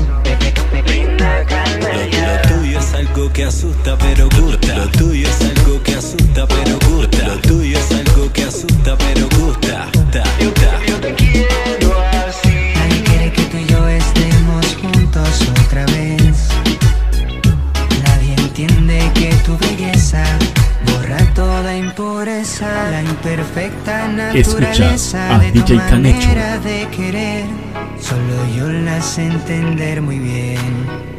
lo 2.26 2.42
tuyo 2.48 2.78
es 2.78 2.94
algo 2.94 3.32
que 3.32 3.44
asusta 3.44 3.98
pero 3.98 4.28
gusta. 4.28 4.76
Lo 4.76 4.88
tuyo 4.90 5.28
es 5.28 5.40
algo 5.40 5.82
que 5.82 5.94
asusta 5.94 6.46
pero 6.46 6.78
gusta. 6.88 7.26
Lo 7.26 7.40
tuyo 7.40 7.78
es 7.78 7.90
algo 7.90 8.32
que 8.32 8.44
asusta 8.44 8.96
pero 8.96 9.28
gusta. 9.40 9.88
Ta, 10.12 10.22
ta. 10.22 10.86
Yo, 10.86 11.00
te 11.00 11.14
quiero 11.14 12.00
así. 12.28 12.72
Nadie 12.76 13.02
quiere 13.02 13.32
que 13.32 13.42
tú 13.42 13.56
y 13.56 13.66
yo 13.66 13.88
estemos 13.88 14.66
juntos 14.76 15.48
otra 15.64 15.84
vez. 15.86 16.48
Nadie 18.04 18.34
entiende 18.34 19.10
que 19.14 19.34
tu 19.44 19.58
belleza 19.58 20.22
borra 20.86 21.18
toda 21.34 21.76
impureza, 21.76 22.90
la 22.90 23.02
imperfecta 23.02 24.06
naturaleza 24.06 24.38
Escucha 24.38 25.34
a 25.34 25.38
de 25.40 25.62
tu 25.62 25.74
manera 25.74 26.58
de 26.58 26.86
querer 26.96 27.67
solo 28.28 28.46
yo 28.54 28.68
las 28.68 29.18
entender 29.18 30.02
muy 30.02 30.18
bien. 30.18 31.17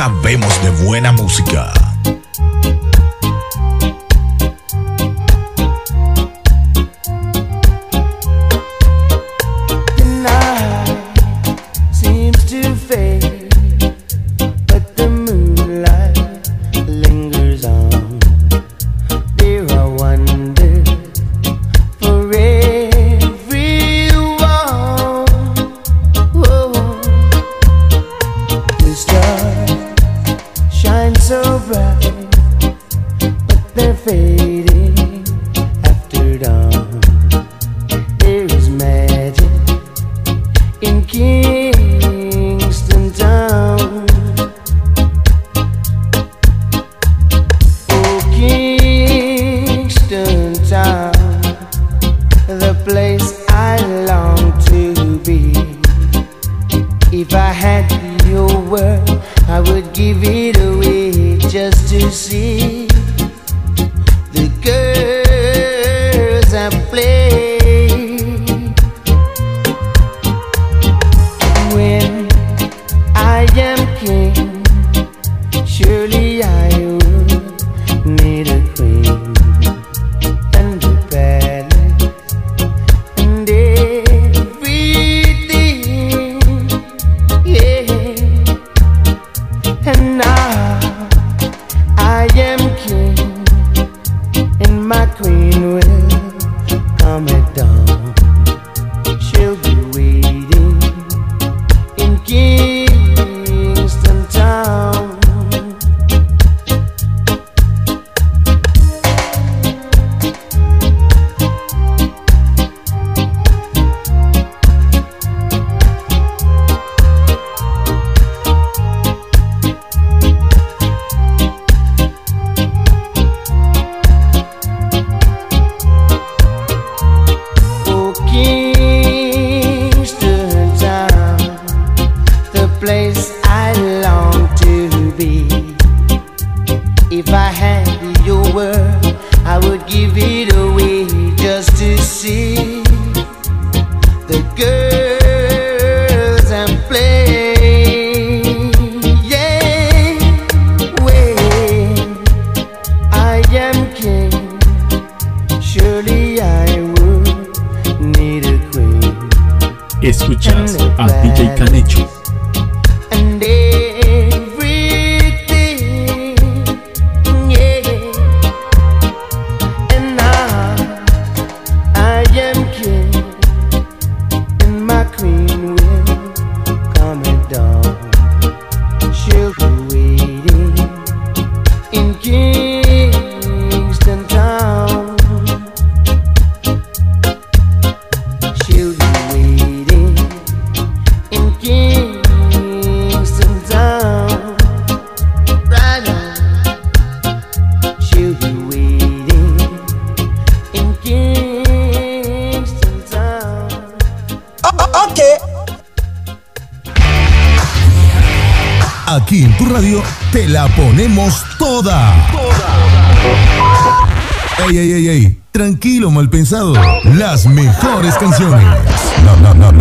Sabemos 0.00 0.59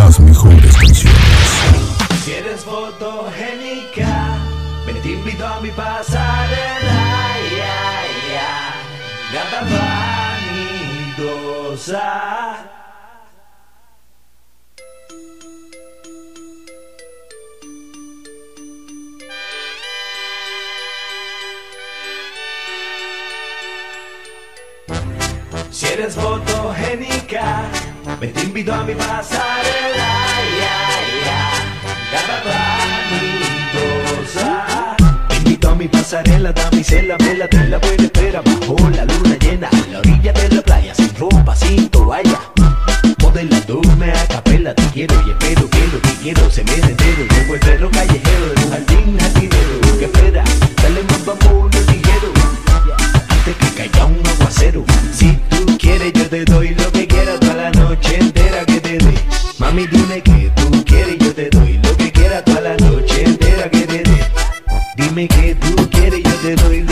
las 0.09 0.19
mejores 0.21 0.75
canciones. 0.75 1.19
Si 2.23 2.31
eres 2.33 2.61
fotogénica, 2.61 4.39
ven 4.87 4.99
te 5.03 5.11
invito 5.11 5.45
a 5.45 5.61
mi 5.61 5.69
pasarela. 5.69 7.35
Ya, 7.57 8.01
ya, 8.33 8.73
gata 9.33 9.61
vanidosa. 11.59 12.07
Si 25.69 25.85
eres 25.85 26.15
fotogénica, 26.15 27.69
ven 28.19 28.33
te 28.33 28.43
invito 28.43 28.73
a 28.73 28.83
mi 28.83 28.93
pasarela. 28.93 30.09
Ya, 30.59 30.77
ya. 31.25 31.39
Te 35.29 35.35
invito 35.37 35.69
a 35.69 35.75
mi 35.75 35.87
pasarela, 35.87 36.51
damisela, 36.51 37.15
vela, 37.17 37.47
te 37.47 37.67
la 37.67 37.77
buena 37.77 38.03
espera 38.03 38.41
bajo 38.41 38.75
la 38.89 39.05
luna 39.05 39.37
llena, 39.39 39.69
a 39.69 39.91
la 39.91 39.99
orilla 39.99 40.33
de 40.33 40.49
la 40.55 40.61
playa, 40.61 40.95
sin 40.95 41.15
ropa, 41.15 41.55
sin 41.55 41.89
toalla. 41.89 42.39
Modelándome 43.21 44.11
a 44.11 44.27
capela, 44.27 44.73
te 44.73 44.83
quiero 44.93 45.15
y 45.25 45.31
espero 45.31 45.69
que 45.69 45.87
lo 45.87 46.01
que 46.01 46.13
quiero 46.21 46.49
se 46.49 46.63
me 46.63 46.75
dé 46.75 46.91
entero. 46.91 47.25
Llevo 47.29 47.53
el 47.53 47.59
perro 47.59 47.91
callejero 47.91 48.45
de 48.47 48.63
un 48.63 48.71
jardín 48.71 49.19
jardinero. 49.19 49.97
¿Qué 49.99 50.05
espera? 50.05 50.43
Dale 50.81 51.03
más 51.03 51.25
vamos 51.25 51.75
ligero 51.87 52.38
que 53.53 53.69
caiga 53.75 54.05
un 54.05 54.25
aguacero. 54.27 54.83
Si 55.13 55.37
tú 55.49 55.77
quieres, 55.77 56.13
yo 56.13 56.29
te 56.29 56.45
doy 56.45 56.69
lo 56.75 56.91
que 56.91 57.07
quieras 57.07 57.39
toda 57.39 57.55
la 57.55 57.71
noche 57.71 58.17
entera 58.19 58.65
que 58.65 58.79
te 58.81 58.97
dé. 58.97 59.13
Mami, 59.57 59.87
dime 59.87 60.21
que 60.21 60.51
tú 60.55 60.83
quieres, 60.85 61.17
yo 61.19 61.33
te 61.33 61.49
doy 61.49 61.79
lo 61.83 61.95
que 61.97 62.11
quieras 62.11 62.43
toda 62.45 62.61
la 62.61 62.77
noche 62.77 63.23
entera 63.23 63.69
que 63.69 63.81
te 63.81 64.03
dé. 64.03 64.19
Dime 64.97 65.27
que 65.27 65.55
tú 65.55 65.89
quieres, 65.89 66.21
yo 66.23 66.35
te 66.35 66.55
doy 66.55 66.88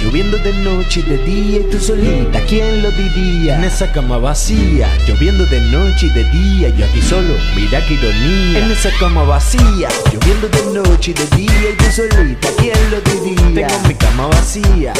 lloviendo 0.00 0.38
de 0.38 0.52
noche 0.54 1.00
y 1.00 1.02
de 1.02 1.18
día 1.18 1.60
y 1.60 1.70
tú 1.70 1.78
solita, 1.78 2.40
¿quién 2.48 2.82
lo 2.82 2.90
diría? 2.90 3.58
En 3.58 3.64
esa 3.64 3.92
cama 3.92 4.16
vacía, 4.16 4.88
lloviendo 5.06 5.44
de 5.46 5.60
noche 5.60 6.06
y 6.06 6.10
de 6.10 6.24
día, 6.30 6.68
yo 6.70 6.86
aquí 6.86 7.02
solo, 7.02 7.34
mira 7.54 7.84
qué 7.86 7.94
ironía. 7.94 8.64
En 8.64 8.70
esa 8.70 8.90
cama 8.98 9.24
vacía, 9.24 9.88
lloviendo 10.10 10.48
de 10.48 10.80
noche 10.80 11.10
y 11.10 11.14
de 11.14 11.36
día 11.36 11.70
y 11.70 11.76
tú 11.76 11.84
solita, 11.94 12.48
¿quién 12.58 12.78
lo 12.90 13.00
diría? 13.02 13.66
Tengo 13.66 13.88
mi 13.88 13.94
cama 13.94 14.26
vacía, 14.28 14.94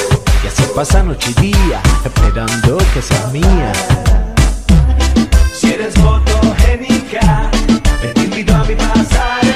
y 0.45 0.47
así 0.47 0.65
pasa 0.75 1.03
noche 1.03 1.33
y 1.39 1.41
día, 1.41 1.81
esperando 2.05 2.77
que 2.93 3.01
seas 3.01 3.33
mía. 3.33 3.73
Si 5.55 5.73
eres 5.73 5.95
fotogénica, 5.95 7.51
te 8.15 8.21
invito 8.21 8.55
a 8.55 8.65
mi 8.65 8.75
pasarela. 8.75 9.56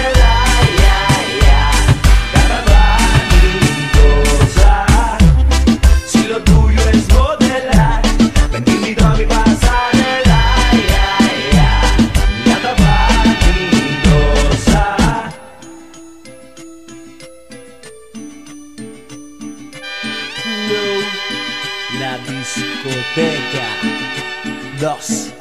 2 24.81 25.33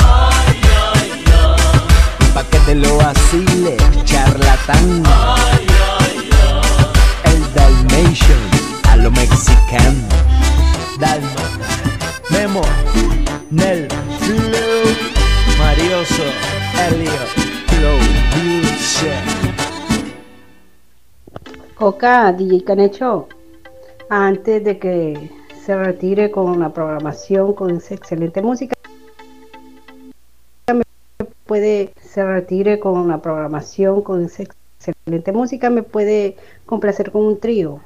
Pa' 2.35 2.45
que 2.45 2.59
te 2.67 2.75
lo 2.75 2.99
vacile, 2.99 3.77
charlatán. 4.05 5.03
El 7.25 7.55
Dalmatian, 7.55 8.43
a 8.89 8.97
lo 8.97 9.11
mexicano. 9.11 10.05
Dalma, 10.99 11.45
Memo, 12.31 12.61
Nel, 13.51 13.89
Flow 14.21 14.85
Marioso, 15.59 16.27
Elio, 16.87 17.25
Flow, 17.67 17.99
Music 18.37 19.41
Coca, 21.75 22.31
DJ 22.33 22.63
Canecho, 22.63 23.27
antes 24.11 24.63
de 24.63 24.79
que 24.79 25.31
se 25.65 25.75
retire 25.75 26.31
con 26.31 26.61
la 26.61 26.73
programación, 26.75 27.55
con 27.55 27.71
esa 27.71 27.95
excelente 27.95 28.43
música, 28.43 28.75
puede, 31.51 31.93
se 32.01 32.25
retire 32.25 32.79
con 32.79 33.09
la 33.09 33.21
programación, 33.21 34.03
con 34.03 34.23
excelente 34.23 35.33
música, 35.33 35.69
me 35.69 35.83
puede 35.83 36.37
complacer 36.65 37.11
con 37.11 37.25
un 37.25 37.41
trío. 37.41 37.81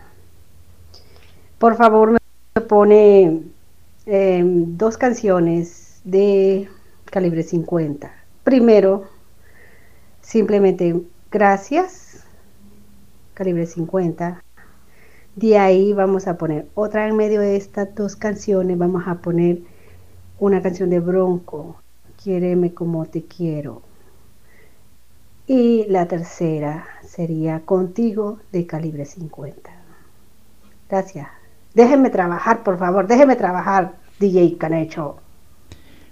Por 1.57 1.75
favor, 1.75 2.11
me 2.11 2.61
pone 2.61 3.41
eh, 4.05 4.43
dos 4.45 4.99
canciones 4.99 6.03
de 6.05 6.69
calibre 7.07 7.43
50. 7.43 8.13
Primero, 8.43 9.05
simplemente 10.21 11.01
gracias 11.31 12.23
calibre 13.33 13.65
50. 13.65 14.45
De 15.37 15.57
ahí 15.57 15.95
vamos 15.95 16.27
a 16.27 16.37
poner 16.37 16.67
otra 16.75 17.09
en 17.09 17.17
medio 17.17 17.41
de 17.41 17.57
estas 17.57 17.95
dos 17.95 18.15
canciones. 18.15 18.77
Vamos 18.77 19.05
a 19.07 19.23
poner 19.23 19.61
una 20.39 20.61
canción 20.61 20.91
de 20.91 21.01
Bronco, 21.01 21.79
Quiéreme 22.25 22.73
como 22.73 23.05
te 23.05 23.25
quiero. 23.25 23.83
Y 25.47 25.85
la 25.91 26.09
tercera 26.09 26.87
sería 27.07 27.61
Contigo 27.67 28.39
de 28.51 28.67
calibre 28.67 29.05
50. 29.05 29.71
Gracias. 30.89 31.29
Déjenme 31.75 32.09
trabajar, 32.09 32.63
por 32.63 32.79
favor. 32.79 33.07
Déjenme 33.07 33.37
trabajar, 33.37 33.97
DJ 34.21 34.57
Canecho. 34.57 35.19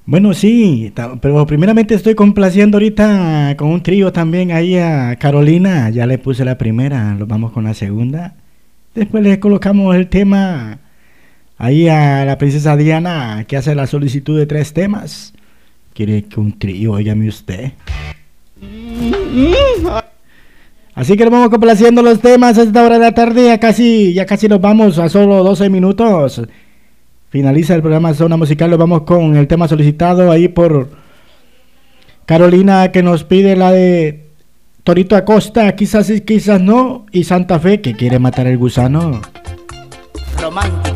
Bueno, 0.05 0.35
sí, 0.35 0.93
pero 1.23 1.47
primeramente 1.47 1.95
estoy 1.95 2.15
complaciendo 2.15 2.77
ahorita 2.77 3.55
con 3.57 3.69
un 3.69 3.83
trío 3.83 4.13
también 4.13 4.53
ahí 4.53 4.77
a 4.77 5.17
Carolina. 5.17 5.89
Ya 5.89 6.05
le 6.05 6.19
puse 6.19 6.45
la 6.45 6.59
primera, 6.59 7.15
lo 7.15 7.27
vamos 7.27 7.53
con 7.53 7.65
la 7.65 7.73
segunda. 7.73 8.35
Después 8.95 9.23
le 9.23 9.41
colocamos 9.41 9.97
el 9.97 10.11
tema 10.11 10.79
ahí 11.57 11.89
a 11.89 12.27
la 12.27 12.37
princesa 12.37 12.77
Diana 12.77 13.47
que 13.49 13.57
hace 13.57 13.75
la 13.75 13.87
solicitud 13.87 14.39
de 14.39 14.45
tres 14.45 14.75
temas. 14.75 15.33
Quiere 15.95 16.25
que 16.25 16.41
un 16.41 16.59
trío, 16.59 16.93
óigame 16.93 17.29
usted. 17.29 17.73
Así 20.95 21.17
que 21.17 21.25
nos 21.25 21.33
vamos 21.33 21.49
complaciendo 21.49 22.03
los 22.03 22.21
temas 22.21 22.59
a 22.59 22.63
esta 22.63 22.85
hora 22.85 22.97
de 22.99 23.01
la 23.01 23.13
tarde. 23.13 23.47
Ya 23.47 23.59
casi, 23.59 24.13
ya 24.13 24.27
casi 24.27 24.49
nos 24.49 24.61
vamos 24.61 24.99
a 24.99 25.09
solo 25.09 25.43
12 25.43 25.71
minutos. 25.71 26.43
Finaliza 27.31 27.75
el 27.75 27.81
programa 27.81 28.13
Zona 28.13 28.37
Musical. 28.37 28.71
Nos 28.71 28.79
vamos 28.79 29.03
con 29.03 29.37
el 29.37 29.47
tema 29.47 29.69
solicitado 29.69 30.31
ahí 30.31 30.49
por 30.49 30.91
Carolina 32.27 32.93
que 32.93 33.03
nos 33.03 33.25
pide 33.25 33.57
la 33.57 33.73
de 33.73 34.27
Torito 34.85 35.17
Acosta. 35.17 35.75
Quizás 35.75 36.07
sí, 36.07 36.21
quizás 36.21 36.61
no. 36.61 37.07
Y 37.11 37.25
Santa 37.25 37.59
Fe 37.59 37.81
que 37.81 37.95
quiere 37.95 38.19
matar 38.19 38.47
el 38.47 38.59
gusano. 38.59 39.23
Románticamente, 40.41 40.92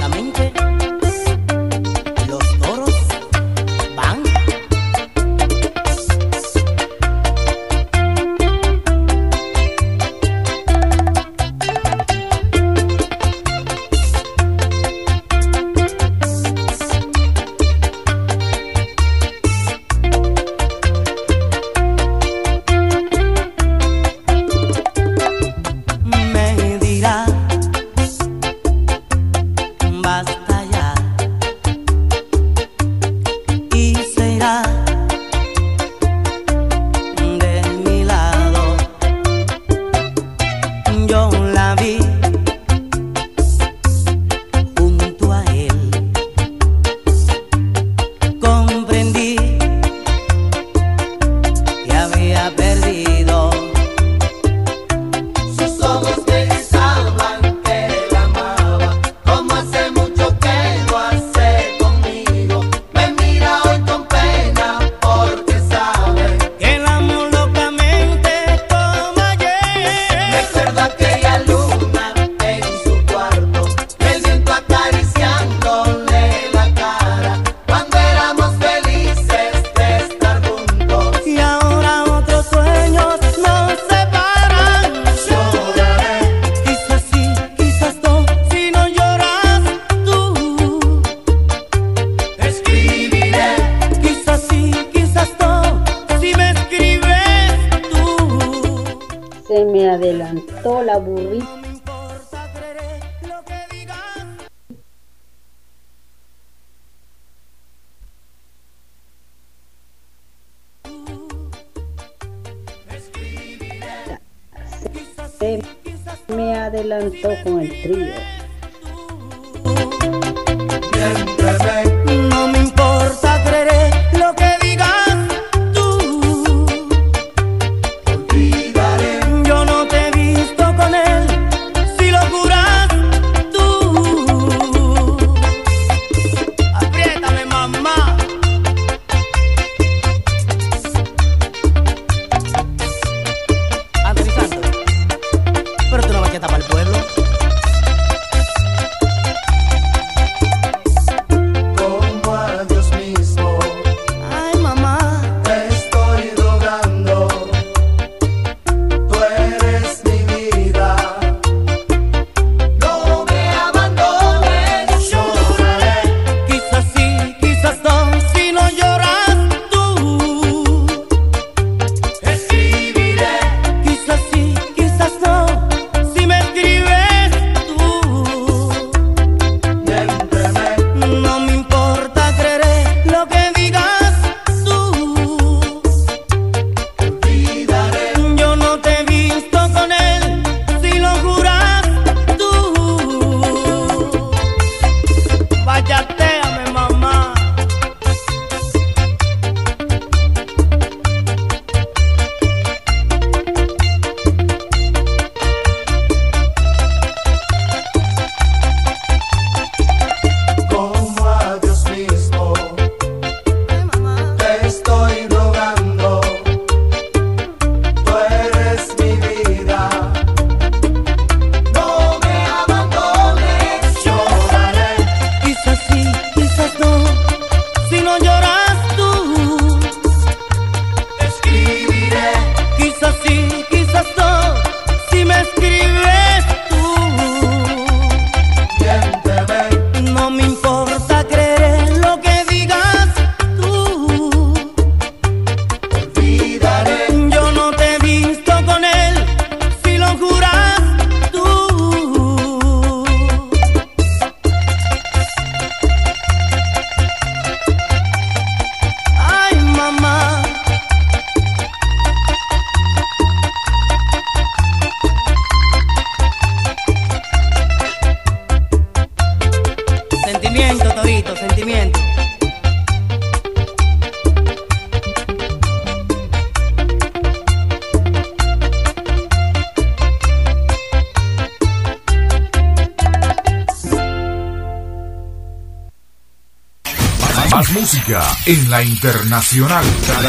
en 288.46 288.70
la 288.70 288.82
internacional 288.82 289.84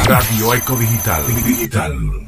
Radio 0.06 0.54
Eco 0.56 0.76
Digital. 0.76 1.24
Digital. 1.44 2.27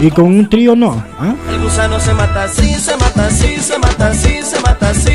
Y 0.00 0.10
con 0.10 0.24
un 0.24 0.48
trío 0.48 0.74
no. 0.74 1.04
¿ah? 1.18 1.34
El 1.50 1.60
gusano 1.60 2.00
se 2.00 2.14
mata 2.14 2.44
así, 2.44 2.74
se 2.74 2.96
mata 2.96 3.26
así, 3.26 3.56
se 3.58 3.78
mata 3.78 4.08
así, 4.08 4.42
se 4.42 4.60
mata 4.60 4.88
así. 4.88 5.12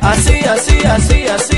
Así, 0.00 0.38
así, 0.44 0.78
así, 0.86 1.26
así, 1.26 1.57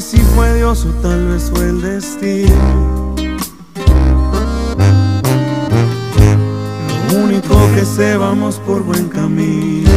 Si 0.00 0.18
fue 0.18 0.54
Dios 0.54 0.84
o 0.84 0.90
tal 1.00 1.28
vez 1.28 1.50
fue 1.50 1.68
el 1.68 1.80
destino. 1.80 3.14
Lo 7.10 7.18
único 7.24 7.56
que 7.74 7.84
sé, 7.84 8.16
vamos 8.16 8.56
por 8.66 8.82
buen 8.82 9.08
camino. 9.08 9.90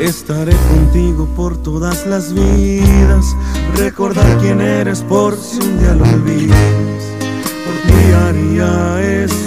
Estaré 0.00 0.56
contigo 0.68 1.28
por 1.36 1.56
todas 1.56 2.06
las 2.06 2.32
vidas. 2.34 3.36
Recordar 3.76 4.38
quién 4.38 4.60
eres 4.60 5.02
por 5.02 5.36
si 5.36 5.60
un 5.60 5.78
día 5.78 5.94
lo 5.94 6.04
olvidas. 6.04 6.58
Por 7.64 7.74
ti 7.86 8.12
haría 8.12 9.24
eso 9.24 9.43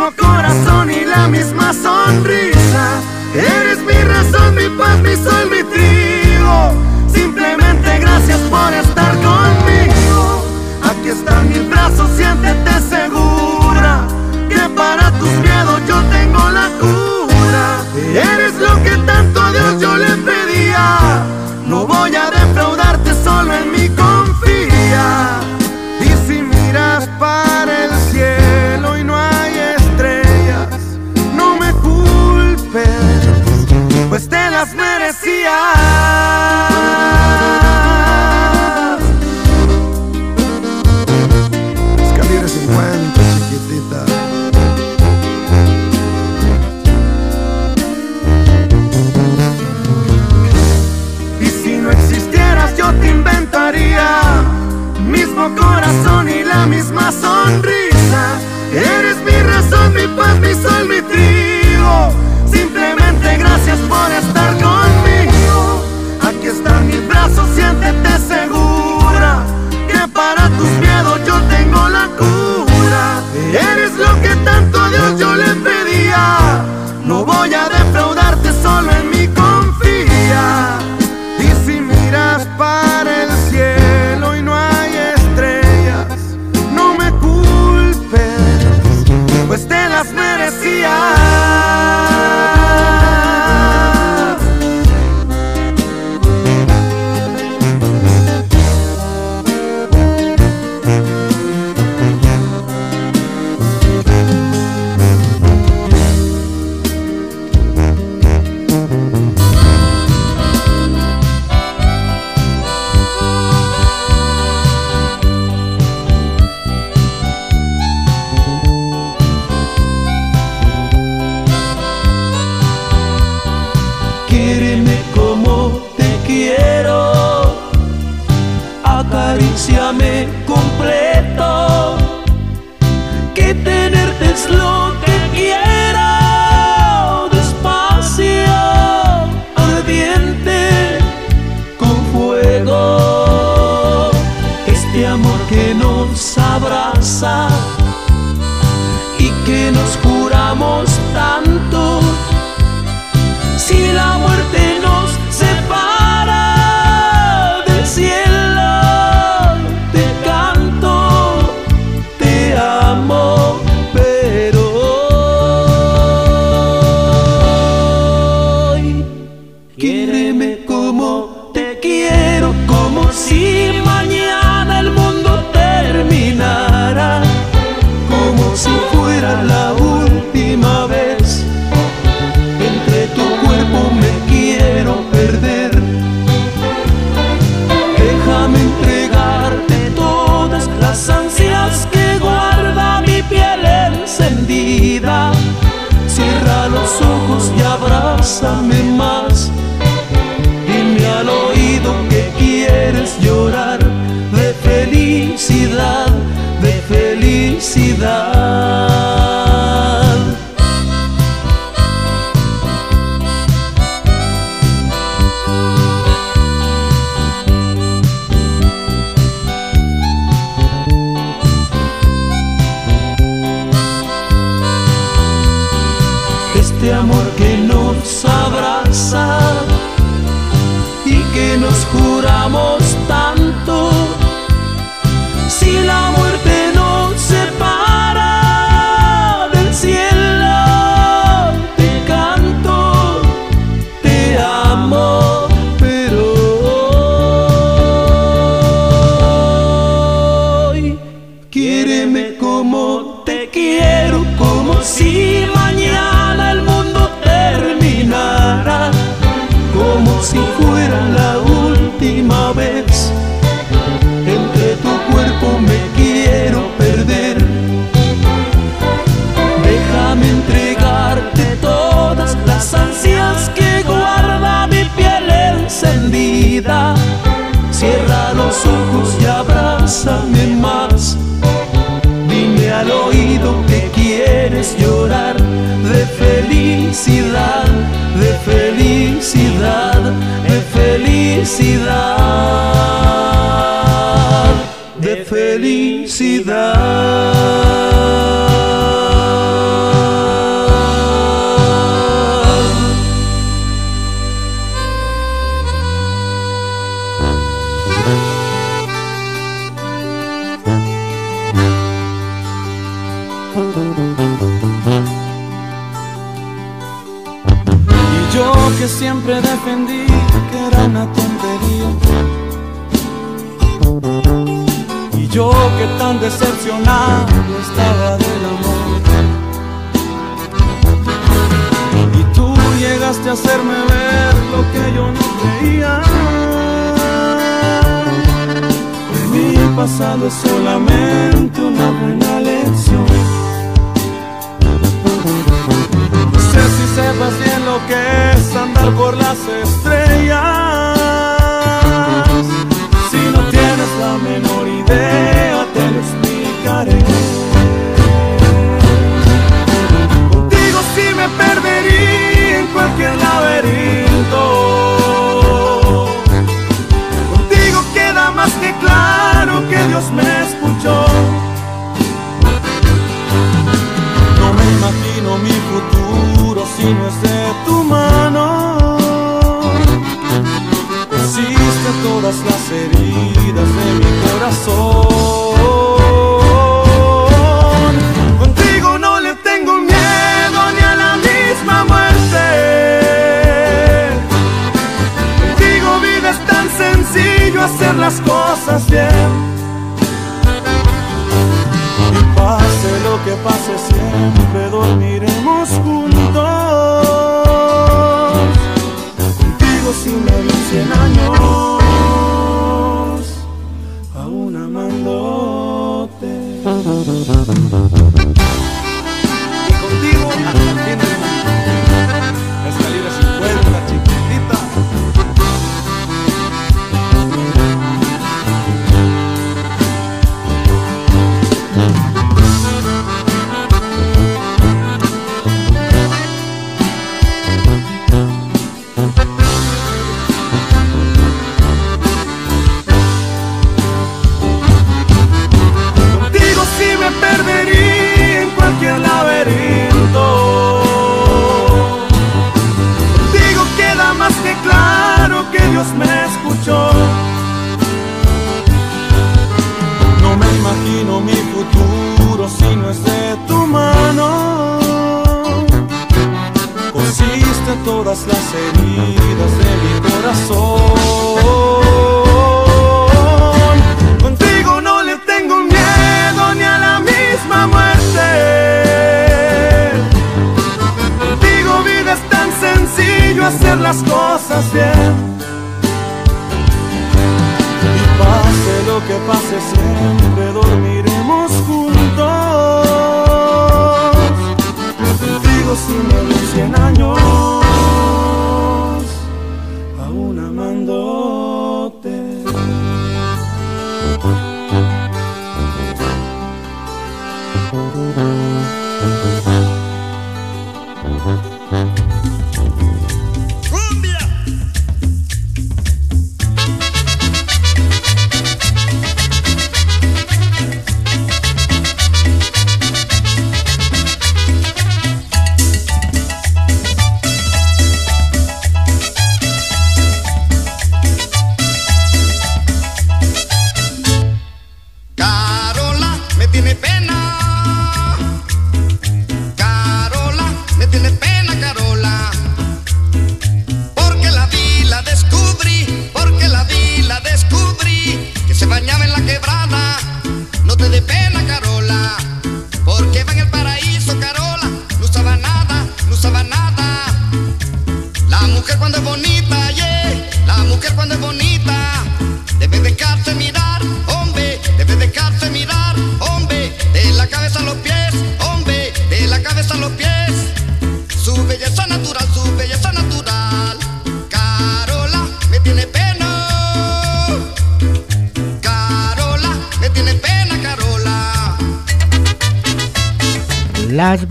Mismo 0.00 0.16
corazón 0.16 0.90
y 0.90 1.04
la 1.04 1.28
misma 1.28 1.74
sonrisa. 1.74 3.02
Eres 3.34 3.80
mi 3.80 4.02
razón, 4.02 4.54
mi 4.54 4.66
paz, 4.78 4.98
mi 5.00 5.14
sol, 5.14 5.50
mi 5.50 5.62
trigo. 5.62 6.72
Simplemente 7.12 7.98
gracias 7.98 8.38
por 8.48 8.72
estar 8.72 9.12
conmigo. 9.16 10.42
Aquí 10.90 11.10
están 11.10 11.50
mis 11.50 11.68
brazos, 11.68 12.08
siéntete 12.16 12.70
segura. 12.88 14.06
Que 14.48 14.70
para 14.74 15.10
tus 15.18 15.32
miedos 15.32 15.82
yo 15.86 16.02
tengo 16.04 16.48
la 16.48 16.70
cura. 16.80 17.84
Eres 18.14 18.49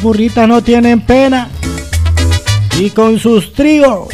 burritas 0.10 0.48
no 0.48 0.64
tienen 0.64 1.02
pena. 1.02 1.50
Y 2.80 2.90
con 2.90 3.20
sus 3.20 3.54
tríos. 3.54 4.08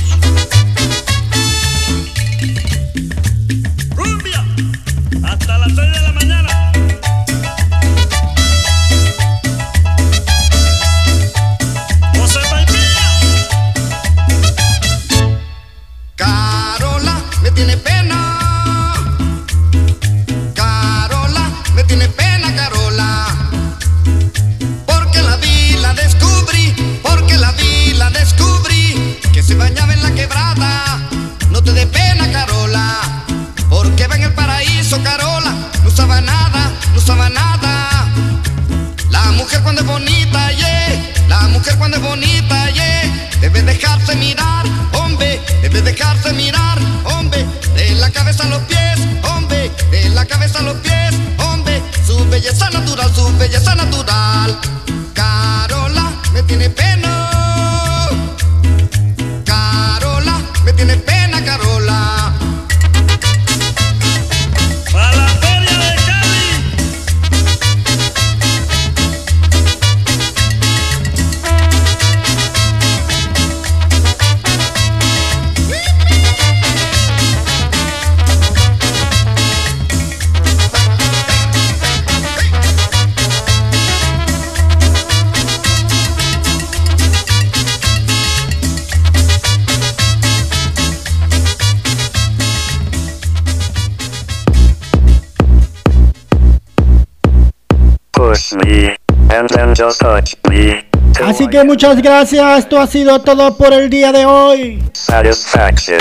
Así 101.25 101.47
que 101.47 101.63
muchas 101.63 102.01
gracias. 102.01 102.59
Esto 102.59 102.79
ha 102.79 102.87
sido 102.87 103.19
todo 103.21 103.57
por 103.57 103.73
el 103.73 103.89
día 103.89 104.11
de 104.11 104.25
hoy. 104.25 104.81
Satisfaction. 104.93 105.99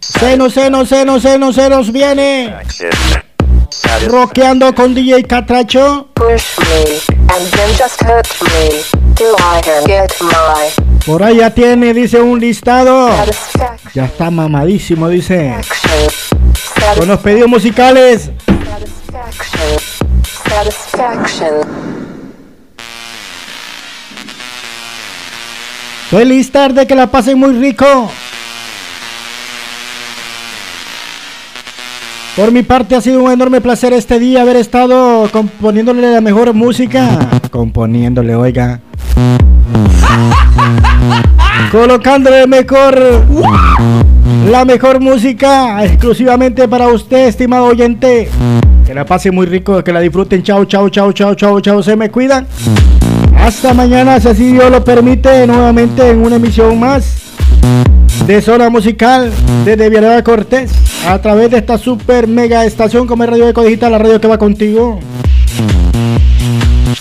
Se 0.00 0.36
nos, 0.36 0.54
se 0.54 0.68
nos, 0.68 0.88
se 0.88 1.04
nos, 1.04 1.22
se 1.22 1.38
nos, 1.38 1.54
se 1.54 1.68
nos 1.68 1.92
viene. 1.92 2.56
Rockeando 4.08 4.74
con 4.74 4.94
DJ 4.94 5.24
Catracho. 5.24 6.08
Por 11.06 11.22
ahí 11.22 11.36
ya 11.36 11.50
tiene, 11.50 11.94
dice 11.94 12.20
un 12.20 12.40
listado. 12.40 13.10
Ya 13.94 14.06
está 14.06 14.30
mamadísimo, 14.30 15.08
dice. 15.08 15.54
Con 16.96 17.06
los 17.08 17.20
pedidos 17.20 17.48
musicales. 17.48 18.30
Satisfaction. 20.48 21.97
Feliz 26.10 26.50
tarde, 26.50 26.86
que 26.86 26.94
la 26.94 27.08
pasen 27.08 27.38
muy 27.38 27.52
rico. 27.52 27.84
Por 32.34 32.50
mi 32.50 32.62
parte 32.62 32.94
ha 32.94 33.02
sido 33.02 33.22
un 33.22 33.30
enorme 33.30 33.60
placer 33.60 33.92
este 33.92 34.18
día 34.18 34.40
haber 34.40 34.56
estado 34.56 35.28
componiéndole 35.30 36.10
la 36.10 36.22
mejor 36.22 36.54
música. 36.54 37.28
Componiéndole, 37.50 38.34
oiga. 38.36 38.80
Colocándole 41.72 42.46
mejor 42.46 42.98
la 44.50 44.64
mejor 44.64 45.00
música 45.00 45.84
exclusivamente 45.84 46.66
para 46.68 46.88
usted, 46.88 47.26
estimado 47.26 47.66
oyente. 47.66 48.30
Que 48.86 48.94
la 48.94 49.04
pase 49.04 49.30
muy 49.30 49.44
rico, 49.44 49.84
que 49.84 49.92
la 49.92 50.00
disfruten. 50.00 50.42
Chao, 50.42 50.64
chao, 50.64 50.88
chao, 50.88 51.12
chao, 51.12 51.34
chao, 51.34 51.60
chao. 51.60 51.82
Se 51.82 51.96
me 51.96 52.10
cuidan. 52.10 52.46
Hasta 53.40 53.72
mañana, 53.72 54.20
si 54.20 54.28
así 54.28 54.52
Dios 54.52 54.70
lo 54.70 54.84
permite, 54.84 55.46
nuevamente 55.46 56.10
en 56.10 56.24
una 56.24 56.36
emisión 56.36 56.78
más 56.78 57.16
de 58.26 58.42
Zona 58.42 58.68
Musical 58.68 59.32
desde 59.64 59.88
Villarreal 59.88 60.22
Cortés 60.22 60.70
a 61.06 61.18
través 61.20 61.50
de 61.50 61.58
esta 61.58 61.78
super 61.78 62.26
mega 62.26 62.66
estación 62.66 63.06
como 63.06 63.24
es 63.24 63.30
Radio 63.30 63.48
Eco 63.48 63.62
Digital, 63.62 63.92
la 63.92 63.98
radio 63.98 64.20
que 64.20 64.28
va 64.28 64.36
contigo. 64.36 65.00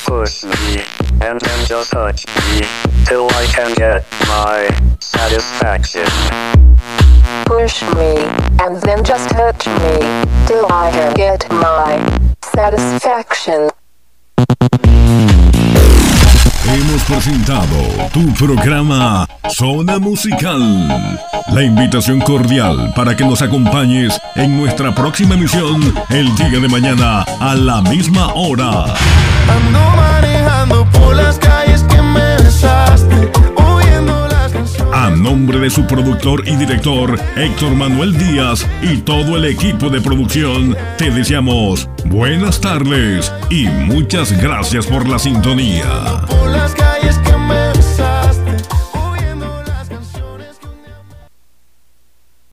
Push 0.06 0.46
me, 0.46 0.84
and 1.20 1.42
then 1.42 1.66
just 1.68 1.92
touch 1.92 2.26
me, 2.28 2.66
till 3.06 3.28
I 3.28 3.46
can 3.54 3.74
get 3.74 4.06
my 4.28 4.68
satisfaction. 5.00 6.06
Push 7.46 7.84
me, 7.94 8.24
and 8.66 8.82
then 8.84 9.04
just 9.04 9.30
touch 9.32 9.68
me, 9.68 10.00
till 10.48 10.66
I 10.70 10.92
can 10.92 11.14
get 11.14 11.46
my 11.52 12.00
satisfaction. 12.54 13.70
Hemos 16.74 17.02
presentado 17.04 17.78
tu 18.12 18.34
programa 18.34 19.26
Zona 19.50 20.00
Musical. 20.00 20.62
La 21.54 21.64
invitación 21.64 22.20
cordial 22.20 22.92
para 22.94 23.16
que 23.16 23.24
nos 23.24 23.42
acompañes 23.42 24.20
en 24.36 24.58
nuestra 24.58 24.94
próxima 24.94 25.36
emisión 25.36 25.82
el 26.10 26.36
día 26.36 26.60
de 26.60 26.68
mañana 26.68 27.24
a 27.40 27.56
la 27.56 27.82
misma 27.82 28.34
hora. 28.34 28.86
Ando 30.62 30.86
por 30.92 31.16
las 31.16 31.40
A 34.98 35.12
nombre 35.12 35.60
de 35.60 35.70
su 35.70 35.86
productor 35.86 36.42
y 36.48 36.56
director 36.56 37.20
Héctor 37.36 37.76
Manuel 37.76 38.18
Díaz 38.18 38.66
y 38.82 38.98
todo 38.98 39.38
el 39.38 39.46
equipo 39.46 39.92
de 39.92 40.02
producción, 40.02 40.76
te 40.98 41.12
deseamos 41.12 41.88
buenas 42.06 42.60
tardes 42.60 43.32
y 43.52 43.68
muchas 43.68 44.32
gracias 44.42 44.88
por 44.88 45.08
la 45.08 45.20
sintonía. 45.20 45.86